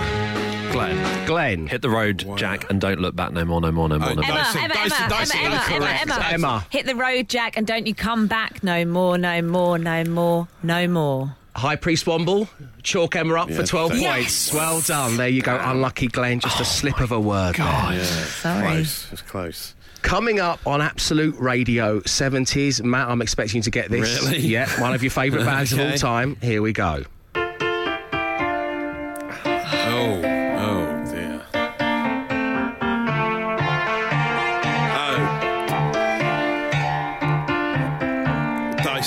Glenn, 0.73 1.27
Glenn. 1.27 1.67
hit 1.67 1.83
the 1.83 1.91
road, 1.91 2.25
Jack, 2.37 2.71
and 2.71 2.81
don't 2.81 2.99
look 2.99 3.15
back 3.15 3.31
no 3.33 3.45
more, 3.45 3.61
no 3.61 3.71
more, 3.71 3.89
no 3.91 3.99
more. 3.99 4.11
Oh, 4.11 4.15
no 4.15 4.23
more. 4.23 4.39
Emma, 4.39 4.69
Dyson- 4.75 5.39
Emma, 5.39 5.55
Emma, 5.55 5.65
Emma, 5.67 5.67
Emma. 5.71 5.87
Emma, 5.87 6.15
Emma. 6.15 6.25
Emma. 6.33 6.67
Hit 6.71 6.87
the 6.87 6.97
road, 6.97 7.29
Jack, 7.29 7.57
and 7.59 7.67
don't 7.67 7.87
you 7.87 7.95
come 7.95 8.27
back 8.27 8.63
no 8.65 8.85
more, 8.87 9.19
no 9.19 9.43
more, 9.43 9.79
no 9.79 10.05
more, 10.05 10.49
no 10.63 10.89
more. 10.89 11.37
High 11.55 11.77
Priest 11.77 12.07
Womble, 12.07 12.49
chalk 12.83 13.15
Emma 13.15 13.35
up 13.35 13.51
for 13.51 13.63
12 13.63 13.91
thank 13.93 14.03
you. 14.03 14.09
points. 14.09 14.53
Well 14.53 14.81
done. 14.81 15.17
There 15.17 15.29
you 15.29 15.43
go. 15.43 15.59
Unlucky 15.63 16.09
Glenn, 16.09 16.41
just 16.41 16.61
a 16.61 16.65
slip 16.65 17.01
of 17.01 17.13
a 17.13 17.21
word. 17.21 17.57
there. 17.57 18.05
Sorry. 18.05 18.67
Close. 18.69 19.13
It's 19.13 19.23
close. 19.23 19.75
Coming 20.01 20.41
up 20.41 20.59
on 20.67 20.81
Absolute 20.81 21.37
Radio 21.39 22.01
70s, 22.01 22.83
Matt, 22.83 23.09
I'm 23.09 23.23
expecting 23.23 23.59
you 23.59 23.63
to 23.63 23.71
get 23.71 23.89
this. 23.91 24.23
Really? 24.25 24.39
Yeah, 24.41 24.69
one 24.81 24.95
of 24.95 25.03
your 25.03 25.11
favourite 25.11 25.45
bands 25.45 25.73
of 25.73 25.79
all 25.81 25.93
time. 25.97 26.37
Here 26.43 26.61
we 26.63 26.73
go. 26.73 27.05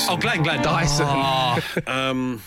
Dyson. 0.06 0.18
Oh, 0.18 0.22
Glenn, 0.22 0.44
Glenn. 0.44 0.60
Ah. 0.66 1.56
Dyson. 1.56 1.84
Um, 1.88 2.42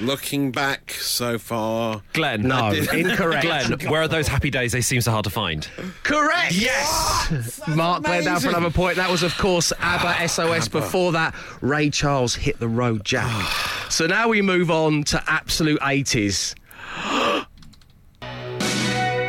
Looking 0.00 0.50
back 0.50 0.90
so 0.90 1.38
far, 1.38 2.02
Glenn. 2.12 2.42
No, 2.42 2.72
incorrect. 2.72 3.44
Glenn, 3.44 3.78
where 3.90 4.02
are 4.02 4.08
those 4.08 4.26
happy 4.26 4.50
days 4.50 4.72
they 4.72 4.80
seem 4.80 5.00
so 5.00 5.12
hard 5.12 5.24
to 5.24 5.30
find? 5.30 5.68
Correct. 6.02 6.52
Yes. 6.52 7.60
Mark 7.68 8.02
Glenn 8.02 8.24
down 8.24 8.40
for 8.40 8.48
another 8.48 8.70
point. 8.70 8.96
That 8.96 9.10
was, 9.10 9.22
of 9.22 9.36
course, 9.38 9.72
ABBA 9.78 10.16
ah, 10.22 10.26
SOS. 10.26 10.66
Before 10.66 11.12
that, 11.12 11.36
Ray 11.60 11.88
Charles 11.90 12.34
hit 12.34 12.58
the 12.58 12.66
road, 12.68 13.04
Jack. 13.04 13.30
so 13.90 14.06
now 14.06 14.28
we 14.28 14.42
move 14.42 14.70
on 14.70 15.04
to 15.04 15.22
absolute 15.28 15.78
80s. 15.80 16.56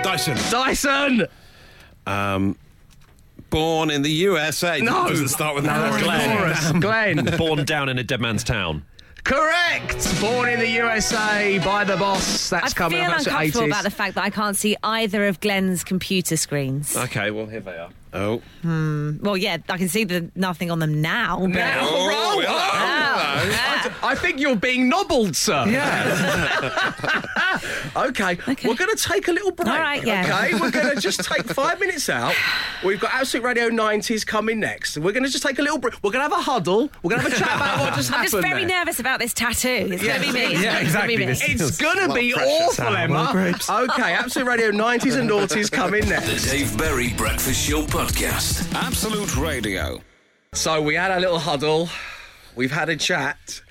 Dyson. 0.04 0.38
Dyson. 0.50 1.28
Um, 2.08 2.58
Born 3.54 3.92
in 3.92 4.02
the 4.02 4.10
USA. 4.10 4.82
No. 4.82 5.06
it 5.06 5.10
Doesn't 5.10 5.28
start 5.28 5.54
with 5.56 5.64
No, 5.66 5.72
an 5.74 6.02
that's 6.02 6.04
Glenn. 6.04 6.80
Glenn. 7.24 7.38
Born 7.38 7.64
down 7.66 7.88
in 7.88 8.00
a 8.00 8.04
dead 8.04 8.20
man's 8.20 8.44
town. 8.44 8.84
Correct. 9.24 10.20
Born 10.20 10.50
in 10.50 10.60
the 10.60 10.68
USA 10.70 11.60
by 11.64 11.84
the 11.84 11.96
boss. 11.96 12.50
That's 12.50 12.74
I 12.74 12.76
coming 12.76 13.00
feel 13.00 13.12
up. 13.12 13.18
That's 13.18 13.28
uncomfortable 13.28 13.62
80s. 13.66 13.68
about 13.68 13.84
the 13.84 13.90
fact 13.92 14.16
that 14.16 14.24
I 14.24 14.30
can't 14.32 14.58
see 14.58 14.76
either 14.84 15.28
of 15.28 15.40
Glenn's 15.40 15.84
computer 15.84 16.36
screens. 16.36 16.98
Okay, 16.98 17.30
well, 17.32 17.46
here 17.46 17.60
they 17.62 17.78
are. 17.78 17.90
Oh. 18.14 18.42
Well, 18.64 19.36
yeah, 19.38 19.58
I 19.70 19.78
can 19.78 19.90
see 19.90 20.04
the 20.04 20.30
nothing 20.36 20.70
on 20.72 20.80
them 20.80 21.02
now. 21.02 21.40
but- 21.40 21.50
Now, 21.50 21.80
Oh, 21.82 22.08
roll. 22.08 22.42
hello. 22.42 22.46
Ah. 22.60 24.00
I 24.04 24.16
think 24.16 24.40
you're 24.40 24.56
being 24.56 24.88
nobbled, 24.90 25.36
sir. 25.36 25.66
Yeah. 25.68 27.22
Okay, 27.96 28.38
Okay. 28.48 28.68
we're 28.68 28.74
going 28.76 28.90
to 28.96 29.02
take 29.02 29.28
a 29.28 29.32
little 29.32 29.52
break. 29.52 29.68
All 29.70 29.78
right, 29.78 30.04
yeah. 30.04 30.24
Okay, 30.48 30.60
we're 30.60 30.72
going 30.72 30.96
to 30.96 31.00
just 31.00 31.20
take 31.24 31.44
five 31.50 31.80
minutes 31.80 32.10
out. 32.10 32.34
We've 32.84 33.00
got 33.00 33.14
Absolute 33.14 33.44
Radio 33.46 33.70
90s 33.70 34.26
coming 34.26 34.60
next. 34.60 34.98
We're 34.98 35.12
going 35.12 35.24
to 35.24 35.30
just 35.30 35.44
take 35.44 35.60
a 35.60 35.62
little 35.62 35.78
break. 35.78 35.94
We're 36.04 36.10
going 36.12 36.28
to 36.28 36.36
have 36.36 36.40
a 36.40 36.42
huddle. 36.42 36.90
We're 37.04 37.12
going 37.12 37.22
to 37.24 37.30
have 37.30 37.34
a 37.34 37.44
chat 37.44 37.56
about 37.56 37.80
what 37.80 37.94
just 37.94 38.10
I'm 38.12 38.16
happened. 38.24 38.32
just 38.32 38.44
very 38.44 38.66
there. 38.66 38.80
nervous 38.80 39.00
about 39.00 39.20
this 39.20 39.34
tattoo. 39.34 39.70
It's 39.92 40.02
Yeah. 40.02 40.18
going 40.18 40.28
to 40.28 40.34
be 40.34 40.40
me. 40.40 40.54
It's 40.54 40.62
Yeah, 40.64 40.72
gonna 40.74 40.86
exactly. 40.86 41.18
be 41.18 41.26
me. 41.28 41.32
It's 41.34 41.78
going 41.78 42.08
to 42.08 42.14
be 42.14 42.32
of 42.34 42.40
awful, 42.42 42.96
Emma. 42.96 43.54
Okay, 43.70 44.14
Absolute 44.14 44.48
Radio 44.48 44.72
90s 44.72 45.16
and 45.20 45.30
noughties 45.30 45.72
coming 45.72 46.02
The 46.06 46.10
next. 46.10 46.50
Dave 46.50 46.76
Berry 46.76 47.14
Breakfast 47.14 47.64
Show 47.64 47.84
Podcast. 47.84 48.03
Absolute 48.04 49.38
Radio. 49.38 50.02
So 50.52 50.82
we 50.82 50.94
had 50.96 51.10
a 51.12 51.22
little 51.22 51.40
huddle. 51.40 51.88
We've 52.54 52.70
had 52.72 52.90
a 52.90 52.98
chat. 52.98 53.62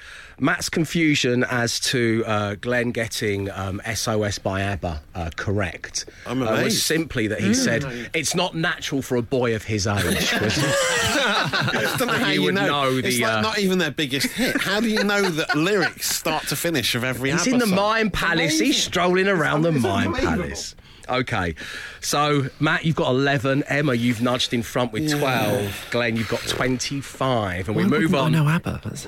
Matt's 0.41 0.71
confusion 0.71 1.45
as 1.45 1.79
to 1.81 2.25
uh, 2.27 2.55
Glenn 2.55 2.93
getting 2.93 3.51
um, 3.51 3.83
SOS 3.95 4.39
by 4.39 4.62
ABBA 4.62 5.03
uh, 5.15 5.31
correct 5.37 6.07
I'm 6.27 6.43
uh, 6.43 6.62
was 6.62 6.83
simply 6.83 7.27
that 7.27 7.41
he 7.41 7.53
said 7.53 7.85
it's 8.15 8.35
not 8.35 8.57
natural 8.57 9.03
for 9.03 9.17
a 9.17 9.23
boy 9.23 9.55
of 9.55 9.65
his 9.65 9.87
age. 9.87 9.99
I 10.35 11.95
don't 11.99 12.09
know 12.09 12.15
how 12.15 12.29
You 12.29 12.33
you, 12.41 12.43
would 12.47 12.55
know. 12.55 12.67
know 12.91 12.97
it's 13.05 13.21
like 13.21 13.31
uh, 13.31 13.41
not 13.43 13.59
even 13.59 13.79
their 13.79 13.91
biggest 13.93 14.29
hit. 14.29 14.59
How 14.62 14.81
do 14.81 14.89
you 14.89 15.05
know 15.05 15.21
that 15.29 15.55
lyrics 15.57 16.11
start 16.11 16.45
to 16.49 16.57
finish 16.57 16.95
of 16.95 17.05
every 17.05 17.31
He's 17.33 17.43
ABBA 17.43 17.51
in 17.53 17.59
the 17.59 17.67
song? 17.67 17.77
Mime 17.77 18.11
Palace. 18.11 18.41
Amazing. 18.41 18.67
He's 18.67 18.83
strolling 18.83 19.29
around 19.29 19.61
the 19.62 19.75
It's 19.75 19.83
Mime. 19.83 20.15
Palace. 20.15 20.75
Okay, 21.12 21.54
so 22.00 22.47
Matt, 22.61 22.85
you've 22.85 22.97
got 22.97 23.11
11. 23.11 23.64
Emma, 23.64 23.95
you've 23.95 24.23
nudged 24.23 24.52
in 24.54 24.62
front 24.62 24.92
with 24.92 25.11
12. 25.19 25.88
Glenn, 25.90 26.16
you've 26.16 26.28
got 26.28 26.40
25. 26.40 27.69
And 27.69 27.76
we 27.76 27.85
move 27.85 28.14
on. 28.14 28.33
No, 28.33 28.49
ABBA. 28.49 28.81
That's- 28.85 29.07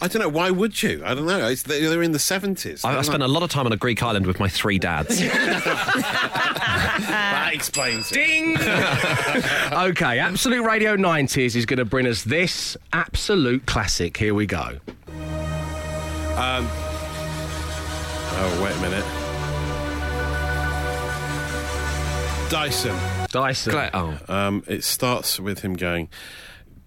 I 0.00 0.06
don't 0.06 0.22
know. 0.22 0.28
Why 0.28 0.52
would 0.52 0.80
you? 0.80 1.02
I 1.04 1.12
don't 1.14 1.26
know. 1.26 1.48
It's, 1.48 1.64
they- 1.64 1.80
they're 1.84 2.04
in 2.04 2.12
the 2.12 2.20
seventies. 2.20 2.84
I, 2.84 2.96
I 2.98 3.02
spent 3.02 3.20
a 3.24 3.26
lot 3.26 3.42
of 3.42 3.50
time 3.50 3.66
on 3.66 3.72
a 3.72 3.76
Greek 3.76 4.00
island 4.00 4.26
with 4.28 4.38
my 4.38 4.48
three 4.48 4.78
dads. 4.78 5.20
That 6.98 7.50
explains 7.54 8.10
it. 8.12 8.14
Ding! 8.14 8.56
okay, 9.90 10.18
Absolute 10.18 10.62
Radio 10.64 10.96
90s 10.96 11.56
is 11.56 11.64
going 11.66 11.78
to 11.78 11.84
bring 11.84 12.06
us 12.06 12.22
this 12.24 12.76
absolute 12.92 13.66
classic. 13.66 14.16
Here 14.16 14.34
we 14.34 14.46
go. 14.46 14.78
Um, 16.36 16.68
Oh, 18.40 18.60
wait 18.62 18.76
a 18.76 18.80
minute. 18.80 19.04
Dyson. 22.50 22.96
Dyson. 23.30 23.72
Glenn- 23.72 23.90
oh. 23.92 24.18
Um, 24.28 24.64
it 24.66 24.82
starts 24.84 25.38
with 25.38 25.60
him 25.60 25.74
going, 25.74 26.08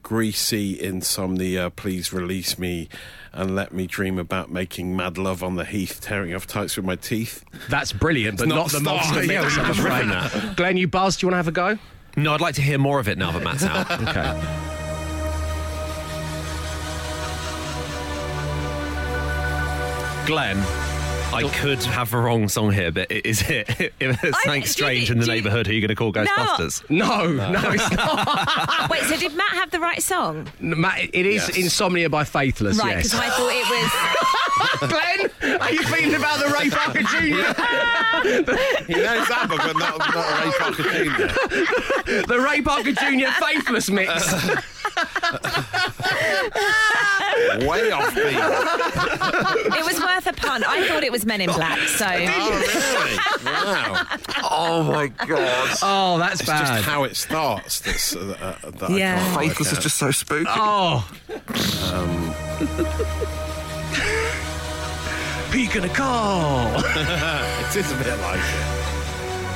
"Greasy 0.02 0.80
insomnia, 0.82 1.70
please 1.70 2.12
release 2.12 2.58
me." 2.58 2.90
And 3.34 3.56
let 3.56 3.72
me 3.74 3.88
dream 3.88 4.18
about 4.20 4.52
making 4.52 4.96
mad 4.98 5.18
love 5.18 5.42
on 5.44 5.56
the 5.56 5.64
heath, 5.64 6.02
tearing 6.02 6.34
off 6.36 6.46
tights 6.48 6.76
with 6.76 6.86
my 6.86 6.96
teeth. 6.98 7.46
That's 7.70 7.94
brilliant, 7.94 8.40
but 8.40 8.48
not, 8.50 8.56
not 8.56 8.72
the 8.72 8.78
the 8.80 8.84
monster 8.84 9.24
start. 9.24 9.28
mix, 9.28 9.58
I'm 9.58 9.72
afraid. 9.72 10.56
Glenn, 10.58 10.78
you 10.78 10.88
buzzed. 10.88 11.20
Do 11.22 11.26
you 11.28 11.32
want 11.32 11.34
to 11.36 11.38
have 11.38 11.48
a 11.48 11.52
go? 11.52 11.78
No, 12.18 12.34
I'd 12.34 12.42
like 12.42 12.56
to 12.56 12.62
hear 12.62 12.78
more 12.78 13.00
of 13.00 13.08
it 13.08 13.18
now 13.18 13.32
that 13.32 13.44
Matt's 13.44 13.64
out. 13.64 13.90
Okay. 14.02 14.58
Glenn, 20.28 20.58
I 21.34 21.48
could 21.62 21.82
have 21.84 22.14
a 22.14 22.20
wrong 22.20 22.50
song 22.50 22.72
here, 22.74 22.92
but 22.92 23.10
is 23.12 23.42
it 23.50 23.70
if 24.00 24.22
there's 24.22 24.36
I- 24.36 24.44
something 24.44 24.62
you- 24.64 24.68
strange 24.68 25.10
in 25.12 25.20
the 25.20 25.26
neighbourhood, 25.26 25.66
who 25.66 25.72
are 25.72 25.76
you 25.76 25.82
going 25.82 25.90
to 25.90 25.96
call 25.96 26.12
Ghostbusters? 26.12 26.88
No, 26.90 27.28
no, 27.32 27.72
it's 27.72 27.92
not. 27.92 28.90
Wait, 28.90 29.02
so 29.04 29.16
did 29.18 29.34
Matt 29.36 29.52
have 29.54 29.72
the 29.72 29.80
right 29.80 30.02
song? 30.02 30.48
Matt, 30.60 31.00
it 31.14 31.26
is 31.26 31.48
Yes. 31.48 31.58
Insomnia 31.58 32.10
by 32.10 32.24
Faithless, 32.26 32.78
Right, 32.80 32.98
because 32.98 33.14
yes. 33.14 33.22
I 33.22 33.30
thought 33.30 33.52
it 33.54 33.66
was. 33.72 33.92
Glenn, 35.42 35.60
are 35.62 35.72
you 35.72 35.84
feeling 35.84 36.16
about 36.16 36.40
the 36.40 36.48
Ray 36.48 36.70
Parker 36.70 37.02
Jr.? 37.02 38.88
He 38.94 38.94
knows 39.02 39.30
ABBA, 39.30 39.58
but 39.58 39.78
not, 39.78 39.98
not 40.00 40.44
Ray 40.44 40.52
Parker 40.60 40.84
Jr. 40.84 42.28
the 42.28 42.40
Ray 42.46 42.62
Parker 42.62 42.92
Jr. 42.92 43.32
Faithless 43.44 43.90
mix. 43.90 44.12
Way 47.68 47.92
off 47.92 48.14
beat. 48.16 48.38
It 49.78 49.86
was 49.86 50.00
worth 50.00 50.28
a 50.28 50.34
punt. 50.34 50.64
I 50.68 50.88
thought 50.88 51.04
it 51.04 51.12
was 51.12 51.26
Men 51.26 51.42
in 51.42 51.50
Black, 51.52 51.80
so. 51.88 52.06
Oh, 52.08 52.16
really? 52.16 53.46
Wow. 53.46 54.06
Oh 54.54 54.84
my 54.84 55.08
god! 55.08 55.78
Oh, 55.82 56.18
that's 56.20 56.42
It's 56.42 56.50
bad. 56.50 56.66
just 56.68 56.84
how 56.84 57.04
it 57.04 57.16
starts 57.16 57.80
that's, 57.80 58.16
uh, 58.16 58.56
uh, 58.64 58.70
that 58.72 58.90
Yeah. 58.92 59.34
I 59.38 59.48
Faithless 59.48 59.72
is 59.72 59.80
just 59.80 59.98
so 59.98 60.12
spooky. 60.12 60.50
Oh. 60.50 61.00
Who 65.52 65.58
you 65.60 65.70
gonna 65.74 65.90
call 65.90 66.74
It 66.80 67.76
is 67.76 67.92
a 67.92 67.96
bit 67.96 68.18
like 68.20 68.40
it. 68.40 68.81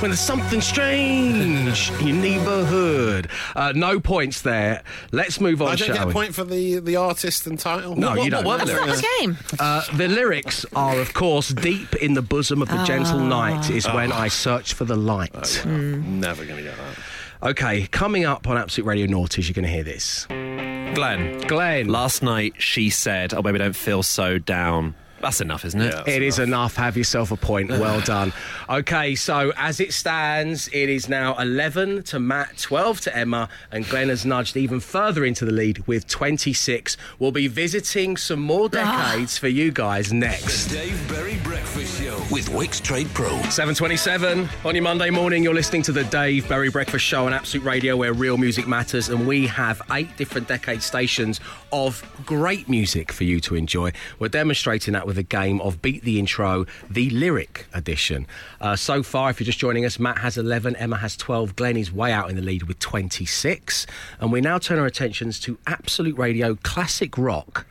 When 0.01 0.11
there's 0.11 0.19
something 0.19 0.61
strange 0.61 1.89
in 1.99 2.07
your 2.07 2.17
neighbourhood? 2.17 3.29
Uh, 3.55 3.73
no 3.75 3.99
points 3.99 4.41
there. 4.41 4.83
Let's 5.11 5.39
move 5.39 5.61
on, 5.61 5.69
I 5.69 5.75
don't 5.75 5.87
shall 5.87 5.95
get 5.95 6.03
a 6.03 6.07
we? 6.07 6.13
point 6.13 6.35
for 6.35 6.43
the, 6.43 6.79
the 6.79 6.95
artist 6.95 7.47
and 7.47 7.59
title. 7.59 7.95
No, 7.95 8.15
you 8.15 8.29
don't. 8.29 8.43
That's 8.45 8.71
not 8.71 8.87
the 8.87 9.07
game. 9.19 9.37
Uh, 9.59 9.83
the 9.95 10.07
lyrics 10.07 10.65
are, 10.75 10.99
of 10.99 11.13
course, 11.13 11.49
deep 11.49 11.95
in 11.95 12.13
the 12.13 12.21
bosom 12.21 12.61
of 12.61 12.67
the 12.69 12.83
gentle 12.83 13.19
night 13.19 13.69
is 13.69 13.85
when 13.87 14.11
I 14.11 14.27
search 14.27 14.73
for 14.73 14.85
the 14.85 14.95
light. 14.95 15.63
Never 15.65 16.45
going 16.45 16.57
to 16.57 16.63
get 16.63 16.77
that. 16.77 17.49
Okay, 17.49 17.85
coming 17.87 18.25
up 18.25 18.47
on 18.47 18.57
Absolute 18.57 18.87
Radio 18.87 19.07
Naughties, 19.07 19.47
you're 19.47 19.53
going 19.53 19.65
to 19.65 19.69
hear 19.69 19.83
this. 19.83 20.25
Glenn, 20.27 21.39
Glenn. 21.41 21.89
last 21.89 22.23
night 22.23 22.53
she 22.57 22.89
said, 22.89 23.33
"Oh, 23.33 23.41
baby, 23.41 23.57
don't 23.59 23.75
feel 23.75 24.01
so 24.03 24.37
down." 24.37 24.95
That's 25.21 25.41
enough, 25.41 25.65
isn't 25.65 25.81
it? 25.81 25.93
Yeah. 25.93 26.13
It 26.13 26.21
is 26.21 26.39
enough. 26.39 26.75
Have 26.75 26.97
yourself 26.97 27.31
a 27.31 27.37
point. 27.37 27.69
Well 27.69 28.01
done. 28.05 28.33
Okay, 28.69 29.15
so 29.15 29.51
as 29.57 29.79
it 29.79 29.93
stands, 29.93 30.67
it 30.69 30.89
is 30.89 31.09
now 31.09 31.35
11 31.37 32.03
to 32.03 32.19
Matt, 32.19 32.57
12 32.57 33.01
to 33.01 33.15
Emma, 33.15 33.49
and 33.71 33.87
Glenn 33.87 34.09
has 34.09 34.25
nudged 34.25 34.57
even 34.57 34.79
further 34.79 35.25
into 35.25 35.45
the 35.45 35.51
lead 35.51 35.85
with 35.87 36.07
26. 36.07 36.97
We'll 37.19 37.31
be 37.31 37.47
visiting 37.47 38.17
some 38.17 38.39
more 38.39 38.65
ah. 38.65 39.11
decades 39.11 39.37
for 39.37 39.47
you 39.47 39.71
guys 39.71 40.11
next. 40.11 40.67
Dave 40.67 41.07
Berry 41.09 41.37
Breakfast 41.43 42.01
Show 42.01 42.17
with 42.31 42.49
Wickes 42.49 42.81
Trade 42.81 43.07
Pro. 43.13 43.29
727 43.49 44.49
on 44.63 44.75
your 44.75 44.83
Monday 44.83 45.09
morning. 45.09 45.43
You're 45.43 45.53
listening 45.53 45.81
to 45.83 45.91
the 45.91 46.03
Dave 46.05 46.47
Berry 46.49 46.69
Breakfast 46.69 47.05
Show 47.05 47.25
on 47.25 47.33
Absolute 47.33 47.65
Radio, 47.65 47.97
where 47.97 48.13
real 48.13 48.37
music 48.37 48.67
matters, 48.67 49.09
and 49.09 49.27
we 49.27 49.47
have 49.47 49.81
eight 49.91 50.15
different 50.17 50.47
decade 50.47 50.81
stations 50.81 51.39
of 51.71 52.03
great 52.25 52.67
music 52.69 53.11
for 53.11 53.23
you 53.23 53.39
to 53.41 53.55
enjoy. 53.55 53.91
We're 54.19 54.29
demonstrating 54.29 54.93
that 54.93 55.05
with 55.05 55.14
a 55.17 55.23
game 55.23 55.61
of 55.61 55.81
Beat 55.81 56.03
the 56.03 56.19
Intro, 56.19 56.65
the 56.89 57.09
lyric 57.09 57.65
edition. 57.73 58.27
Uh, 58.61 58.75
so 58.75 59.03
far, 59.03 59.29
if 59.29 59.39
you're 59.39 59.45
just 59.45 59.59
joining 59.59 59.85
us, 59.85 59.99
Matt 59.99 60.19
has 60.19 60.37
11, 60.37 60.75
Emma 60.75 60.97
has 60.97 61.15
12, 61.17 61.55
Glenn 61.55 61.77
is 61.77 61.91
way 61.91 62.11
out 62.11 62.29
in 62.29 62.35
the 62.35 62.41
lead 62.41 62.63
with 62.63 62.79
26, 62.79 63.87
and 64.19 64.31
we 64.31 64.41
now 64.41 64.57
turn 64.57 64.79
our 64.79 64.85
attentions 64.85 65.39
to 65.41 65.57
Absolute 65.67 66.17
Radio 66.17 66.55
classic 66.55 67.17
rock. 67.17 67.65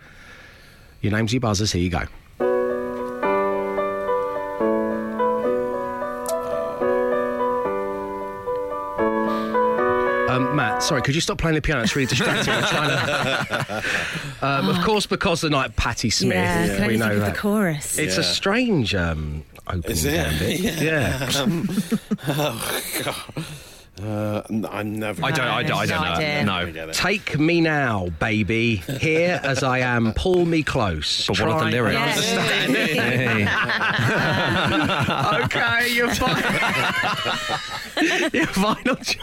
Your 1.00 1.12
name's 1.12 1.32
your 1.32 1.40
buzzers. 1.40 1.72
Here 1.72 1.82
you 1.82 1.90
go. 1.90 2.04
Sorry, 10.84 11.02
could 11.02 11.14
you 11.14 11.20
stop 11.20 11.38
playing 11.38 11.54
the 11.56 11.62
piano? 11.62 11.82
It's 11.82 11.94
really 11.96 12.06
distracting. 12.06 12.52
I'm 12.54 12.62
trying 12.64 12.90
to. 12.90 13.82
Um, 14.42 14.68
of 14.68 14.84
course, 14.84 15.06
because 15.06 15.40
the 15.40 15.48
night 15.48 15.74
Patti 15.76 16.10
Smith. 16.10 16.34
Yeah, 16.34 16.64
I 16.64 16.66
can 16.66 16.74
only 16.82 16.94
we 16.94 16.98
know 16.98 17.08
think 17.08 17.20
of 17.20 17.26
that. 17.26 17.34
the 17.34 17.38
chorus. 17.40 17.98
It's 17.98 18.18
a 18.18 18.22
strange 18.22 18.94
um, 18.94 19.42
opening 19.66 19.90
Is 19.92 20.04
it? 20.04 20.12
gambit. 20.12 20.60
Yeah. 20.82 21.30
yeah. 21.30 21.62
Oh, 22.28 22.82
God. 23.04 23.14
Uh, 24.02 24.42
n- 24.50 24.66
I'm 24.70 24.98
never. 24.98 25.24
I 25.24 25.30
don't. 25.30 25.46
I 25.46 25.62
don't. 25.62 25.78
I 25.78 25.86
don't 25.86 26.00
No 26.46 26.64
know. 26.64 26.82
I 26.82 26.86
No. 26.86 26.92
Take 26.92 27.38
me 27.38 27.60
now, 27.62 28.08
baby. 28.18 28.76
Here 28.76 29.40
as 29.44 29.62
I 29.62 29.78
am, 29.78 30.12
pull 30.14 30.44
me 30.44 30.62
close. 30.64 31.26
But 31.28 31.38
what 31.40 31.48
are 31.48 31.64
the 31.64 31.70
lyrics? 31.70 31.96
and 31.96 32.08
understand 32.40 32.76
it. 32.76 32.98
Hey. 32.98 33.46
okay, 35.44 35.94
your 35.94 36.12
final, 36.14 36.50
your 38.32 38.46
final 38.48 38.96
ch- 38.96 39.18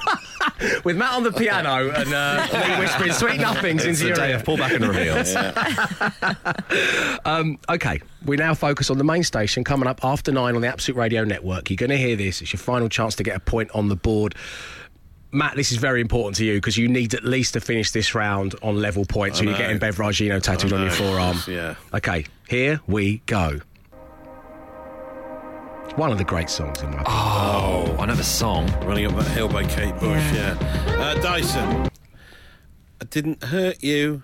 with 0.84 0.97
Matt 0.97 1.13
on 1.13 1.23
the 1.23 1.32
piano 1.32 1.89
and 1.91 2.13
uh, 2.13 2.47
me 2.69 2.80
whispering 2.80 3.12
sweet 3.12 3.39
nothings 3.41 3.86
into 3.86 4.08
your 4.08 4.15
day 4.15 4.30
ear. 4.32 4.36
of 4.38 4.43
pullback 4.43 4.75
and 4.75 4.86
reveals. 4.88 5.36
Um, 7.25 7.60
okay, 7.69 8.01
we 8.25 8.38
now 8.38 8.54
focus 8.54 8.89
on 8.89 8.97
the 8.97 9.04
main 9.04 9.23
station 9.23 9.63
coming 9.63 9.88
up 9.88 10.04
after 10.04 10.32
nine 10.32 10.56
on 10.56 10.62
the 10.62 10.67
Absolute 10.67 10.97
Radio 10.97 11.23
Network. 11.23 11.69
You're 11.69 11.77
going 11.77 11.91
to 11.91 11.97
hear 11.97 12.15
this. 12.15 12.41
It's 12.41 12.51
your 12.54 12.60
final 12.60 12.89
chance 12.89 13.15
to 13.15 13.23
get 13.23 13.36
a 13.36 13.39
point 13.39 13.69
on 13.75 13.89
the 13.89 13.95
board. 13.95 14.36
Matt, 15.32 15.56
this 15.56 15.71
is 15.71 15.77
very 15.77 16.01
important 16.01 16.36
to 16.38 16.45
you 16.45 16.56
because 16.56 16.77
you 16.77 16.88
need 16.88 17.13
at 17.13 17.23
least 17.23 17.54
to 17.54 17.62
finish 17.62 17.91
this 17.91 18.15
round 18.15 18.56
on 18.63 18.77
level 18.82 19.06
points. 19.06 19.38
So 19.38 19.43
you're 19.43 19.54
know. 19.54 19.58
getting 19.60 19.80
Bevragino 19.80 20.41
tattooed 20.41 20.73
I 20.73 20.77
on 20.77 20.82
your 20.82 20.89
know. 20.91 20.95
forearm. 20.95 21.38
Yeah. 21.47 21.75
Okay, 21.93 22.25
here 22.49 22.82
we 22.88 23.19
go. 23.27 23.60
One 25.95 26.12
of 26.12 26.17
the 26.17 26.23
great 26.23 26.49
songs 26.49 26.80
in 26.82 26.91
my 26.91 27.01
opinion. 27.01 27.06
Oh, 27.08 27.95
I 27.99 28.06
know 28.06 28.15
the 28.15 28.23
song. 28.23 28.67
Running 28.86 29.06
up 29.08 29.15
that 29.15 29.27
hill 29.32 29.49
by 29.49 29.65
Kate 29.65 29.93
Bush, 29.99 30.23
yeah. 30.34 30.56
Uh, 30.97 31.15
Dyson. 31.15 31.89
I 33.01 33.06
didn't 33.10 33.43
hurt 33.43 33.84
you. 33.84 34.23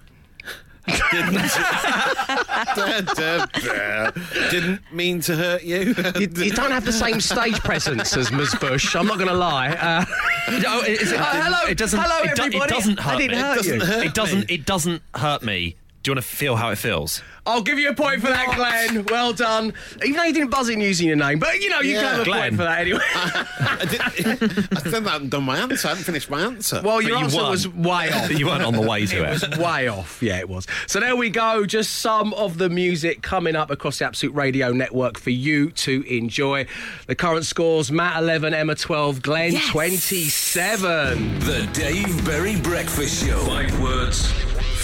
didn't, 1.11 1.33
didn't 4.51 4.79
mean 4.93 5.19
to 5.21 5.35
hurt 5.35 5.63
you. 5.63 5.93
You, 6.15 6.29
you 6.37 6.51
don't 6.51 6.71
have 6.71 6.85
the 6.85 6.93
same 6.93 7.19
stage 7.19 7.59
presence 7.59 8.15
as 8.15 8.31
Ms. 8.31 8.55
Bush. 8.61 8.95
I'm 8.95 9.05
not 9.05 9.17
going 9.17 9.27
to 9.29 9.35
lie. 9.35 9.69
Uh, 9.71 10.05
No, 10.61 10.79
it, 10.81 11.01
it, 11.01 11.13
Uh, 11.13 11.23
hello- 11.43 11.67
it 11.69 11.77
doesn't. 11.77 11.99
hello, 11.99 12.19
it, 12.23 12.35
do- 12.37 12.43
everybody. 12.43 12.73
it 12.73 12.77
doesn't 12.77 12.99
I 12.99 13.01
hurt 13.01 13.17
didn't 13.17 13.35
me. 13.35 13.41
hurt 13.43 13.57
it 13.57 13.65
doesn't 13.65 13.99
you. 13.99 14.03
It 14.07 14.13
doesn't. 14.13 14.39
me. 14.49 14.55
It 14.55 14.65
doesn't 14.65 15.01
hurt 15.15 15.43
me. 15.43 15.75
Do 16.03 16.11
you 16.11 16.15
want 16.15 16.25
to 16.25 16.29
feel 16.35 16.55
how 16.55 16.69
it 16.69 16.77
feels? 16.77 17.21
I'll 17.45 17.61
give 17.61 17.79
you 17.79 17.89
a 17.89 17.93
point 17.93 18.21
for 18.21 18.27
that, 18.27 18.55
Glenn. 18.55 19.05
Well 19.05 19.31
done. 19.33 19.73
Even 20.03 20.13
though 20.17 20.23
you 20.23 20.33
didn't 20.33 20.51
buzz 20.51 20.67
in 20.69 20.79
using 20.81 21.07
your 21.07 21.15
name, 21.15 21.39
but 21.39 21.59
you 21.61 21.69
know 21.69 21.79
you 21.81 21.93
Yeah. 21.93 22.01
can 22.01 22.09
have 22.11 22.19
a 22.21 22.25
Glenn. 22.25 22.41
point 22.41 22.55
for 22.57 22.63
that 22.63 22.79
anyway. 22.81 22.99
I, 23.13 23.85
did, 23.89 24.67
I 24.77 24.79
still 24.79 25.01
haven't 25.03 25.29
done 25.29 25.43
my 25.43 25.57
answer. 25.57 25.87
I 25.87 25.91
haven't 25.91 26.03
finished 26.03 26.29
my 26.29 26.41
answer. 26.41 26.81
well, 26.83 27.01
your 27.01 27.11
you 27.17 27.23
answer 27.23 27.37
won. 27.37 27.51
was 27.51 27.67
way 27.67 28.09
off. 28.13 28.37
You 28.37 28.47
weren't 28.47 28.63
on 28.63 28.73
the 28.73 28.81
way 28.81 29.05
to 29.05 29.17
It 29.17 29.21
it. 29.43 29.49
was 29.49 29.57
way 29.59 29.87
off. 29.87 30.21
Yeah, 30.21 30.39
it 30.39 30.47
was. 30.49 30.67
So 30.87 30.99
there 30.99 31.15
we 31.15 31.29
go. 31.29 31.65
Just 31.65 31.95
some 31.95 32.33
of 32.35 32.57
the 32.57 32.69
music 32.69 33.21
coming 33.21 33.55
up 33.55 33.69
across 33.71 33.99
the 33.99 34.05
Absolute 34.05 34.35
Radio 34.35 34.71
Network 34.71 35.17
for 35.17 35.29
you 35.31 35.71
to 35.71 36.03
enjoy. 36.13 36.67
The 37.07 37.15
current 37.15 37.45
scores: 37.45 37.91
Matt 37.91 38.21
11, 38.21 38.53
Emma 38.53 38.75
12, 38.75 39.21
Glenn 39.21 39.53
Yes. 39.53 39.67
27. 39.69 41.39
The 41.39 41.67
Dave 41.73 42.25
Berry 42.25 42.59
Breakfast 42.59 43.25
Show. 43.25 43.39
Five 43.39 43.79
words, 43.81 44.29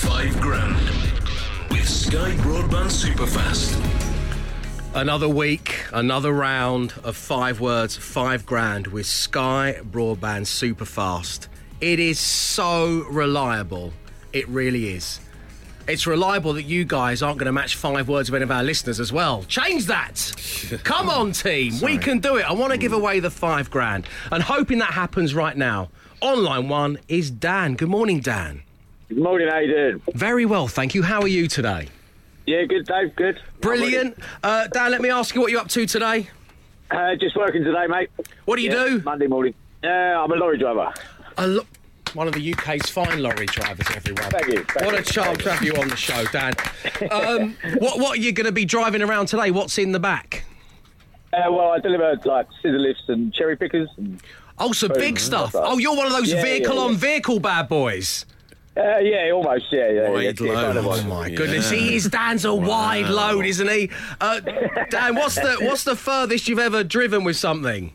five 0.01 0.39
grand. 0.39 0.79
With 2.13 2.21
Sky 2.21 2.31
Broadband 2.43 3.15
Superfast. 3.15 3.73
Another 4.93 5.27
week, 5.27 5.83
another 5.93 6.31
round 6.31 6.93
of 7.03 7.17
five 7.17 7.59
words, 7.59 7.97
five 7.97 8.45
grand 8.45 8.85
with 8.85 9.07
Sky 9.07 9.77
Broadband 9.81 10.45
Superfast. 10.45 11.47
It 11.81 11.99
is 11.99 12.19
so 12.19 13.03
reliable. 13.09 13.93
It 14.31 14.47
really 14.47 14.89
is. 14.89 15.21
It's 15.87 16.05
reliable 16.05 16.53
that 16.53 16.63
you 16.63 16.85
guys 16.85 17.23
aren't 17.23 17.39
going 17.39 17.47
to 17.47 17.51
match 17.51 17.77
five 17.77 18.07
words 18.07 18.29
of 18.29 18.35
any 18.35 18.43
of 18.43 18.51
our 18.51 18.63
listeners 18.63 18.99
as 18.99 19.11
well. 19.11 19.41
Change 19.45 19.87
that. 19.87 20.33
Come 20.83 21.09
on, 21.09 21.31
team. 21.31 21.73
We 21.81 21.97
can 21.97 22.19
do 22.19 22.35
it. 22.35 22.47
I 22.47 22.53
want 22.53 22.73
to 22.73 22.77
give 22.77 22.93
away 22.93 23.21
the 23.21 23.31
five 23.31 23.71
grand 23.71 24.05
and 24.31 24.43
hoping 24.43 24.77
that 24.79 24.91
happens 24.91 25.33
right 25.33 25.57
now. 25.57 25.89
Online 26.21 26.69
one 26.69 26.99
is 27.07 27.31
Dan. 27.31 27.73
Good 27.73 27.89
morning, 27.89 28.19
Dan. 28.19 28.61
Good 29.09 29.17
morning, 29.17 29.47
how 29.49 29.57
you 29.57 29.73
doing? 29.73 30.01
Very 30.13 30.45
well, 30.45 30.67
thank 30.67 30.93
you. 30.93 31.01
How 31.01 31.19
are 31.19 31.27
you 31.27 31.47
today? 31.47 31.87
Yeah, 32.45 32.63
good, 32.65 32.85
Dave, 32.85 33.15
good. 33.15 33.39
Brilliant. 33.61 34.17
Uh, 34.43 34.67
Dan, 34.67 34.91
let 34.91 35.01
me 35.01 35.09
ask 35.09 35.33
you 35.33 35.41
what 35.41 35.51
you're 35.51 35.61
up 35.61 35.69
to 35.69 35.85
today. 35.85 36.29
Uh, 36.91 37.15
just 37.15 37.35
working 37.35 37.63
today, 37.63 37.87
mate. 37.87 38.09
What 38.45 38.57
do 38.57 38.61
you 38.61 38.71
Yeah, 38.71 38.85
do? 38.85 39.01
Monday 39.01 39.27
morning. 39.27 39.53
Uh, 39.83 39.87
I'm 39.87 40.31
a 40.31 40.35
lorry 40.35 40.57
driver. 40.57 40.93
A 41.37 41.47
lo- 41.47 41.65
one 42.13 42.27
of 42.27 42.33
the 42.33 42.53
UK's 42.53 42.89
fine 42.89 43.23
lorry 43.23 43.45
drivers, 43.47 43.87
everyone. 43.95 44.29
Thank 44.29 44.47
you, 44.47 44.63
thank 44.65 44.85
what 44.85 44.93
a 44.93 44.97
you, 44.97 45.03
charm 45.03 45.27
thank 45.35 45.39
to 45.43 45.51
have 45.53 45.63
you 45.63 45.73
on 45.81 45.87
the 45.87 45.95
show, 45.95 46.23
Dan. 46.25 46.53
Um, 47.11 47.55
what, 47.79 47.99
what 47.99 48.17
are 48.17 48.21
you 48.21 48.31
going 48.31 48.45
to 48.45 48.51
be 48.51 48.65
driving 48.65 49.01
around 49.01 49.27
today? 49.27 49.51
What's 49.51 49.77
in 49.77 49.91
the 49.93 49.99
back? 49.99 50.43
Uh, 51.33 51.51
well, 51.51 51.69
I 51.71 51.79
deliver 51.79 52.15
like 52.25 52.47
scissor 52.61 52.77
lifts 52.79 53.03
and 53.07 53.33
cherry 53.33 53.55
pickers. 53.57 53.89
And, 53.97 54.21
Oh, 54.59 54.71
some 54.71 54.91
big 54.93 55.19
stuff. 55.19 55.51
Oh, 55.55 55.79
you're 55.79 55.95
one 55.95 56.05
of 56.05 56.11
those 56.13 56.31
yeah, 56.31 56.41
vehicle 56.43 56.75
yeah. 56.75 56.81
on 56.81 56.95
vehicle 56.95 57.39
bad 57.39 57.67
boys. 57.67 58.25
Uh, 58.77 58.97
yeah, 58.99 59.31
almost. 59.31 59.65
Yeah, 59.71 59.89
yeah. 59.91 60.09
Wide 60.09 60.39
yeah, 60.39 60.45
yeah, 60.47 60.53
kind 60.53 60.77
of 60.77 60.85
load. 60.85 60.85
one. 60.85 60.99
Oh 61.05 61.09
my 61.09 61.27
Yeah. 61.27 61.35
goodness, 61.35 61.69
he 61.69 61.95
is 61.95 62.05
Dan's 62.09 62.45
a 62.45 62.53
wide 62.53 63.07
load, 63.09 63.45
isn't 63.45 63.69
he? 63.69 63.89
Uh, 64.19 64.39
Dan, 64.89 65.15
what's 65.15 65.35
the 65.35 65.57
what's 65.61 65.83
the 65.83 65.95
furthest 65.95 66.47
you've 66.47 66.59
ever 66.59 66.83
driven 66.83 67.23
with 67.23 67.35
something? 67.37 67.93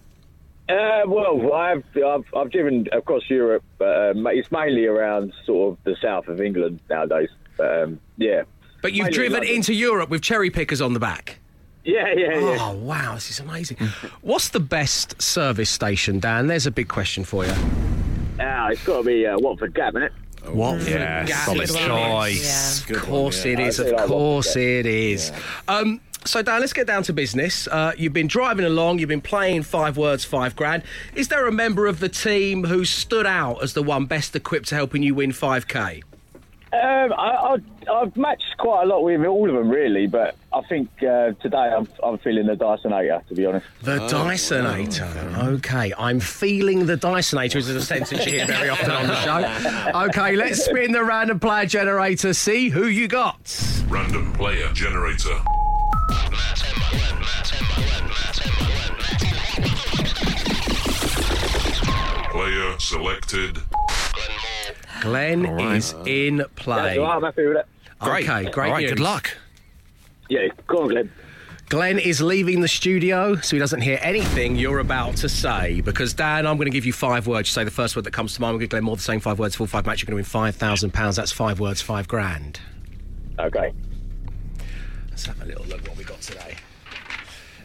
Uh, 0.68 1.00
well, 1.06 1.52
I've, 1.54 1.82
I've 1.96 2.24
I've 2.36 2.50
driven 2.50 2.86
across 2.92 3.22
Europe, 3.30 3.64
but 3.78 4.10
um, 4.10 4.26
it's 4.26 4.52
mainly 4.52 4.84
around 4.86 5.32
sort 5.46 5.72
of 5.78 5.84
the 5.84 5.96
south 6.02 6.28
of 6.28 6.40
England 6.40 6.80
nowadays. 6.90 7.30
But 7.56 7.82
um, 7.84 8.00
yeah. 8.18 8.42
But 8.82 8.92
you've 8.92 9.04
Mainly 9.06 9.14
driven 9.16 9.38
London. 9.40 9.54
into 9.56 9.74
Europe 9.74 10.10
with 10.10 10.22
cherry 10.22 10.50
pickers 10.50 10.80
on 10.80 10.92
the 10.92 11.00
back. 11.00 11.38
Yeah, 11.84 12.12
yeah, 12.14 12.38
yeah. 12.38 12.56
Oh 12.60 12.76
wow, 12.76 13.14
this 13.14 13.30
is 13.30 13.40
amazing. 13.40 13.78
What's 14.20 14.50
the 14.50 14.60
best 14.60 15.20
service 15.22 15.70
station, 15.70 16.20
Dan? 16.20 16.46
There's 16.48 16.66
a 16.66 16.70
big 16.70 16.88
question 16.88 17.24
for 17.24 17.46
you. 17.46 17.52
Ah, 18.38 18.68
it's 18.68 18.84
got 18.84 18.98
to 18.98 19.04
be 19.04 19.26
uh, 19.26 19.36
Watford 19.38 19.74
Gap, 19.74 19.94
innit? 20.42 20.54
What? 20.54 20.88
Yeah, 20.88 21.26
solid 21.26 21.68
choice. 21.68 22.90
Of 22.90 23.02
course 23.02 23.44
it 23.44 23.58
yeah. 23.58 23.66
is. 23.66 23.80
I 23.80 23.84
do 23.84 23.96
Of 23.96 24.08
course 24.08 24.46
Watford, 24.48 24.62
it 24.62 24.86
is. 24.86 25.32
Um, 25.66 26.00
so 26.24 26.42
Dan, 26.42 26.60
let's 26.60 26.72
get 26.72 26.86
down 26.86 27.02
to 27.04 27.12
business. 27.12 27.66
Uh, 27.68 27.92
you've 27.96 28.12
been 28.12 28.26
driving 28.26 28.66
along. 28.66 28.98
You've 28.98 29.08
been 29.08 29.20
playing 29.20 29.62
five 29.62 29.96
words, 29.96 30.24
five 30.24 30.54
grand. 30.56 30.82
Is 31.14 31.28
there 31.28 31.46
a 31.46 31.52
member 31.52 31.86
of 31.86 32.00
the 32.00 32.08
team 32.08 32.64
who 32.64 32.84
stood 32.84 33.26
out 33.26 33.62
as 33.62 33.72
the 33.72 33.82
one 33.82 34.06
best 34.06 34.36
equipped 34.36 34.68
to 34.68 34.74
helping 34.74 35.02
you 35.02 35.14
win 35.14 35.32
five 35.32 35.68
k? 35.68 36.02
Um, 36.70 37.14
I, 37.14 37.56
I, 37.88 37.92
I've 37.92 38.14
matched 38.16 38.56
quite 38.58 38.82
a 38.82 38.86
lot 38.86 39.02
with 39.02 39.24
all 39.24 39.48
of 39.48 39.54
them, 39.54 39.70
really, 39.70 40.06
but 40.06 40.36
I 40.58 40.62
think 40.62 40.88
uh, 41.04 41.32
today 41.40 41.56
I'm, 41.56 41.86
I'm 42.02 42.18
feeling 42.18 42.46
the 42.46 42.56
Dysonator, 42.56 43.24
to 43.28 43.34
be 43.34 43.46
honest. 43.46 43.64
The 43.82 43.98
Dysonator. 43.98 45.54
Okay, 45.54 45.92
I'm 45.96 46.18
feeling 46.18 46.86
the 46.86 46.96
Dysonator 46.96 47.56
is 47.56 47.68
a 47.68 47.80
sentence 47.80 48.26
you 48.26 48.32
hear 48.32 48.46
very 48.46 48.68
often 48.68 48.90
on 48.90 49.06
the 49.06 49.14
show. 49.22 49.38
Okay, 50.08 50.34
let's 50.36 50.64
spin 50.64 50.90
the 50.92 51.04
random 51.04 51.38
player 51.38 51.64
generator. 51.66 52.34
See 52.34 52.70
who 52.70 52.86
you 52.86 53.06
got. 53.06 53.38
Random 53.88 54.32
player 54.32 54.68
generator. 54.72 55.38
Player 62.30 62.78
selected. 62.78 63.58
Glenn 65.02 65.46
is 65.46 65.94
in 66.04 66.44
play. 66.56 66.76
That's 66.76 66.98
all 66.98 67.04
right, 67.04 67.16
I'm 67.16 67.22
happy 67.22 67.46
with 67.46 67.56
it. 67.58 67.66
Great. 68.00 68.28
Okay, 68.28 68.50
great 68.50 68.66
All 68.68 68.72
right, 68.74 68.80
news. 68.82 68.90
good 68.92 69.00
luck. 69.00 69.36
Yeah, 70.28 70.48
go 70.66 70.82
on, 70.82 70.88
Glenn. 70.88 71.12
Glenn 71.68 71.98
is 71.98 72.22
leaving 72.22 72.62
the 72.62 72.68
studio, 72.68 73.36
so 73.36 73.54
he 73.54 73.60
doesn't 73.60 73.82
hear 73.82 73.98
anything 74.00 74.56
you're 74.56 74.78
about 74.78 75.16
to 75.16 75.28
say. 75.28 75.82
Because, 75.82 76.14
Dan, 76.14 76.46
I'm 76.46 76.56
going 76.56 76.64
to 76.66 76.72
give 76.72 76.86
you 76.86 76.94
five 76.94 77.26
words. 77.26 77.50
You 77.50 77.52
say 77.52 77.64
the 77.64 77.70
first 77.70 77.94
word 77.94 78.06
that 78.06 78.12
comes 78.12 78.34
to 78.34 78.40
mind. 78.40 78.54
We're 78.54 78.60
going 78.60 78.68
to 78.68 78.74
Glenn 78.74 78.84
more 78.84 78.96
the 78.96 79.02
same 79.02 79.20
five 79.20 79.38
words, 79.38 79.54
full 79.54 79.66
five 79.66 79.84
match. 79.84 80.00
You're 80.02 80.06
going 80.06 80.24
to 80.24 80.38
win 80.38 80.52
£5,000. 80.52 81.16
That's 81.16 81.30
five 81.30 81.60
words, 81.60 81.82
five 81.82 82.08
grand. 82.08 82.60
Okay. 83.38 83.72
Let's 85.10 85.26
have 85.26 85.42
a 85.42 85.44
little 85.44 85.66
look 85.66 85.86
what 85.86 85.98
we 85.98 86.04
got 86.04 86.22
today. 86.22 86.56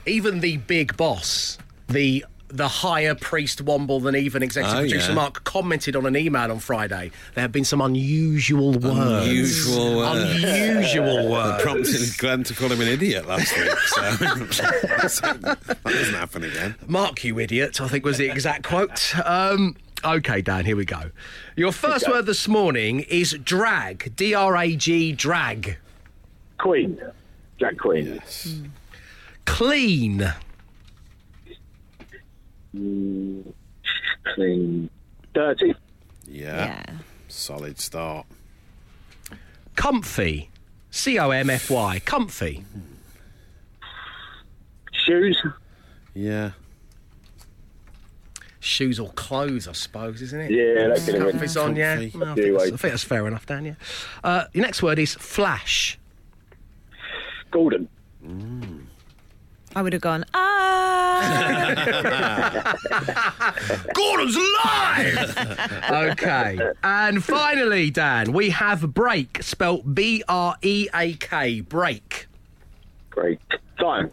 Even 0.06 0.42
the 0.42 0.58
big 0.58 0.98
boss, 0.98 1.58
the 1.88 2.26
the 2.54 2.68
higher 2.68 3.16
priest 3.16 3.66
Womble 3.66 4.02
than 4.04 4.16
even 4.16 4.44
executive 4.44 4.78
Oh, 4.78 4.82
producer 4.82 5.10
yeah. 5.10 5.16
Mark 5.16 5.44
commented 5.44 5.96
on 5.96 6.06
an 6.06 6.16
email 6.16 6.52
on 6.52 6.60
Friday. 6.60 7.12
There 7.34 7.42
have 7.42 7.52
been 7.52 7.66
some 7.66 7.82
unusual 7.82 8.74
words. 8.74 9.26
Unusual 9.28 9.98
words. 9.98 10.44
Unusual 10.44 11.32
words. 11.32 11.64
Prompted 11.64 12.18
Glenn 12.20 12.44
to 12.44 12.54
call 12.54 12.72
him 12.72 12.80
an 12.80 12.88
idiot 12.88 13.28
last 13.28 13.58
week. 13.58 13.72
So 13.88 14.02
that 14.18 15.78
doesn't 15.84 16.14
happen 16.14 16.44
again. 16.44 16.76
Mark, 16.88 17.24
you 17.24 17.40
idiot, 17.40 17.82
I 17.82 17.88
think 17.88 18.06
was 18.06 18.18
the 18.20 18.30
exact 18.30 18.64
quote. 18.68 19.14
Um, 19.26 19.76
okay, 20.06 20.42
Dan, 20.42 20.66
here 20.66 20.76
we 20.76 20.86
go. 20.86 21.10
Your 21.56 21.72
first 21.72 22.08
word 22.08 22.28
this 22.28 22.48
morning 22.48 23.00
is 23.02 23.32
drag. 23.44 24.16
D 24.16 24.36
R 24.36 24.56
A 24.58 24.76
G, 24.76 25.12
drag. 25.12 25.78
Queen. 26.60 27.02
Drag 27.58 27.78
Queen. 27.80 28.06
Yes. 28.16 28.56
Clean. 29.46 30.34
Mm, 32.76 33.54
clean. 34.36 34.90
Dirty. 35.34 35.76
Yeah. 36.26 36.84
Solid 37.28 37.80
start. 37.80 38.26
Comfy. 39.76 40.50
C 40.92 41.18
O 41.20 41.32
M 41.32 41.50
F 41.50 41.70
Y. 41.70 42.00
Comfy. 42.06 42.64
Shoes. 44.92 45.42
Yeah. 46.14 46.52
shoes 48.60 49.00
or 49.00 49.10
clothes, 49.14 49.68
I 49.68 49.74
suppose, 49.74 50.22
isn't 50.22 50.40
it? 50.40 50.52
Yeah, 50.52 50.88
that 50.88 51.00
could 51.04 51.16
have 51.16 51.24
been 51.24 51.32
Comfy's 51.32 51.58
on, 51.58 51.76
yeah. 51.76 51.96
comfy. 51.96 52.18
Well, 52.18 52.30
I, 52.32 52.36
think 52.36 52.54
that's. 52.54 52.64
I 52.64 52.78
think 52.78 52.92
that's 52.94 53.04
fair 53.04 53.28
enough, 53.28 53.46
Dan. 53.46 53.66
Yeah. 53.66 53.74
Uh, 54.24 54.46
your 54.54 54.64
next 54.64 54.82
word 54.82 55.00
is 55.00 55.16
flash. 55.16 56.00
Gordon. 57.52 57.90
I 59.76 59.82
would 59.82 59.94
have 59.94 60.02
gone, 60.02 60.26
ah. 60.34 61.14
Gordon's 63.94 64.36
alive! 64.36 65.38
okay. 66.12 66.60
And 66.84 67.24
finally, 67.24 67.90
Dan, 67.90 68.34
we 68.34 68.50
have 68.52 68.94
break, 68.94 69.42
spelt 69.42 69.96
B 69.96 70.24
R 70.28 70.56
E 70.62 70.88
A 70.94 71.14
K. 71.14 71.62
Break. 71.62 72.28
Great. 73.10 73.40
Time. 73.80 74.12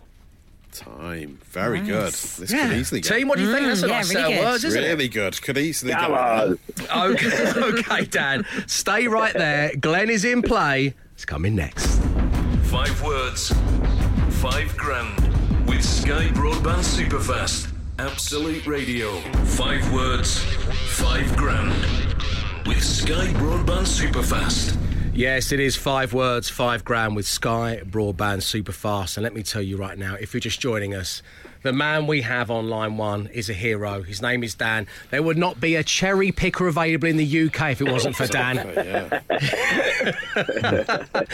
Time. 0.73 1.39
Very 1.47 1.81
Nice. 1.81 1.89
good. 1.89 2.13
This 2.45 2.53
Yeah. 2.53 2.69
could 2.69 2.77
easily 2.79 3.01
go. 3.01 3.17
Team, 3.17 3.29
what 3.29 3.39
do 3.39 3.45
you 3.45 3.53
think? 3.53 3.67
That's 3.67 3.83
a 3.83 3.87
Mm, 3.87 3.89
yeah, 3.89 3.97
nice 3.97 4.15
really 4.15 4.23
set 4.33 4.39
of 4.39 4.45
words, 4.45 4.65
isn't 4.65 4.83
really 4.83 5.09
good. 5.09 5.43
Could 5.43 5.59
easily 5.59 5.93
Come 5.93 6.13
go. 6.13 6.59
on. 6.91 7.13
Okay, 7.13 7.53
okay, 7.57 8.05
Dan. 8.07 8.45
Stay 8.67 9.09
right 9.09 9.35
there. 9.35 9.75
Glenn 9.77 10.11
is 10.11 10.25
in 10.25 10.43
play. 10.43 10.95
It's 11.15 11.25
coming 11.25 11.55
next. 11.57 12.01
Five 12.65 13.03
words, 13.03 13.53
five 14.41 14.75
grand. 14.77 15.30
With 15.71 15.85
Sky 15.85 16.27
Broadband 16.31 16.83
Superfast. 16.83 17.73
Absolute 18.01 18.67
Radio. 18.67 19.21
Five 19.45 19.93
words, 19.93 20.41
five 20.99 21.37
grand. 21.37 21.71
With 22.67 22.83
Sky 22.83 23.29
Broadband 23.35 23.87
Superfast. 23.87 24.77
Yes, 25.15 25.53
it 25.53 25.61
is 25.61 25.77
five 25.77 26.13
words, 26.13 26.49
five 26.49 26.85
grand 26.85 27.15
with 27.15 27.29
Sky 27.29 27.83
Broadband 27.85 28.43
Superfast. 28.43 29.17
And 29.17 29.23
let 29.23 29.33
me 29.33 29.45
tell 29.45 29.63
you 29.63 29.77
right 29.77 29.97
now, 29.97 30.17
if 30.17 30.35
you're 30.35 30.41
just 30.41 30.61
joining 30.61 30.93
us, 30.93 31.23
the 31.63 31.73
man 31.73 32.07
we 32.07 32.23
have 32.23 32.51
on 32.51 32.69
line 32.69 32.97
one 32.97 33.27
is 33.33 33.51
a 33.51 33.53
hero. 33.55 34.03
His 34.03 34.23
name 34.23 34.43
is 34.43 34.55
Dan. 34.55 34.87
There 35.11 35.23
would 35.23 35.37
not 35.39 35.61
be 35.61 35.77
a 35.77 35.85
cherry 35.85 36.33
picker 36.33 36.67
available 36.69 37.09
in 37.09 37.17
the 37.17 37.47
UK 37.47 37.73
if 37.73 37.81
it 37.81 37.91
wasn't 37.91 38.17
for 38.17 38.27
Dan. 38.27 38.57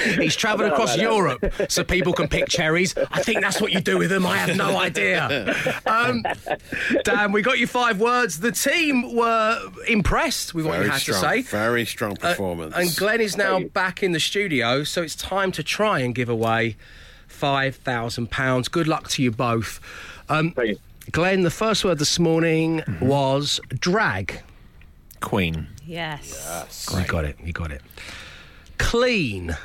He's 0.21 0.37
travelled 0.37 0.71
across 0.73 0.97
Europe 0.97 1.45
so 1.69 1.85
people 1.85 2.13
can 2.13 2.29
pick 2.29 2.49
cherries. 2.49 2.95
I 3.11 3.23
think 3.23 3.41
that's 3.41 3.61
what 3.61 3.73
you 3.73 3.81
do 3.81 3.99
with 3.99 4.11
them. 4.11 4.27
I 4.27 4.37
have 4.39 4.57
no 4.57 4.77
idea. 4.79 5.55
Um, 5.87 6.25
Dan, 7.05 7.33
we 7.33 7.43
got 7.43 7.59
you 7.59 7.67
five 7.67 8.01
words. 8.01 8.41
The 8.41 8.53
team 8.53 9.15
were 9.15 9.61
impressed 9.89 10.55
with 10.55 10.67
what 10.67 10.73
Very 10.75 10.87
you 10.87 10.91
had 10.93 11.01
strong. 11.01 11.21
to 11.23 11.29
say. 11.29 11.43
Very 11.43 11.85
strong 11.87 12.17
Uh, 12.23 12.31
performance. 12.31 12.75
and 12.77 12.95
Glenn 12.97 13.21
is 13.21 13.37
now 13.37 13.61
back 13.61 14.03
in 14.03 14.13
the 14.13 14.21
studio, 14.21 14.85
so 14.85 15.03
it's 15.03 15.15
time 15.15 15.53
to 15.53 15.63
try 15.63 16.01
and 16.01 16.15
give 16.15 16.29
away 16.29 16.77
five 17.27 17.77
thousand 17.77 18.31
pounds. 18.31 18.69
Good 18.69 18.89
luck 18.89 19.09
to 19.11 19.23
you 19.23 19.31
both. 19.31 19.81
Um, 20.29 20.55
Glenn, 21.13 21.43
the 21.43 21.51
first 21.51 21.85
word 21.85 21.99
this 21.99 22.19
morning 22.19 22.81
Mm-hmm. 22.81 23.07
was 23.07 23.61
drag. 23.79 24.41
Queen. 25.21 25.69
yes. 25.85 26.45
yes. 26.49 26.95
You 26.97 27.05
got 27.07 27.25
it. 27.25 27.37
You 27.43 27.53
got 27.53 27.71
it. 27.71 27.83
Clean. 28.79 29.57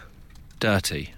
Dirty. 0.59 1.13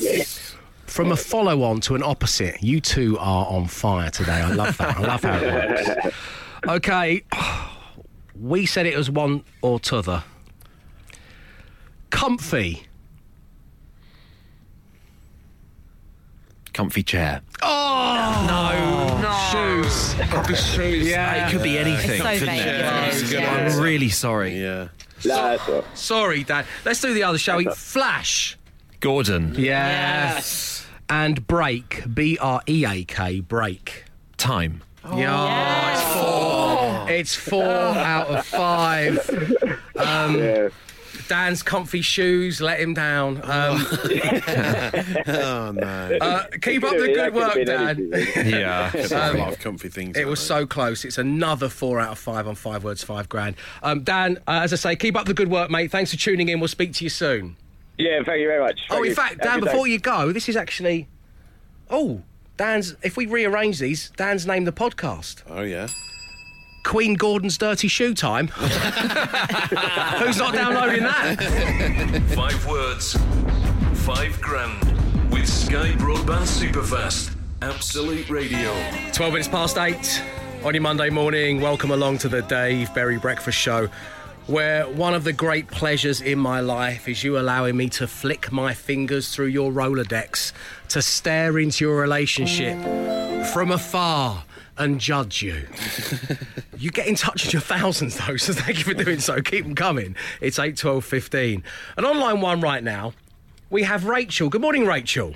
Yes. 0.00 0.54
From 0.86 1.12
a 1.12 1.16
follow 1.16 1.62
on 1.62 1.80
to 1.82 1.94
an 1.94 2.02
opposite, 2.02 2.62
you 2.62 2.80
two 2.80 3.18
are 3.18 3.46
on 3.46 3.66
fire 3.66 4.10
today. 4.10 4.32
I 4.32 4.50
love 4.52 4.76
that. 4.78 4.96
I 4.96 5.00
love 5.00 5.22
how 5.22 5.38
it 5.38 5.52
works. 5.52 6.16
Okay, 6.68 7.22
we 8.40 8.66
said 8.66 8.86
it 8.86 8.96
was 8.96 9.08
one 9.08 9.44
or 9.62 9.78
t'other. 9.78 10.24
Comfy. 12.10 12.86
Comfy 16.76 17.02
chair. 17.02 17.40
Oh 17.62 18.44
no, 18.46 19.18
no 19.22 19.32
shoes. 19.50 20.14
shoes. 20.74 21.08
Yeah, 21.08 21.46
It 21.48 21.50
could 21.50 21.62
be 21.62 21.78
anything, 21.78 22.20
so 22.20 22.24
couldn't 22.34 22.48
vague, 22.48 22.66
it? 22.66 22.84
isn't 22.84 22.94
it? 22.94 23.08
It's 23.08 23.22
a 23.22 23.24
good 23.34 23.42
Yeah. 23.42 23.54
I'm 23.74 23.80
really 23.80 24.10
sorry. 24.10 24.60
yeah. 24.62 24.88
Nah, 25.24 25.56
that's 25.56 25.68
all 25.68 25.74
right. 25.76 25.84
Sorry, 25.98 26.44
Dad. 26.44 26.66
Let's 26.84 27.00
do 27.00 27.14
the 27.14 27.22
other, 27.22 27.38
shall 27.38 27.56
we? 27.56 27.64
Flash. 27.64 28.58
Gordon. 29.00 29.54
Yes. 29.56 30.86
And 31.08 31.46
break. 31.46 32.02
B 32.12 32.36
R 32.42 32.60
E 32.68 32.84
A 32.84 33.04
K. 33.04 33.40
Break. 33.40 34.04
Time. 34.36 34.82
yeah. 35.14 35.92
It's 35.94 36.04
four. 36.14 37.10
It's 37.10 37.34
four 37.34 37.64
out 37.64 38.26
of 38.28 38.44
five. 38.44 39.80
Um, 39.96 40.38
Yeah. 40.38 40.68
Dan's 41.28 41.62
comfy 41.62 42.00
shoes 42.02 42.60
let 42.60 42.80
him 42.80 42.94
down. 42.94 43.36
Um, 43.46 43.86
Oh 45.28 45.72
no. 45.74 46.18
uh, 46.20 46.44
keep 46.62 46.84
up 46.84 46.92
the 46.92 47.12
good 47.14 47.34
work, 47.34 47.54
Dan. 47.64 48.10
Yeah. 48.46 48.90
There's 48.92 49.12
a 49.12 49.32
lot 49.32 49.52
of 49.52 49.58
comfy 49.58 49.88
things. 49.88 50.16
It 50.16 50.26
was 50.26 50.38
there. 50.46 50.58
so 50.60 50.66
close. 50.66 51.04
It's 51.04 51.18
another 51.18 51.68
four 51.68 52.00
out 52.00 52.12
of 52.12 52.18
five 52.18 52.46
on 52.46 52.54
five 52.54 52.84
words, 52.84 53.02
five 53.02 53.28
grand. 53.28 53.56
Um, 53.82 54.02
Dan, 54.02 54.38
uh, 54.46 54.60
as 54.62 54.72
I 54.72 54.76
say, 54.76 54.96
keep 54.96 55.16
up 55.16 55.26
the 55.26 55.34
good 55.34 55.48
work, 55.50 55.70
mate. 55.70 55.90
Thanks 55.90 56.10
for 56.12 56.16
tuning 56.18 56.48
in. 56.48 56.60
We'll 56.60 56.68
speak 56.68 56.92
to 56.94 57.04
you 57.04 57.10
soon. 57.10 57.56
Yeah, 57.98 58.22
thank 58.24 58.40
you 58.40 58.46
very 58.48 58.62
much. 58.62 58.80
Oh, 58.90 59.02
in 59.02 59.10
you. 59.10 59.14
fact, 59.14 59.38
Dan, 59.38 59.60
good 59.60 59.66
day. 59.66 59.72
before 59.72 59.86
you 59.86 59.98
go, 59.98 60.32
this 60.32 60.48
is 60.48 60.56
actually. 60.56 61.08
Oh, 61.90 62.22
Dan's. 62.56 62.94
If 63.02 63.16
we 63.16 63.26
rearrange 63.26 63.78
these, 63.78 64.10
Dan's 64.16 64.46
named 64.46 64.66
the 64.66 64.72
podcast 64.72 65.42
Oh 65.48 65.62
yeah. 65.62 65.88
Queen 66.86 67.14
Gordon's 67.14 67.58
Dirty 67.58 67.88
Shoe 67.88 68.14
Time. 68.14 68.46
Who's 70.20 70.38
not 70.38 70.54
downloading 70.54 71.02
that? 71.02 72.22
Five 72.32 72.64
words, 72.64 73.14
five 74.06 74.40
grand. 74.40 74.84
With 75.32 75.48
Sky 75.48 75.90
Broadband 75.98 76.46
Superfast. 76.46 77.34
Absolute 77.60 78.30
Radio. 78.30 78.72
12 79.12 79.32
minutes 79.32 79.48
past 79.48 79.76
eight 79.78 80.22
on 80.62 80.74
your 80.74 80.82
Monday 80.82 81.10
morning. 81.10 81.60
Welcome 81.60 81.90
along 81.90 82.18
to 82.18 82.28
the 82.28 82.42
Dave 82.42 82.94
Berry 82.94 83.18
Breakfast 83.18 83.58
Show, 83.58 83.88
where 84.46 84.86
one 84.86 85.12
of 85.12 85.24
the 85.24 85.32
great 85.32 85.66
pleasures 85.66 86.20
in 86.20 86.38
my 86.38 86.60
life 86.60 87.08
is 87.08 87.24
you 87.24 87.36
allowing 87.36 87.76
me 87.76 87.88
to 87.90 88.06
flick 88.06 88.52
my 88.52 88.74
fingers 88.74 89.34
through 89.34 89.46
your 89.46 89.72
Rolodex, 89.72 90.52
to 90.90 91.02
stare 91.02 91.58
into 91.58 91.84
your 91.84 92.00
relationship 92.00 92.78
from 93.48 93.72
afar 93.72 94.44
and 94.78 95.00
judge 95.00 95.42
you. 95.42 95.66
you 96.78 96.90
get 96.90 97.06
in 97.06 97.14
touch 97.14 97.44
with 97.44 97.52
your 97.52 97.62
thousands, 97.62 98.16
though, 98.16 98.36
so 98.36 98.52
thank 98.52 98.78
you 98.78 98.84
for 98.84 98.94
doing 98.94 99.20
so. 99.20 99.40
Keep 99.40 99.64
them 99.64 99.74
coming. 99.74 100.16
It's 100.40 100.58
8, 100.58 100.76
12, 100.76 101.04
15. 101.04 101.62
And 101.96 102.06
on 102.06 102.18
line 102.18 102.40
one 102.40 102.60
right 102.60 102.82
now, 102.82 103.12
we 103.70 103.82
have 103.82 104.04
Rachel. 104.04 104.48
Good 104.48 104.60
morning, 104.60 104.86
Rachel. 104.86 105.34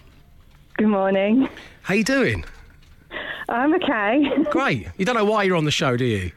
Good 0.77 0.89
morning. 0.89 1.49
How 1.83 1.95
you 1.95 2.05
doing? 2.05 2.45
I'm 3.49 3.75
okay. 3.75 4.25
Great. 4.51 4.89
You 4.97 5.05
don't 5.05 5.17
know 5.17 5.25
why 5.25 5.43
you're 5.43 5.57
on 5.57 5.65
the 5.65 5.71
show, 5.71 5.97
do 5.97 6.05
you? 6.05 6.31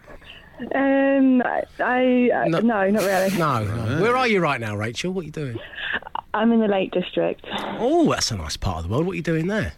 Um, 0.75 1.41
I 1.79 2.29
uh, 2.33 2.45
no. 2.47 2.59
not 2.59 3.03
really. 3.03 3.37
No, 3.37 3.63
no. 3.63 4.01
Where 4.01 4.15
are 4.15 4.27
you 4.27 4.39
right 4.39 4.59
now, 4.59 4.75
Rachel? 4.75 5.11
What 5.11 5.21
are 5.21 5.25
you 5.25 5.31
doing? 5.31 5.59
I'm 6.33 6.51
in 6.51 6.59
the 6.59 6.67
Lake 6.67 6.91
District. 6.91 7.45
Oh, 7.79 8.09
that's 8.09 8.31
a 8.31 8.37
nice 8.37 8.57
part 8.57 8.77
of 8.77 8.83
the 8.83 8.89
world. 8.89 9.05
What 9.05 9.13
are 9.13 9.15
you 9.15 9.21
doing 9.21 9.47
there? 9.47 9.73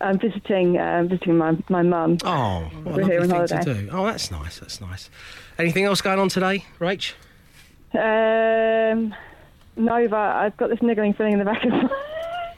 I'm 0.00 0.18
visiting 0.18 0.78
um, 0.78 1.08
visiting 1.08 1.36
my 1.36 1.56
my 1.68 1.82
mum. 1.82 2.18
Oh, 2.24 2.70
what 2.82 2.96
We're 2.96 3.02
a 3.02 3.06
here 3.06 3.20
on 3.22 3.28
thing 3.28 3.64
to 3.64 3.74
do. 3.74 3.88
Oh, 3.92 4.06
that's 4.06 4.30
nice. 4.30 4.58
That's 4.58 4.80
nice. 4.80 5.10
Anything 5.58 5.84
else 5.84 6.00
going 6.00 6.18
on 6.18 6.28
today, 6.28 6.64
Rach? 6.78 7.12
Um, 7.92 9.14
no, 9.76 10.08
but 10.08 10.16
I've 10.16 10.56
got 10.56 10.70
this 10.70 10.80
niggling 10.82 11.12
feeling 11.14 11.34
in 11.34 11.38
the 11.38 11.44
back 11.44 11.64
of 11.64 11.70
my 11.70 11.88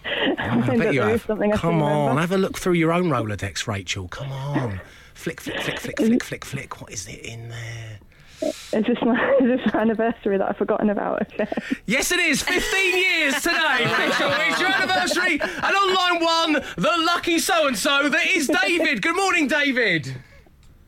I 0.38 0.57
mind 0.57 0.78
bet 0.81 0.94
you 0.94 1.00
have. 1.00 1.22
something 1.24 1.52
Come 1.52 1.83
on, 1.83 2.00
remember. 2.00 2.20
have 2.20 2.33
a 2.33 2.38
look 2.38 2.59
through 2.59 2.74
your 2.74 2.92
own 2.92 3.05
Rolodex, 3.07 3.66
Rachel. 3.66 4.09
Come 4.09 4.31
on. 4.33 4.81
Flick, 5.14 5.40
flick, 5.40 5.61
flick, 5.61 5.78
flick, 5.81 5.96
flick, 5.98 6.22
flick, 6.24 6.44
flick. 6.44 6.81
What 6.81 6.92
is 6.92 7.07
it 7.09 7.20
in 7.24 7.48
there? 7.48 7.98
Is 8.42 8.85
this 8.87 8.98
my 9.02 9.37
is 9.40 9.61
this 9.61 9.72
my 9.72 9.81
anniversary 9.81 10.38
that 10.38 10.48
I've 10.48 10.57
forgotten 10.57 10.90
about? 10.90 11.22
Okay. 11.22 11.46
Yes, 11.87 12.11
it 12.11 12.18
is. 12.20 12.42
15 12.42 12.96
years 12.96 13.35
today, 13.35 13.57
Rachel. 13.98 14.31
It's 14.48 14.61
your 14.61 14.70
anniversary. 14.70 15.40
And 15.40 15.76
on 15.76 15.94
line 15.94 16.24
one, 16.24 16.52
the 16.76 17.05
lucky 17.07 17.38
so 17.38 17.66
and 17.68 17.78
so 17.78 18.09
that 18.09 18.26
is 18.26 18.48
David. 18.48 19.02
Good 19.02 19.16
morning, 19.16 19.46
David. 19.46 20.14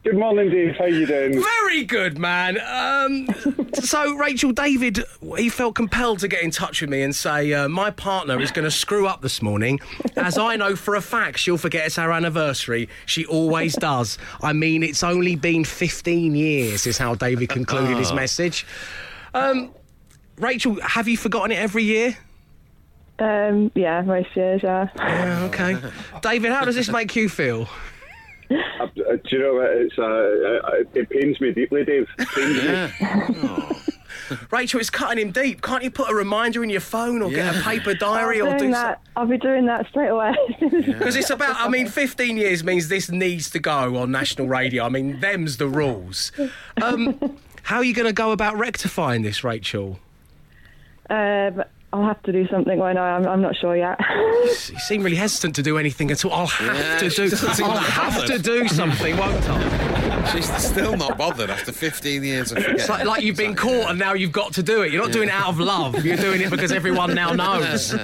Good 0.05 0.19
morning, 0.19 0.51
Dave. 0.51 0.77
How 0.77 0.85
you 0.85 1.07
doing? 1.07 1.43
Very 1.43 1.83
good, 1.85 2.19
man. 2.19 2.59
Um, 2.61 3.27
so, 3.75 4.15
Rachel, 4.17 4.53
David, 4.53 4.99
he 5.39 5.49
felt 5.49 5.75
compelled 5.75 6.19
to 6.19 6.29
get 6.29 6.43
in 6.43 6.51
touch 6.51 6.83
with 6.83 6.91
me 6.91 7.01
and 7.01 7.17
say, 7.17 7.55
uh, 7.55 7.69
My 7.71 7.91
partner 7.91 8.39
is 8.39 8.51
going 8.51 8.67
to 8.67 8.71
screw 8.71 9.07
up 9.07 9.23
this 9.23 9.41
morning, 9.41 9.81
as 10.17 10.37
I 10.37 10.57
know 10.57 10.77
for 10.77 10.95
a 10.95 11.01
fact 11.01 11.39
she'll 11.39 11.57
forget 11.57 11.87
it's 11.87 11.97
our 11.97 12.13
anniversary. 12.13 12.91
She 13.07 13.25
always 13.25 13.75
does. 13.77 14.19
I 14.43 14.53
mean, 14.53 14.83
it's 14.83 15.03
only 15.03 15.37
been 15.37 15.65
15 15.65 16.35
years, 16.35 16.87
is 16.87 16.99
how 16.99 17.15
David 17.15 17.49
concluded 17.49 17.97
his 17.97 18.11
Oh. 18.11 18.15
message. 18.15 18.67
Um, 19.33 19.71
Rachel, 20.37 20.79
have 20.83 21.09
you 21.09 21.17
forgotten 21.17 21.51
it 21.51 21.59
every 21.59 21.83
year? 21.85 22.19
Um, 23.19 23.73
yeah, 23.75 24.03
most 24.03 24.37
years. 24.37 24.61
Yeah. 24.63 24.89
Yeah. 24.97 25.45
Okay. 25.45 25.79
David, 26.21 26.53
how 26.53 26.67
does 26.67 26.75
this 26.75 26.91
make 26.91 27.17
you 27.17 27.31
feel? 27.31 27.69
Uh, 28.81 28.87
do 28.95 29.37
you 29.37 29.39
know 29.39 29.55
what? 29.55 29.71
It's, 29.71 29.99
uh, 29.99 30.03
uh, 30.03 30.85
it 30.95 31.11
pains 31.11 31.41
me 31.41 31.53
deeply, 31.53 31.85
Dave. 31.85 32.07
It 32.19 32.29
pains 32.29 33.37
me. 33.43 34.39
Rachel, 34.51 34.81
it's 34.81 34.89
cutting 34.91 35.19
him 35.27 35.33
deep. 35.33 35.61
Can't 35.61 35.83
you 35.83 35.91
put 35.91 36.11
a 36.11 36.15
reminder 36.15 36.65
in 36.65 36.71
your 36.71 36.81
phone 36.81 37.21
or 37.23 37.31
get 37.31 37.55
a 37.55 37.61
paper 37.61 37.93
diary 37.95 38.41
I'll 38.41 38.49
or 38.49 38.53
be 38.53 38.59
do 38.59 38.65
doing 38.65 38.73
something? 38.75 38.91
that. 38.93 39.01
I'll 39.17 39.27
be 39.27 39.37
doing 39.39 39.67
that 39.67 39.87
straight 39.89 40.09
away. 40.09 40.35
Because 40.61 41.17
it's 41.17 41.31
about, 41.31 41.57
I 41.59 41.69
mean, 41.69 41.89
15 41.89 42.37
years 42.37 42.65
means 42.65 42.89
this 42.89 43.11
needs 43.11 43.51
to 43.51 43.59
go 43.59 43.97
on 43.97 44.11
national 44.11 44.47
radio. 44.49 44.85
I 44.85 44.89
mean, 44.89 45.21
them's 45.21 45.59
the 45.59 45.69
rules. 45.69 46.33
Um, 46.83 47.39
how 47.65 47.77
are 47.79 47.85
you 47.85 47.93
going 47.95 48.07
to 48.07 48.15
go 48.15 48.33
about 48.33 48.57
rectifying 48.57 49.23
this, 49.23 49.45
Rachel? 49.45 49.99
um, 51.11 51.63
I'll 51.95 52.03
have 52.05 52.21
to 52.25 52.33
do 52.33 52.47
something, 52.49 52.77
won't 52.77 52.99
I? 52.99 53.13
I'm, 53.13 53.25
I'm 53.29 53.41
not 53.41 53.55
sure 53.57 53.77
yet. 53.77 53.99
You 54.45 54.79
seem 54.81 55.03
really 55.03 55.17
hesitant 55.17 55.55
to 55.57 55.63
do 55.63 55.79
anything 55.79 56.11
at 56.11 56.23
all. 56.25 56.33
I'll 56.33 56.47
have 56.47 56.77
Yeah, 56.77 57.09
to 57.09 57.09
do. 57.29 57.31
I'll 57.65 57.77
have 57.79 58.27
to 58.27 58.39
do 58.39 58.69
something, 58.69 59.17
won't 59.17 59.49
I? 59.49 60.33
She's 60.33 60.53
still 60.63 60.97
not 60.97 61.17
bothered 61.17 61.49
after 61.51 61.73
15 61.73 62.23
years 62.23 62.51
of 62.53 62.59
forgetting. 62.59 62.77
It's 62.81 62.89
like, 62.89 63.05
like 63.07 63.23
you've 63.23 63.37
been 63.37 63.55
caught 63.55 63.89
and 63.91 63.99
now 63.99 64.13
you've 64.15 64.33
got 64.33 64.53
to 64.55 64.63
do 64.63 64.83
it. 64.83 64.93
You're 64.93 65.03
not 65.03 65.13
doing 65.13 65.29
it 65.29 65.35
out 65.35 65.49
of 65.49 65.61
love. 65.61 66.05
You're 66.05 66.17
doing 66.17 66.41
it 66.43 66.51
because 66.51 66.73
everyone 66.73 67.15
now 67.15 67.33
knows. 67.43 67.95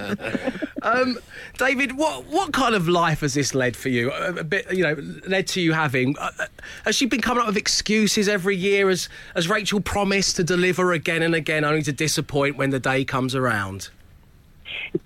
Um, 0.83 1.19
David, 1.59 1.97
what 1.97 2.27
what 2.27 2.53
kind 2.53 2.75
of 2.75 2.89
life 2.89 3.21
has 3.21 3.35
this 3.35 3.55
led 3.55 3.77
for 3.77 3.89
you? 3.89 4.11
A, 4.11 4.45
bit, 4.45 4.71
you 4.73 4.83
know, 4.83 4.97
led 5.27 5.47
to 5.49 5.61
you 5.61 5.73
having? 5.73 6.17
Uh, 6.19 6.31
uh, 6.39 6.47
has 6.85 6.97
she 6.97 7.07
been 7.07 7.21
coming 7.21 7.43
up 7.43 7.49
with 7.49 7.57
excuses 7.57 8.29
every 8.29 8.57
year, 8.57 8.89
as 8.89 9.09
as 9.35 9.49
Rachel 9.49 9.81
promised 9.81 10.37
to 10.37 10.45
deliver 10.45 10.93
again 10.93 11.23
and 11.23 11.35
again, 11.35 11.65
only 11.65 11.83
to 11.83 11.93
disappoint 11.93 12.57
when 12.57 12.71
the 12.71 12.81
day 12.81 13.05
comes 13.05 13.35
around? 13.35 13.91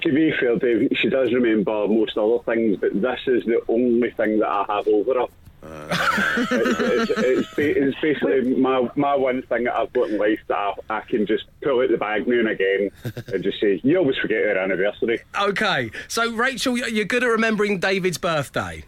To 0.02 0.12
be 0.12 0.32
fair, 0.38 0.56
Dave, 0.56 0.88
she 1.00 1.08
does 1.08 1.32
remember 1.32 1.88
most 1.88 2.16
other 2.16 2.38
things, 2.44 2.78
but 2.80 3.00
this 3.00 3.20
is 3.26 3.44
the 3.44 3.60
only 3.68 4.10
thing 4.12 4.38
that 4.38 4.48
I 4.48 4.64
have 4.68 4.88
over 4.88 5.14
her. 5.14 5.26
It's, 5.66 7.10
it's, 7.10 7.10
it's, 7.18 7.48
it's 7.58 8.00
basically 8.00 8.54
my, 8.56 8.88
my 8.96 9.14
one 9.14 9.42
thing 9.42 9.64
that 9.64 9.74
I've 9.74 9.92
got 9.92 10.10
in 10.10 10.18
life 10.18 10.40
that 10.48 10.56
I, 10.56 10.74
I 10.90 11.00
can 11.02 11.26
just 11.26 11.44
pull 11.62 11.80
out 11.80 11.90
the 11.90 11.96
bag 11.96 12.26
now 12.26 12.38
and 12.38 12.48
again 12.48 12.90
and 13.32 13.42
just 13.42 13.60
say, 13.60 13.80
you 13.82 13.98
always 13.98 14.16
forget 14.18 14.38
your 14.38 14.58
anniversary. 14.58 15.20
Okay, 15.40 15.90
so 16.08 16.32
Rachel, 16.32 16.76
you're 16.76 17.04
good 17.04 17.24
at 17.24 17.28
remembering 17.28 17.78
David's 17.78 18.18
birthday. 18.18 18.84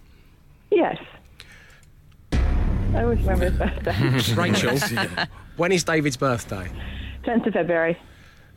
yes. 0.71 0.99
I 2.33 3.03
always 3.03 3.21
remember 3.21 3.51
his 3.51 3.59
birthday. 3.85 4.35
Rachel, 4.35 4.79
when 5.57 5.71
is 5.73 5.85
David's 5.85 6.17
birthday? 6.17 6.71
10th 7.25 7.47
of 7.47 7.53
February. 7.53 7.99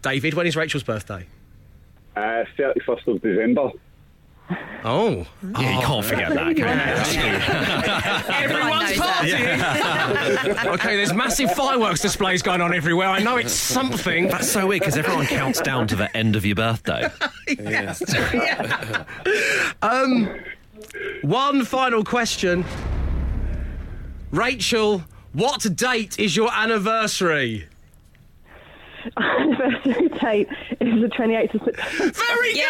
David, 0.02 0.34
when 0.34 0.48
is 0.48 0.56
Rachel's 0.56 0.84
birthday? 0.84 1.26
Uh, 2.16 2.46
31st 2.58 3.08
of 3.08 3.22
December. 3.22 3.72
Oh. 4.84 5.26
Yeah, 5.44 5.80
you 5.80 5.86
can't 5.86 6.06
forget 6.06 6.34
that, 6.34 6.56
can 6.56 7.14
you? 7.18 8.34
Everyone's 8.34 8.92
partying. 8.92 10.66
okay, 10.74 10.96
there's 10.96 11.14
massive 11.14 11.52
fireworks 11.54 12.02
displays 12.02 12.42
going 12.42 12.62
on 12.62 12.74
everywhere. 12.74 13.08
I 13.08 13.20
know 13.20 13.38
it's 13.38 13.54
something. 13.54 14.28
That's 14.28 14.50
so 14.50 14.68
weird 14.68 14.82
because 14.82 14.98
everyone 14.98 15.26
counts 15.26 15.62
down 15.62 15.88
to 15.88 15.96
the 15.96 16.16
end 16.16 16.36
of 16.36 16.46
your 16.46 16.56
birthday. 16.56 17.10
Yes. 17.60 18.04
Um, 19.82 20.30
one 21.24 21.66
final 21.66 22.04
question. 22.04 22.64
Rachel, 24.30 25.04
what 25.34 25.66
date 25.76 26.20
is 26.20 26.36
your 26.36 26.54
anniversary? 26.54 27.69
Anniversary 29.18 30.10
date 30.10 30.48
is 30.80 31.02
the 31.02 31.10
28th 31.10 31.54
of 31.56 31.62
September. 31.64 32.14
Very 32.14 32.54
good! 32.54 32.66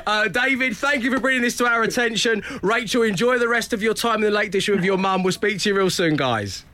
uh, 0.06 0.28
David, 0.28 0.76
thank 0.76 1.02
you 1.02 1.12
for 1.12 1.20
bringing 1.20 1.42
this 1.42 1.56
to 1.58 1.66
our 1.66 1.82
attention. 1.82 2.42
Rachel, 2.62 3.02
enjoy 3.02 3.38
the 3.38 3.48
rest 3.48 3.72
of 3.72 3.82
your 3.82 3.94
time 3.94 4.16
in 4.16 4.22
the 4.22 4.30
Lake 4.30 4.50
District 4.50 4.76
with 4.78 4.84
your 4.84 4.98
mum. 4.98 5.22
We'll 5.22 5.32
speak 5.32 5.60
to 5.60 5.68
you 5.68 5.76
real 5.76 5.90
soon, 5.90 6.16
guys. 6.16 6.64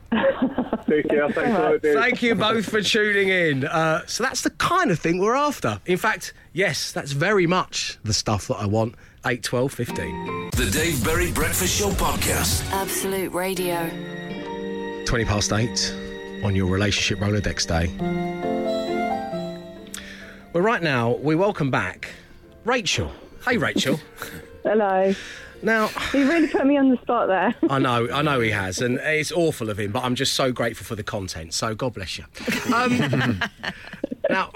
Take 0.87 1.09
care. 1.09 1.29
Thanks 1.31 1.59
a 1.59 1.63
lot, 1.63 1.83
Dave. 1.83 1.95
Thank 1.95 2.23
you 2.23 2.35
both 2.35 2.69
for 2.69 2.81
tuning 2.81 3.29
in. 3.29 3.65
Uh, 3.65 4.07
so 4.07 4.23
that's 4.23 4.43
the 4.43 4.51
kind 4.51 4.91
of 4.91 4.99
thing 4.99 5.19
we're 5.19 5.35
after. 5.35 5.81
In 5.87 5.97
fact, 5.97 6.33
yes, 6.53 6.93
that's 6.93 7.13
very 7.13 7.47
much 7.47 7.99
the 8.05 8.13
stuff 8.13 8.47
that 8.49 8.57
I 8.57 8.67
want. 8.67 8.95
8, 9.25 9.43
12, 9.43 9.73
15. 9.73 10.51
The 10.53 10.71
Dave 10.73 11.05
Berry 11.05 11.33
Breakfast 11.33 11.77
Show 11.77 11.91
podcast. 11.91 12.71
Absolute 12.71 13.33
Radio. 13.33 13.91
20 15.07 15.25
past 15.25 15.53
8 15.53 15.95
on 16.43 16.57
your 16.57 16.67
relationship 16.67 17.19
Rolodex 17.21 17.65
day. 17.67 17.87
Well, 20.53 20.65
right 20.65 20.83
now, 20.83 21.13
we 21.17 21.37
welcome 21.37 21.71
back 21.71 22.11
Rachel. 22.65 23.13
Hey, 23.47 23.57
Rachel. 23.57 24.01
Hello. 24.65 25.15
Now, 25.63 25.91
You 26.13 26.29
really 26.29 26.49
put 26.49 26.67
me 26.67 26.77
on 26.77 26.91
the 26.91 26.97
spot 27.03 27.29
there. 27.29 27.55
I 27.71 27.79
know, 27.79 28.09
I 28.11 28.21
know 28.23 28.41
he 28.41 28.51
has, 28.51 28.81
and 28.81 28.99
it's 28.99 29.31
awful 29.31 29.71
of 29.71 29.79
him, 29.79 29.93
but 29.93 30.03
I'm 30.03 30.17
just 30.17 30.35
so 30.35 30.51
grateful 30.51 30.85
for 30.85 30.97
the 30.97 31.05
content. 31.05 31.55
So 31.55 31.75
God 31.75 31.95
bless 31.95 32.19
you. 32.19 32.25
Um, 32.75 33.41
now, 34.31 34.51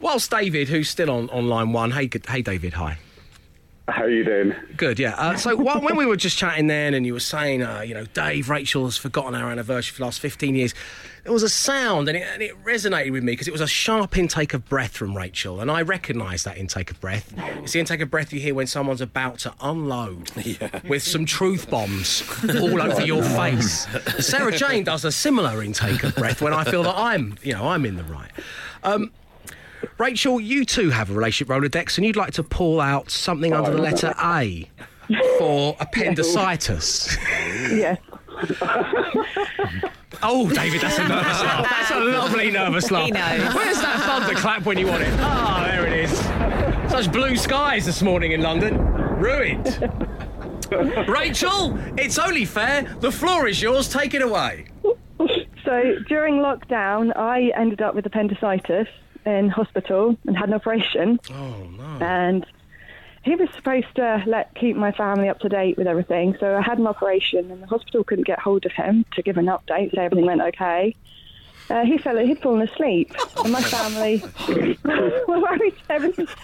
whilst 0.00 0.30
David, 0.30 0.68
who's 0.68 0.88
still 0.90 1.10
on, 1.10 1.30
on 1.30 1.48
line 1.48 1.72
one, 1.72 1.92
hey, 1.92 2.08
good- 2.08 2.26
hey, 2.26 2.42
David, 2.42 2.74
hi. 2.74 2.98
How 3.92 4.02
are 4.04 4.10
you 4.10 4.24
doing? 4.24 4.54
Good, 4.76 4.98
yeah. 4.98 5.14
Uh, 5.16 5.36
so 5.36 5.56
wh- 5.56 5.82
when 5.82 5.96
we 5.96 6.06
were 6.06 6.16
just 6.16 6.36
chatting 6.38 6.66
then, 6.66 6.94
and 6.94 7.04
you 7.06 7.12
were 7.12 7.20
saying, 7.20 7.62
uh, 7.62 7.80
you 7.82 7.94
know, 7.94 8.04
Dave, 8.06 8.48
Rachel 8.48 8.84
has 8.84 8.96
forgotten 8.96 9.34
our 9.34 9.50
anniversary 9.50 9.92
for 9.92 9.98
the 9.98 10.04
last 10.06 10.20
15 10.20 10.54
years, 10.54 10.74
there 11.24 11.32
was 11.32 11.42
a 11.44 11.48
sound, 11.48 12.08
and 12.08 12.16
it, 12.18 12.26
and 12.32 12.42
it 12.42 12.60
resonated 12.64 13.12
with 13.12 13.22
me 13.22 13.32
because 13.32 13.46
it 13.46 13.52
was 13.52 13.60
a 13.60 13.66
sharp 13.66 14.16
intake 14.18 14.54
of 14.54 14.68
breath 14.68 14.96
from 14.96 15.16
Rachel, 15.16 15.60
and 15.60 15.70
I 15.70 15.82
recognise 15.82 16.42
that 16.44 16.56
intake 16.58 16.90
of 16.90 17.00
breath. 17.00 17.32
It's 17.62 17.72
the 17.72 17.80
intake 17.80 18.00
of 18.00 18.10
breath 18.10 18.32
you 18.32 18.40
hear 18.40 18.54
when 18.54 18.66
someone's 18.66 19.00
about 19.00 19.38
to 19.40 19.54
unload 19.60 20.30
with 20.88 21.02
some 21.04 21.24
truth 21.24 21.70
bombs 21.70 22.24
all 22.48 22.82
over 22.82 23.02
your 23.02 23.22
face. 23.38 23.86
Sarah 24.18 24.50
Jane 24.56 24.82
does 24.84 25.04
a 25.04 25.12
similar 25.12 25.62
intake 25.62 26.02
of 26.02 26.16
breath 26.16 26.42
when 26.42 26.52
I 26.52 26.64
feel 26.64 26.82
that 26.82 26.96
I'm, 26.96 27.36
you 27.42 27.52
know, 27.52 27.68
I'm 27.68 27.84
in 27.86 27.96
the 27.96 28.04
right. 28.04 28.30
Um, 28.82 29.12
Rachel, 29.98 30.40
you 30.40 30.64
too 30.64 30.90
have 30.90 31.10
a 31.10 31.14
relationship 31.14 31.48
Rolodex, 31.54 31.96
and 31.98 32.06
you'd 32.06 32.16
like 32.16 32.32
to 32.34 32.42
pull 32.42 32.80
out 32.80 33.10
something 33.10 33.52
under 33.52 33.70
the 33.70 33.78
letter 33.78 34.14
A 34.22 34.68
for 35.38 35.76
appendicitis. 35.80 37.16
yes. 37.70 37.98
Oh, 40.24 40.48
David, 40.48 40.80
that's 40.82 40.98
a 40.98 41.08
nervous 41.08 41.40
laugh. 41.42 41.68
That's 41.68 41.90
a 41.90 41.98
lovely 41.98 42.50
nervous 42.52 42.90
laugh. 42.92 43.06
He 43.06 43.10
knows. 43.10 43.54
Where's 43.54 43.80
that 43.80 43.98
thunderclap 44.06 44.64
when 44.64 44.78
you 44.78 44.86
want 44.86 45.02
it? 45.02 45.08
Ah, 45.14 45.64
there 45.68 45.84
it 45.84 46.04
is. 46.04 46.90
Such 46.92 47.10
blue 47.10 47.34
skies 47.36 47.84
this 47.86 48.02
morning 48.02 48.30
in 48.30 48.40
London. 48.40 48.78
Ruined. 49.18 49.90
Rachel, 51.08 51.76
it's 51.98 52.18
only 52.18 52.44
fair. 52.44 52.82
The 53.00 53.10
floor 53.10 53.48
is 53.48 53.60
yours. 53.60 53.88
Take 53.88 54.14
it 54.14 54.22
away. 54.22 54.66
So 55.64 55.94
during 56.08 56.36
lockdown, 56.36 57.16
I 57.16 57.50
ended 57.56 57.82
up 57.82 57.96
with 57.96 58.06
appendicitis 58.06 58.86
in 59.24 59.48
hospital 59.48 60.16
and 60.26 60.36
had 60.36 60.48
an 60.48 60.54
operation. 60.54 61.20
Oh 61.30 61.70
no! 61.76 61.98
And 62.00 62.46
he 63.24 63.36
was 63.36 63.48
supposed 63.54 63.94
to 63.96 64.22
let 64.26 64.54
keep 64.54 64.76
my 64.76 64.92
family 64.92 65.28
up 65.28 65.38
to 65.40 65.48
date 65.48 65.76
with 65.76 65.86
everything. 65.86 66.36
So 66.40 66.56
I 66.56 66.60
had 66.60 66.78
an 66.78 66.86
operation, 66.86 67.50
and 67.50 67.62
the 67.62 67.66
hospital 67.66 68.02
couldn't 68.04 68.26
get 68.26 68.40
hold 68.40 68.66
of 68.66 68.72
him 68.72 69.04
to 69.14 69.22
give 69.22 69.36
an 69.36 69.46
update, 69.46 69.94
say 69.94 70.04
everything 70.04 70.26
went 70.26 70.40
okay. 70.40 70.94
Uh, 71.72 71.86
he 71.86 71.96
fell. 71.96 72.18
He'd 72.18 72.38
fallen 72.38 72.68
asleep, 72.68 73.14
and 73.42 73.50
my 73.50 73.62
family 73.76 74.22
were 74.84 75.40
worried. 75.40 75.74
Everything. 75.88 76.28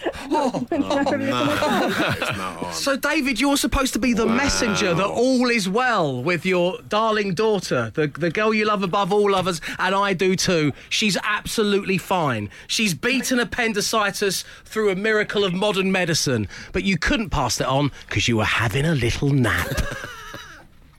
So, 2.72 2.96
David, 2.96 3.40
you're 3.40 3.56
supposed 3.56 3.92
to 3.94 3.98
be 3.98 4.12
the 4.12 4.26
messenger 4.26 4.94
that 4.94 5.06
all 5.06 5.48
is 5.50 5.68
well 5.68 6.22
with 6.22 6.46
your 6.46 6.78
darling 6.88 7.34
daughter, 7.34 7.90
the, 7.94 8.06
the 8.06 8.30
girl 8.30 8.54
you 8.54 8.64
love 8.64 8.82
above 8.82 9.12
all 9.12 9.34
others, 9.34 9.60
and 9.78 9.94
I 9.94 10.12
do 10.12 10.36
too. 10.36 10.72
She's 10.88 11.16
absolutely 11.22 11.98
fine. 11.98 12.50
She's 12.66 12.94
beaten 12.94 13.40
appendicitis 13.40 14.44
through 14.64 14.90
a 14.90 14.96
miracle 14.96 15.44
of 15.44 15.52
modern 15.52 15.92
medicine, 15.92 16.48
but 16.72 16.84
you 16.84 16.98
couldn't 16.98 17.30
pass 17.30 17.60
it 17.60 17.66
on 17.66 17.90
because 18.06 18.28
you 18.28 18.36
were 18.36 18.44
having 18.44 18.84
a 18.84 18.94
little 18.94 19.30
nap. 19.30 19.68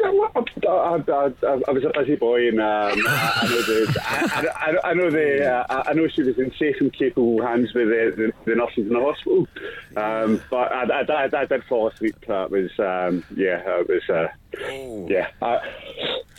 I, 0.01 0.07
I, 0.07 1.25
I, 1.47 1.61
I 1.67 1.71
was 1.71 1.83
a 1.83 1.91
busy 1.99 2.15
boy, 2.15 2.47
and 2.47 2.59
um, 2.59 2.65
I, 3.07 3.31
I 3.41 3.47
know 3.47 3.61
the, 3.61 4.01
I, 4.05 4.45
I, 4.55 4.89
I 4.89 4.93
know 4.93 5.09
the, 5.09 5.45
uh, 5.45 5.83
I 5.87 5.93
know 5.93 6.07
she 6.07 6.23
was 6.23 6.37
in 6.37 6.51
safe 6.57 6.77
and 6.79 6.91
capable 6.93 7.41
hands 7.45 7.73
with 7.73 7.87
the, 7.89 8.13
the, 8.15 8.31
the 8.45 8.55
nurses 8.55 8.87
in 8.87 8.89
the 8.89 8.99
hospital. 8.99 9.47
Um, 9.97 10.41
but 10.49 10.71
I, 10.71 10.83
I, 10.83 11.25
I, 11.25 11.41
I 11.41 11.45
did 11.45 11.63
fall 11.65 11.89
asleep. 11.89 12.15
That 12.27 12.49
was, 12.51 12.71
um, 12.79 13.23
yeah, 13.35 13.61
it 13.65 13.87
was, 13.89 14.09
uh, 14.09 14.27
yeah. 15.09 15.27
Uh, 15.41 15.59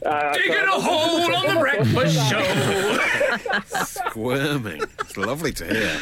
uh, 0.07 0.35
Digging 0.35 0.57
a 0.57 0.71
hole 0.71 1.35
on 1.35 1.55
the 1.55 1.61
breakfast 1.61 2.31
show. 2.31 3.85
Squirming. 4.11 4.83
It's 5.01 5.17
lovely 5.17 5.53
to 5.53 5.67
hear. 5.67 6.01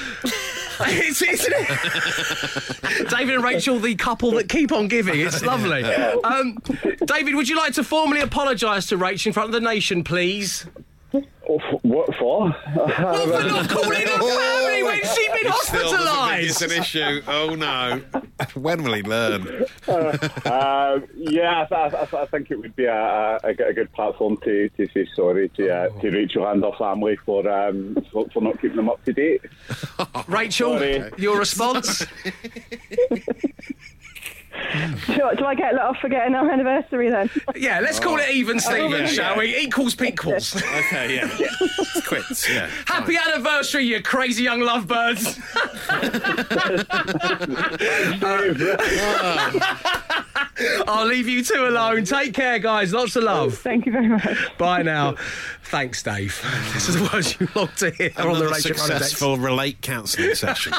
It's, 0.81 1.23
isn't 1.23 1.53
it? 1.57 3.09
David 3.11 3.35
and 3.37 3.45
Rachel, 3.45 3.79
the 3.79 3.95
couple 3.95 4.33
that 4.33 4.49
keep 4.49 4.73
on 4.73 4.89
giving. 4.89 5.21
It's 5.21 5.43
lovely. 5.45 5.85
Um, 5.85 6.59
David, 7.05 7.35
would 7.35 7.49
you 7.49 7.57
like 7.57 7.75
to 7.75 7.85
formally 7.85 8.21
apologise 8.21 8.87
to 8.87 8.97
Rachel 8.97 9.31
in 9.31 9.33
front 9.35 9.49
of 9.49 9.53
the 9.53 9.61
nation, 9.61 10.05
please? 10.05 10.67
Oh, 11.15 11.57
f- 11.57 11.81
what 11.83 12.15
for? 12.17 12.51
What 12.51 12.95
for 12.95 13.49
not 13.49 13.69
calling 13.71 14.01
her 14.03 14.07
family 14.19 14.83
when 14.83 14.99
she'd 15.03 15.33
been 15.33 15.51
He 15.51 15.59
still 15.63 15.91
doesn't 15.93 16.29
think 16.29 16.43
it's 16.51 16.61
an 16.61 16.73
issue. 16.73 17.23
Oh 17.27 17.55
no. 17.55 18.03
when 18.55 18.83
will 18.83 18.93
he 18.93 19.03
learn? 19.03 19.65
uh, 19.89 21.01
yeah, 21.17 21.67
I, 21.71 21.75
I, 21.75 22.23
I 22.23 22.27
think 22.27 22.51
it 22.51 22.59
would 22.59 22.77
be 22.77 22.85
a, 22.85 23.39
a, 23.43 23.49
a 23.49 23.73
good- 23.73 23.91
platform 23.95 24.37
to, 24.45 24.69
to 24.69 24.87
say 24.93 25.09
sorry 25.17 25.49
to 25.51 25.75
uh, 25.75 25.89
to 26.01 26.11
Rachel 26.11 26.47
and 26.47 26.63
her 26.63 26.73
family 26.79 27.17
for, 27.25 27.49
um, 27.49 27.97
for 28.13 28.29
for 28.29 28.43
not 28.43 28.61
keeping 28.61 28.77
them 28.77 28.91
up 28.91 29.03
to 29.07 29.13
date. 29.15 29.41
Rachel, 30.29 30.79
Sorry. 30.79 31.11
your 31.17 31.39
response? 31.39 32.05
Do, 35.07 35.31
do 35.37 35.45
I 35.47 35.55
get 35.55 35.75
let 35.75 35.85
off 35.85 35.99
for 35.99 36.09
getting 36.09 36.35
our 36.35 36.51
anniversary 36.51 37.11
then? 37.11 37.31
Yeah, 37.57 37.81
let's 37.81 37.99
call 37.99 38.19
it 38.19 38.31
even, 38.31 38.57
oh. 38.57 38.61
Stephen, 38.61 38.91
yeah. 38.91 39.07
shall 39.07 39.39
we? 39.39 39.57
Equals 39.57 39.95
pequals. 39.95 40.57
Okay, 40.57 41.17
yeah. 41.17 41.31
Quits, 42.07 42.49
yeah. 42.49 42.69
Happy 42.87 43.17
anniversary, 43.17 43.85
you 43.85 44.03
crazy 44.03 44.43
young 44.43 44.61
lovebirds. 44.61 45.39
I'll 50.87 51.07
leave 51.07 51.29
you 51.29 51.45
two 51.45 51.67
alone. 51.67 52.05
Take 52.05 52.35
care, 52.35 52.59
guys. 52.59 52.93
Lots 52.93 53.17
of 53.17 53.25
love. 53.25 53.57
Thank 53.59 53.87
you 53.87 53.93
very 53.93 54.09
much. 54.09 54.59
Bye 54.59 54.83
now. 54.83 55.15
Thanks, 55.65 56.03
Dave. 56.03 56.41
This 56.73 56.89
is 56.89 56.97
the 56.97 57.11
words 57.13 57.39
you 57.39 57.49
long 57.55 57.69
to 57.77 57.91
hear 57.91 58.11
on 58.19 58.39
the 58.39 58.47
relationship 58.47 58.79
successful 58.79 59.37
relate 59.37 59.83
counselling 59.83 60.35
session. 60.35 60.73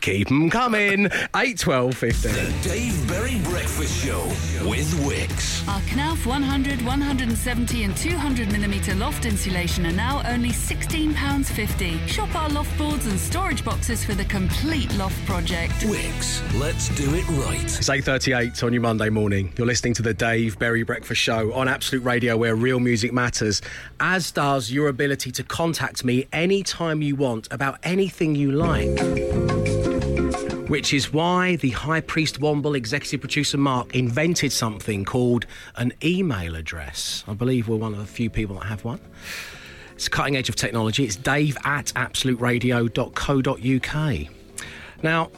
Keep 0.00 0.28
them 0.28 0.50
coming. 0.50 1.08
8, 1.34 1.66
12, 1.72 1.96
15. 1.96 2.32
Dave 2.60 3.08
Berry 3.08 3.40
Breakfast 3.44 4.04
Show 4.04 4.22
with 4.68 4.92
Wickes. 5.06 5.66
Our 5.66 5.80
Knauf 5.80 6.26
100, 6.26 6.82
170 6.82 7.84
and 7.84 7.96
200 7.96 8.52
millimetre 8.52 8.94
loft 8.94 9.24
insulation 9.24 9.86
are 9.86 9.92
now 9.92 10.22
only 10.28 10.50
£16.50. 10.50 12.06
Shop 12.06 12.34
our 12.34 12.50
loft 12.50 12.76
boards 12.76 13.06
and 13.06 13.18
storage 13.18 13.64
boxes 13.64 14.04
for 14.04 14.12
the 14.12 14.26
complete 14.26 14.94
loft 14.96 15.24
project. 15.24 15.72
Wickes, 15.84 16.42
let's 16.60 16.90
do 16.90 17.14
it 17.14 17.26
right. 17.46 17.64
It's 17.64 17.88
8.38 17.88 18.62
on 18.62 18.74
your 18.74 18.82
Monday 18.82 19.08
morning. 19.08 19.54
You're 19.56 19.66
listening 19.66 19.94
to 19.94 20.02
the 20.02 20.12
Dave 20.12 20.58
Berry 20.58 20.82
Breakfast 20.82 21.22
Show 21.22 21.54
on 21.54 21.68
Absolute 21.68 22.04
Radio 22.04 22.36
where 22.36 22.54
real 22.54 22.80
music 22.80 23.14
matters, 23.14 23.62
as 23.98 24.30
does 24.30 24.70
your 24.70 24.88
ability 24.88 25.32
to 25.32 25.42
contact 25.42 26.04
me 26.04 26.26
anytime 26.34 27.00
you 27.00 27.16
want 27.16 27.48
about 27.50 27.78
anything 27.82 28.34
you 28.34 28.52
like. 28.52 29.61
Which 30.72 30.94
is 30.94 31.12
why 31.12 31.56
the 31.56 31.68
High 31.68 32.00
Priest 32.00 32.40
Womble 32.40 32.74
executive 32.74 33.20
producer 33.20 33.58
Mark 33.58 33.94
invented 33.94 34.52
something 34.52 35.04
called 35.04 35.44
an 35.76 35.92
email 36.02 36.56
address. 36.56 37.24
I 37.28 37.34
believe 37.34 37.68
we're 37.68 37.76
one 37.76 37.92
of 37.92 37.98
the 37.98 38.06
few 38.06 38.30
people 38.30 38.56
that 38.56 38.64
have 38.64 38.82
one. 38.82 38.98
It's 39.92 40.08
cutting 40.08 40.34
edge 40.34 40.48
of 40.48 40.56
technology. 40.56 41.04
It's 41.04 41.14
dave 41.14 41.58
at 41.64 41.88
absoluteradio.co.uk. 41.88 44.28
Now, 45.02 45.30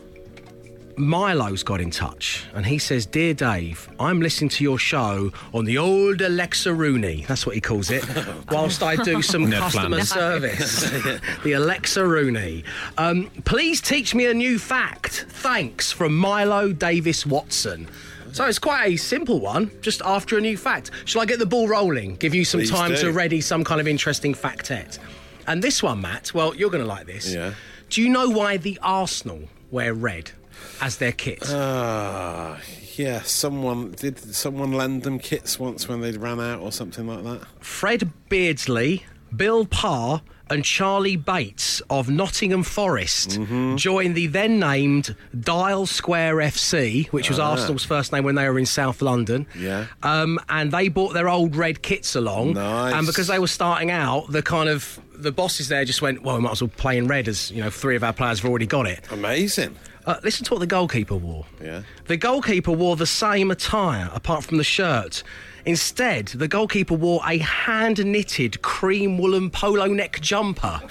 Milo's 0.96 1.62
got 1.62 1.80
in 1.80 1.90
touch 1.90 2.46
and 2.54 2.64
he 2.64 2.78
says, 2.78 3.06
Dear 3.06 3.34
Dave, 3.34 3.88
I'm 3.98 4.20
listening 4.20 4.50
to 4.50 4.64
your 4.64 4.78
show 4.78 5.32
on 5.52 5.64
the 5.64 5.78
old 5.78 6.20
Alexa 6.20 6.72
Rooney. 6.72 7.24
That's 7.26 7.46
what 7.46 7.54
he 7.54 7.60
calls 7.60 7.90
it. 7.90 8.04
whilst 8.50 8.82
I 8.82 8.96
do 8.96 9.22
some 9.22 9.48
Ned 9.48 9.60
customer 9.60 10.02
service. 10.02 10.90
the 11.44 11.52
Alexa 11.52 12.06
Rooney. 12.06 12.64
Um, 12.98 13.30
please 13.44 13.80
teach 13.80 14.14
me 14.14 14.26
a 14.26 14.34
new 14.34 14.58
fact. 14.58 15.26
Thanks 15.28 15.90
from 15.90 16.16
Milo 16.16 16.72
Davis 16.72 17.26
Watson. 17.26 17.88
So 18.32 18.46
it's 18.46 18.58
quite 18.58 18.86
a 18.86 18.96
simple 18.96 19.40
one, 19.40 19.70
just 19.80 20.02
after 20.04 20.36
a 20.36 20.40
new 20.40 20.56
fact. 20.56 20.90
Shall 21.04 21.22
I 21.22 21.24
get 21.24 21.38
the 21.38 21.46
ball 21.46 21.68
rolling? 21.68 22.16
Give 22.16 22.34
you 22.34 22.44
some 22.44 22.60
Please 22.60 22.70
time 22.70 22.90
do. 22.90 22.96
to 22.96 23.12
ready 23.12 23.40
some 23.40 23.62
kind 23.62 23.80
of 23.80 23.86
interesting 23.86 24.34
factet. 24.34 24.98
And 25.46 25.62
this 25.62 25.82
one, 25.82 26.00
Matt, 26.00 26.34
well, 26.34 26.54
you're 26.54 26.70
going 26.70 26.82
to 26.82 26.88
like 26.88 27.06
this. 27.06 27.32
Yeah. 27.32 27.54
Do 27.90 28.02
you 28.02 28.08
know 28.08 28.30
why 28.30 28.56
the 28.56 28.78
Arsenal 28.82 29.42
wear 29.70 29.94
red 29.94 30.32
as 30.80 30.96
their 30.98 31.12
kit? 31.12 31.42
Ah, 31.48 32.58
yeah. 32.96 33.22
Someone 33.22 33.92
did. 33.92 34.18
Someone 34.34 34.72
lend 34.72 35.02
them 35.02 35.18
kits 35.18 35.58
once 35.58 35.88
when 35.88 36.00
they'd 36.00 36.16
ran 36.16 36.40
out 36.40 36.60
or 36.60 36.72
something 36.72 37.06
like 37.06 37.24
that. 37.24 37.46
Fred 37.60 38.10
Beardsley, 38.28 39.04
Bill 39.34 39.66
Parr, 39.66 40.22
and 40.50 40.62
Charlie 40.62 41.16
Bates 41.16 41.80
of 41.88 42.10
Nottingham 42.10 42.62
Forest 42.62 43.30
Mm-hmm. 43.30 43.76
joined 43.76 44.14
the 44.14 44.26
then 44.26 44.60
named 44.60 45.16
Dial 45.38 45.86
Square 45.86 46.36
FC, 46.36 47.08
which 47.08 47.30
was 47.30 47.38
Ah. 47.38 47.52
Arsenal's 47.52 47.84
first 47.84 48.12
name 48.12 48.24
when 48.24 48.34
they 48.34 48.46
were 48.48 48.58
in 48.58 48.66
South 48.66 49.00
London. 49.00 49.46
Yeah. 49.58 49.86
Um, 50.02 50.38
and 50.50 50.70
they 50.70 50.88
brought 50.88 51.14
their 51.14 51.30
old 51.30 51.56
red 51.56 51.82
kits 51.82 52.14
along. 52.14 52.52
Nice. 52.54 52.92
And 52.94 53.06
because 53.06 53.26
they 53.28 53.38
were 53.38 53.46
starting 53.46 53.90
out, 53.90 54.30
the 54.30 54.42
kind 54.42 54.68
of 54.68 55.00
the 55.16 55.32
bosses 55.32 55.68
there 55.68 55.84
just 55.86 56.02
went, 56.02 56.22
well, 56.22 56.36
we 56.36 56.42
might 56.42 56.52
as 56.52 56.60
well 56.62 56.70
play 56.76 56.98
in 56.98 57.06
red 57.08 57.26
as 57.28 57.50
you 57.50 57.62
know 57.62 57.70
three 57.70 57.96
of 57.96 58.04
our 58.04 58.12
players 58.12 58.40
have 58.40 58.50
already 58.50 58.66
got 58.66 58.86
it. 58.86 59.00
Amazing. 59.10 59.74
Uh, 60.06 60.20
listen 60.22 60.44
to 60.44 60.52
what 60.52 60.60
the 60.60 60.66
goalkeeper 60.66 61.16
wore. 61.16 61.46
Yeah. 61.62 61.82
The 62.06 62.16
goalkeeper 62.16 62.72
wore 62.72 62.96
the 62.96 63.06
same 63.06 63.50
attire 63.50 64.10
apart 64.12 64.44
from 64.44 64.58
the 64.58 64.64
shirt. 64.64 65.22
Instead, 65.66 66.26
the 66.28 66.46
goalkeeper 66.48 66.94
wore 66.94 67.20
a 67.26 67.38
hand 67.38 68.04
knitted 68.04 68.60
cream 68.62 69.16
woolen 69.18 69.50
polo 69.50 69.86
neck 69.86 70.20
jumper. 70.20 70.80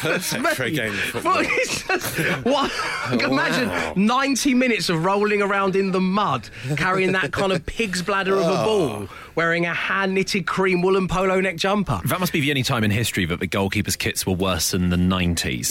Oh, 0.00 0.18
perfect 0.18 0.56
for 0.56 0.64
a 0.64 0.70
game 0.72 0.92
of 0.92 0.98
football. 0.98 1.34
Well, 1.34 1.46
it's 1.48 1.82
just- 1.86 2.18
what? 2.44 2.70
Oh, 2.74 3.18
Imagine 3.30 3.68
wow. 3.68 3.92
90 3.96 4.54
minutes 4.54 4.88
of 4.88 5.04
rolling 5.04 5.40
around 5.40 5.76
in 5.76 5.92
the 5.92 6.00
mud, 6.00 6.48
carrying 6.76 7.12
that 7.12 7.32
kind 7.32 7.52
of 7.52 7.64
pig's 7.64 8.02
bladder 8.02 8.34
of 8.34 8.42
a 8.42 8.44
Oh. 8.60 8.64
ball, 8.64 9.08
wearing 9.36 9.66
a 9.66 9.74
hand 9.74 10.14
knitted 10.14 10.46
cream 10.46 10.82
woolen 10.82 11.06
polo 11.06 11.40
neck 11.40 11.56
jumper. 11.56 12.00
That 12.06 12.18
must 12.18 12.32
be 12.32 12.40
the 12.40 12.50
only 12.50 12.64
time 12.64 12.82
in 12.82 12.90
history 12.90 13.24
that 13.26 13.38
the 13.38 13.46
goalkeepers' 13.46 13.96
kits 13.96 14.26
were 14.26 14.32
worse 14.34 14.72
than 14.72 14.90
the 14.90 14.96
90s. 14.96 15.70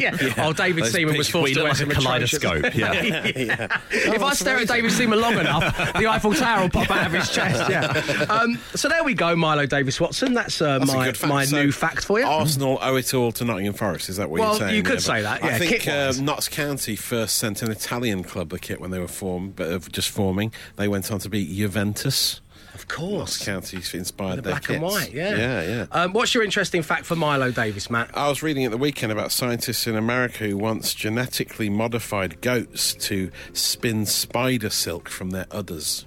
yeah. 0.00 0.34
Oh, 0.44 0.52
David 0.52 0.84
Those 0.84 0.92
Seaman 0.92 1.16
was 1.16 1.28
forced 1.30 1.44
we 1.50 1.54
to 1.54 1.62
wear 1.62 1.72
like 1.72 1.80
a 1.80 1.86
kaleidoscope, 1.86 2.74
yeah. 2.74 2.92
Yeah. 3.34 3.78
If 3.90 4.22
I 4.22 4.34
stare 4.34 4.58
at 4.58 4.68
David 4.68 4.92
Seaman 4.92 5.20
long 5.20 5.38
enough, 5.38 5.74
the 5.98 6.06
Eiffel 6.06 6.34
Tower 6.34 6.62
will 6.62 6.70
pop 6.70 6.90
out 6.90 7.06
of 7.06 7.12
his 7.12 7.30
chest. 7.30 7.70
Yeah. 7.70 8.26
Um, 8.28 8.58
so 8.74 8.88
there 8.88 9.04
we 9.04 9.14
go, 9.14 9.34
Milo 9.36 9.66
Davis 9.66 10.00
Watson. 10.00 10.34
That's, 10.34 10.60
uh, 10.60 10.78
That's 10.78 10.92
my 10.92 11.12
fact. 11.12 11.26
my 11.26 11.44
So 11.44 11.62
new 11.62 11.72
fact 11.72 12.04
for 12.04 12.18
you. 12.20 12.26
Arsenal 12.26 12.78
owe 12.80 12.96
it 12.96 13.12
all 13.14 13.32
to 13.32 13.44
Nottingham 13.44 13.74
Forest. 13.74 14.08
Is 14.08 14.16
that 14.16 14.30
what 14.30 14.40
Well, 14.40 14.50
you're 14.52 14.60
saying? 14.60 14.76
you 14.76 14.82
could 14.82 15.00
say 15.02 15.22
that, 15.22 15.42
Yeah. 15.42 15.48
I 15.56 15.58
think 15.58 15.88
uh. 15.88 16.12
Notts 16.20 16.48
County 16.48 16.96
first 16.96 17.36
sent 17.36 17.62
an 17.62 17.70
Italian 17.70 18.22
club 18.24 18.52
a 18.52 18.58
kit 18.58 18.80
when 18.80 18.90
they 18.90 18.98
were 18.98 19.08
formed, 19.08 19.56
but 19.56 19.68
of 19.68 19.90
just 19.92 20.10
forming. 20.10 20.52
They 20.76 20.88
went 20.88 21.10
on 21.10 21.18
to 21.20 21.28
beat 21.28 21.54
Juventus. 21.54 22.40
Of 22.92 22.98
course. 22.98 23.46
Notts 23.46 23.70
County 23.72 23.98
inspired 23.98 24.36
The 24.38 24.42
their 24.42 24.52
black 24.52 24.68
and 24.68 24.80
kits. 24.80 24.92
white, 24.94 25.12
yeah. 25.12 25.36
Yeah, 25.36 25.62
yeah. 25.62 25.86
Um, 25.92 26.12
what's 26.12 26.34
your 26.34 26.44
interesting 26.44 26.82
fact 26.82 27.04
for 27.06 27.16
Milo 27.16 27.50
Davis, 27.50 27.88
Matt? 27.90 28.10
I 28.16 28.28
was 28.28 28.42
reading 28.42 28.64
at 28.64 28.70
the 28.70 28.76
weekend 28.78 29.12
about 29.12 29.32
scientists 29.32 29.86
in 29.86 29.96
America 29.96 30.44
who 30.44 30.56
once 30.58 30.94
genetically 30.94 31.70
modified 31.70 32.40
goats 32.40 32.94
to 32.94 33.30
spin 33.52 34.06
spider 34.06 34.70
silk 34.70 35.08
from 35.08 35.30
their 35.30 35.46
udders. 35.50 36.04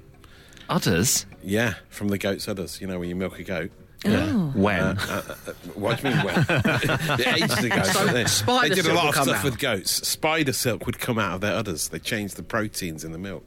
Udders? 0.69 1.25
Yeah, 1.43 1.75
from 1.89 2.09
the 2.09 2.17
goat's 2.17 2.47
udders. 2.47 2.79
You 2.81 2.87
know, 2.87 2.99
when 2.99 3.09
you 3.09 3.15
milk 3.15 3.39
a 3.39 3.43
goat. 3.43 3.71
Oh. 4.07 4.51
When? 4.55 4.79
Uh, 4.79 4.95
uh, 5.09 5.33
uh, 5.49 5.53
what 5.73 5.99
do 5.99 6.09
you 6.09 6.15
mean 6.15 6.25
when? 6.25 6.35
Ages 7.35 7.63
ago. 7.63 7.81
So 7.83 8.05
they, 8.07 8.25
spider 8.25 8.69
they 8.69 8.75
did 8.75 8.85
a 8.85 8.93
lot 8.93 9.07
of 9.07 9.23
stuff 9.23 9.37
out. 9.37 9.43
with 9.43 9.57
goats. 9.57 10.07
Spider 10.07 10.53
silk 10.53 10.85
would 10.85 10.99
come 10.99 11.17
out 11.17 11.33
of 11.35 11.41
their 11.41 11.55
udders. 11.55 11.87
They 11.89 11.97
changed 11.97 12.35
the 12.35 12.43
proteins 12.43 13.03
in 13.03 13.11
the 13.11 13.17
milk. 13.17 13.43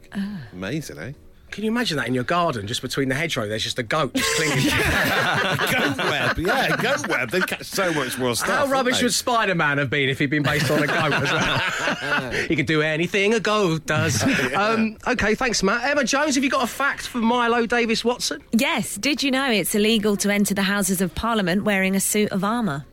Amazing, 0.53 0.99
eh? 0.99 1.13
Can 1.51 1.65
you 1.65 1.71
imagine 1.71 1.97
that 1.97 2.07
in 2.07 2.15
your 2.15 2.25
garden, 2.25 2.67
just 2.67 2.83
between 2.83 3.09
the 3.09 3.15
hedgerow? 3.15 3.49
There's 3.49 3.65
just 3.65 3.79
a 3.79 3.83
goat 3.83 4.15
just 4.15 4.37
clinging. 4.37 4.59
to 4.59 4.69
goat 5.97 5.97
web, 6.11 6.39
yeah, 6.39 6.77
goat 6.77 7.09
web. 7.09 7.31
They 7.31 7.41
catch 7.41 7.65
so 7.65 7.93
much 7.93 8.17
more 8.19 8.37
stuff. 8.37 8.49
How 8.49 8.67
rubbish 8.67 8.99
they? 8.99 9.05
would 9.05 9.15
Spider 9.15 9.55
Man 9.55 9.79
have 9.79 9.91
been 9.91 10.09
if 10.09 10.19
he'd 10.19 10.31
been 10.31 10.43
based 10.43 10.71
on 10.71 10.83
a 10.83 10.87
goat 10.87 11.13
as 11.13 11.33
well? 11.33 12.31
he 12.49 12.55
could 12.55 12.67
do 12.67 12.83
anything 12.83 13.35
a 13.35 13.41
goat 13.41 13.87
does. 13.87 14.23
um, 14.55 14.99
okay, 15.07 15.35
thanks, 15.35 15.63
Matt. 15.63 15.85
Emma 15.85 16.05
Jones, 16.05 16.35
have 16.37 16.45
you 16.45 16.51
got 16.51 16.63
a 16.65 16.67
fact 16.69 17.07
for 17.09 17.19
Milo 17.19 17.67
Davis 17.67 18.05
Watson? 18.05 18.43
Yes, 18.53 18.97
did 18.97 19.23
you 19.23 19.31
know 19.31 19.51
it's 19.51 19.75
illegal 19.75 20.17
to 20.19 20.31
enter 20.33 20.55
the 20.55 20.63
Houses 20.63 21.01
of 21.01 21.15
Parliament 21.15 21.65
wearing 21.65 21.97
a 21.97 22.01
suit 22.01 22.31
of 22.31 22.45
armour? 22.45 22.85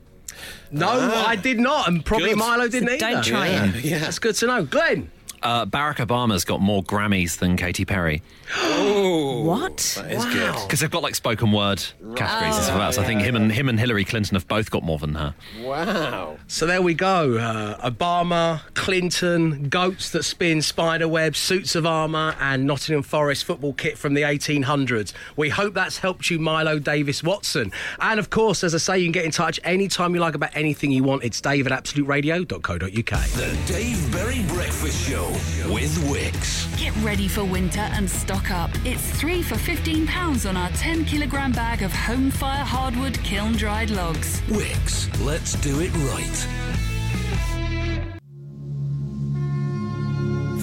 No, 0.72 0.88
I 0.89 1.36
did 1.36 1.60
not, 1.60 1.88
and 1.88 2.03
probably 2.03 2.30
Good. 2.30 2.38
Milo 2.39 2.68
didn't 2.68 2.88
So 2.88 2.93
either. 2.95 3.16
don't 3.16 3.24
try 3.24 3.47
Yeah. 3.49 3.66
it. 3.76 3.84
Yeah, 3.86 3.99
that's 3.99 4.20
good 4.20 4.36
to 4.36 4.47
know. 4.47 4.64
Glenn. 4.66 5.12
Uh, 5.46 5.64
Barack 5.64 5.98
Obama's 5.98 6.43
got 6.43 6.60
more 6.60 6.82
Grammys 6.84 7.38
than 7.38 7.56
Katy 7.56 7.86
Perry. 7.86 8.24
Oh, 8.58 9.41
what? 9.46 9.78
That 10.02 10.12
is 10.12 10.26
good. 10.26 10.56
Because 10.64 10.80
they've 10.80 10.89
got 10.89 11.04
like 11.04 11.14
spoken 11.14 11.52
word 11.52 11.84
categories 12.16 12.56
and 12.56 12.64
stuff 12.64 12.80
like 12.80 12.88
that. 12.88 12.96
So 12.96 13.04
I 13.04 13.06
think 13.06 13.22
him 13.22 13.36
and 13.36 13.52
him 13.52 13.70
and 13.70 13.80
Hillary 13.80 14.06
Clinton 14.06 14.34
have 14.36 14.48
both 14.48 14.72
got 14.72 14.82
more 14.82 14.98
than 14.98 15.14
her. 15.14 15.36
Wow. 15.62 16.38
So 16.48 16.66
there 16.66 16.82
we 16.82 16.96
go. 16.96 17.38
Uh, 17.38 17.88
Obama, 17.88 18.62
Clinton, 18.74 19.70
goats 19.70 20.10
that 20.10 20.24
spin 20.24 20.64
spider 20.64 21.08
webs, 21.08 21.38
suits 21.38 21.76
of 21.76 21.86
armour, 21.86 22.36
and 22.39 22.66
Nottingham 22.66 23.04
Forest 23.04 23.46
football 23.46 23.74
kit 23.74 24.00
from 24.00 24.16
the 24.16 24.24
1800s. 24.24 25.14
We 25.36 25.50
hope 25.50 25.76
that's 25.76 26.00
helped 26.00 26.32
you, 26.32 26.39
Milo 26.39 26.80
Davis 26.80 27.22
Watson. 27.22 27.72
And 28.00 28.20
of 28.20 28.32
course, 28.32 28.64
as 28.64 28.74
I 28.74 28.80
say, 28.80 28.98
you 28.98 29.06
can 29.06 29.12
get 29.12 29.26
in 29.26 29.32
touch 29.32 29.60
anytime 29.64 30.16
you 30.16 30.22
like 30.22 30.34
about 30.34 30.56
anything 30.56 30.89
you 30.89 31.04
want. 31.04 31.24
It's 31.24 31.39
dave 31.39 31.68
at 31.68 31.84
absoluteradio.co.uk. 31.84 32.82
The 32.82 33.72
Dave 33.72 34.12
Berry 34.12 34.41
Breakfast 34.48 35.08
Show 35.08 35.35
with 35.72 35.98
Wickes. 36.10 36.66
Get 36.80 36.96
ready 37.04 37.28
for 37.28 37.44
winter 37.44 37.80
and 37.80 38.10
stock 38.10 38.52
up. 38.52 38.70
It's 38.86 39.10
three 39.20 39.42
for 39.42 39.56
£15 39.56 40.50
on 40.50 40.58
our 40.58 40.70
10 40.70 41.06
kilogram 41.06 41.52
bag 41.52 41.82
of 41.82 41.94
home 41.94 42.32
fire 42.32 42.64
hardwood 42.64 43.18
kiln 43.24 43.54
dried 43.54 43.90
logs. 43.90 44.42
Wickes, 44.42 45.10
let's 45.26 45.54
do 45.62 45.80
it 45.82 45.94
right. 46.12 46.48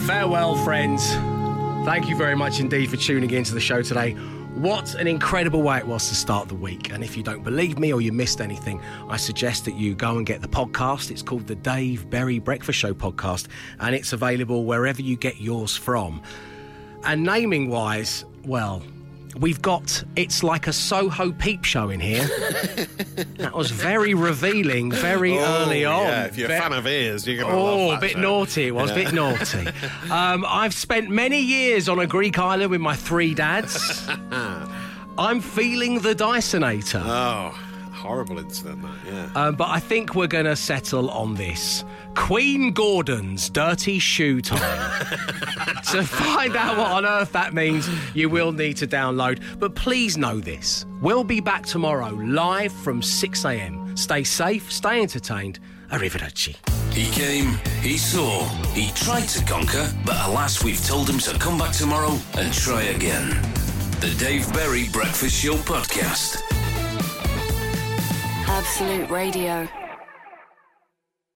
Farewell, 0.07 0.57
friends. 0.65 1.13
Thank 1.85 2.09
you 2.09 2.17
very 2.17 2.35
much 2.35 2.61
indeed 2.61 2.91
for 2.91 2.97
tuning 2.97 3.31
in 3.31 3.45
to 3.45 3.55
the 3.55 3.61
show 3.61 3.83
today. 3.83 4.17
What 4.57 4.95
an 4.97 5.07
incredible 5.07 5.63
way 5.63 5.79
it 5.79 5.87
was 5.87 6.09
to 6.11 6.15
start 6.15 6.49
the 6.49 6.55
week. 6.55 6.93
And 6.93 7.03
if 7.03 7.17
you 7.17 7.23
don't 7.23 7.43
believe 7.43 7.79
me 7.79 7.91
or 7.91 8.03
you 8.03 8.13
missed 8.13 8.41
anything, 8.41 8.83
I 9.09 9.17
suggest 9.17 9.65
that 9.65 9.77
you 9.77 9.95
go 9.95 10.19
and 10.19 10.27
get 10.27 10.43
the 10.43 10.47
podcast. 10.47 11.11
It's 11.11 11.23
called 11.23 11.47
the 11.47 11.55
Dave 11.55 12.09
Berry 12.11 12.39
Breakfast 12.39 12.79
Show 12.79 12.93
podcast, 12.93 13.49
and 13.81 13.95
it's 13.95 14.13
available 14.13 14.65
wherever 14.65 15.01
you 15.01 15.17
get 15.17 15.41
yours 15.41 15.75
from. 15.75 16.23
And 17.05 17.25
naming 17.25 17.71
wise, 17.71 18.27
well, 18.45 18.83
we've 19.39 19.61
got 19.63 20.05
it's 20.17 20.43
like 20.43 20.67
a 20.67 20.73
Soho 20.73 21.33
peep 21.33 21.65
show 21.65 21.91
in 21.91 22.01
here. 22.01 22.23
that 23.39 23.53
was 23.55 23.71
very 23.71 24.15
revealing, 24.15 24.91
very 24.93 25.39
Oh, 25.39 25.43
early 25.65 25.85
on. 25.85 26.07
Yeah, 26.07 26.25
if 26.25 26.37
you're 26.39 26.49
Ve- 26.49 26.57
a 26.57 26.61
fan 26.61 26.73
of 26.73 26.87
ears, 26.87 27.27
you're 27.27 27.43
going 27.43 27.53
to 27.55 27.61
Oh, 27.61 27.91
a 27.93 27.99
bit 28.01 28.13
show. 28.13 28.21
naughty. 28.21 28.67
It 28.69 28.75
was 28.75 28.91
a 28.91 28.99
Yeah. 28.99 29.05
bit 29.05 29.15
naughty. 29.15 29.67
Um, 30.11 30.45
I've 30.47 30.75
spent 30.75 31.09
many 31.09 31.41
years 31.41 31.89
on 31.89 31.99
a 31.99 32.07
Greek 32.07 32.39
island 32.39 32.71
with 32.71 32.81
my 32.81 32.95
three 32.95 33.35
dads. 33.35 34.07
I'm 35.19 35.41
feeling 35.41 36.01
the 36.01 36.15
Dysonator. 36.15 37.03
Oh, 37.05 37.59
horrible 38.03 38.39
incident, 38.39 38.83
that, 38.83 38.91
yeah. 39.07 39.31
Um, 39.35 39.55
but 39.55 39.69
I 39.69 39.79
think 39.79 40.15
we're 40.15 40.27
going 40.27 40.45
to 40.45 40.57
settle 40.57 41.09
on 41.11 41.35
this. 41.35 41.85
Queen 42.15 42.73
Gordon's 42.73 43.49
dirty 43.49 43.99
shoe 43.99 44.41
time. 44.43 45.07
to 45.93 46.03
find 46.03 46.57
out 46.57 46.77
what 46.77 46.91
on 46.91 47.07
earth 47.07 47.33
that 47.33 47.55
means, 47.55 47.89
you 48.15 48.29
will 48.29 48.53
need 48.53 48.77
to 48.79 48.87
download. 48.87 49.41
But 49.59 49.75
please 49.75 50.19
know 50.19 50.41
this 50.41 50.85
we'll 51.01 51.25
be 51.25 51.41
back 51.41 51.65
tomorrow 51.65 52.11
live 52.11 52.73
from 52.73 53.01
6 53.03 53.45
a.m. 53.45 53.97
Stay 53.97 54.25
safe, 54.25 54.71
stay 54.71 55.01
entertained. 55.01 55.61
Arrivederci. 55.91 56.57
He 56.93 57.11
came, 57.13 57.59
he 57.83 57.99
saw, 57.99 58.49
he 58.73 58.91
tried 58.93 59.29
to 59.29 59.45
conquer, 59.45 59.91
but 60.07 60.17
alas, 60.27 60.65
we've 60.65 60.85
told 60.87 61.09
him 61.09 61.19
to 61.19 61.39
come 61.39 61.59
back 61.59 61.73
tomorrow 61.73 62.19
and 62.39 62.53
try 62.53 62.83
again. 62.85 63.29
The 64.01 64.15
Dave 64.19 64.53
Berry 64.53 64.89
Breakfast 64.91 65.37
Show 65.43 65.55
Podcast. 65.55 66.62
Absolute 68.49 69.11
Radio. 69.11 69.82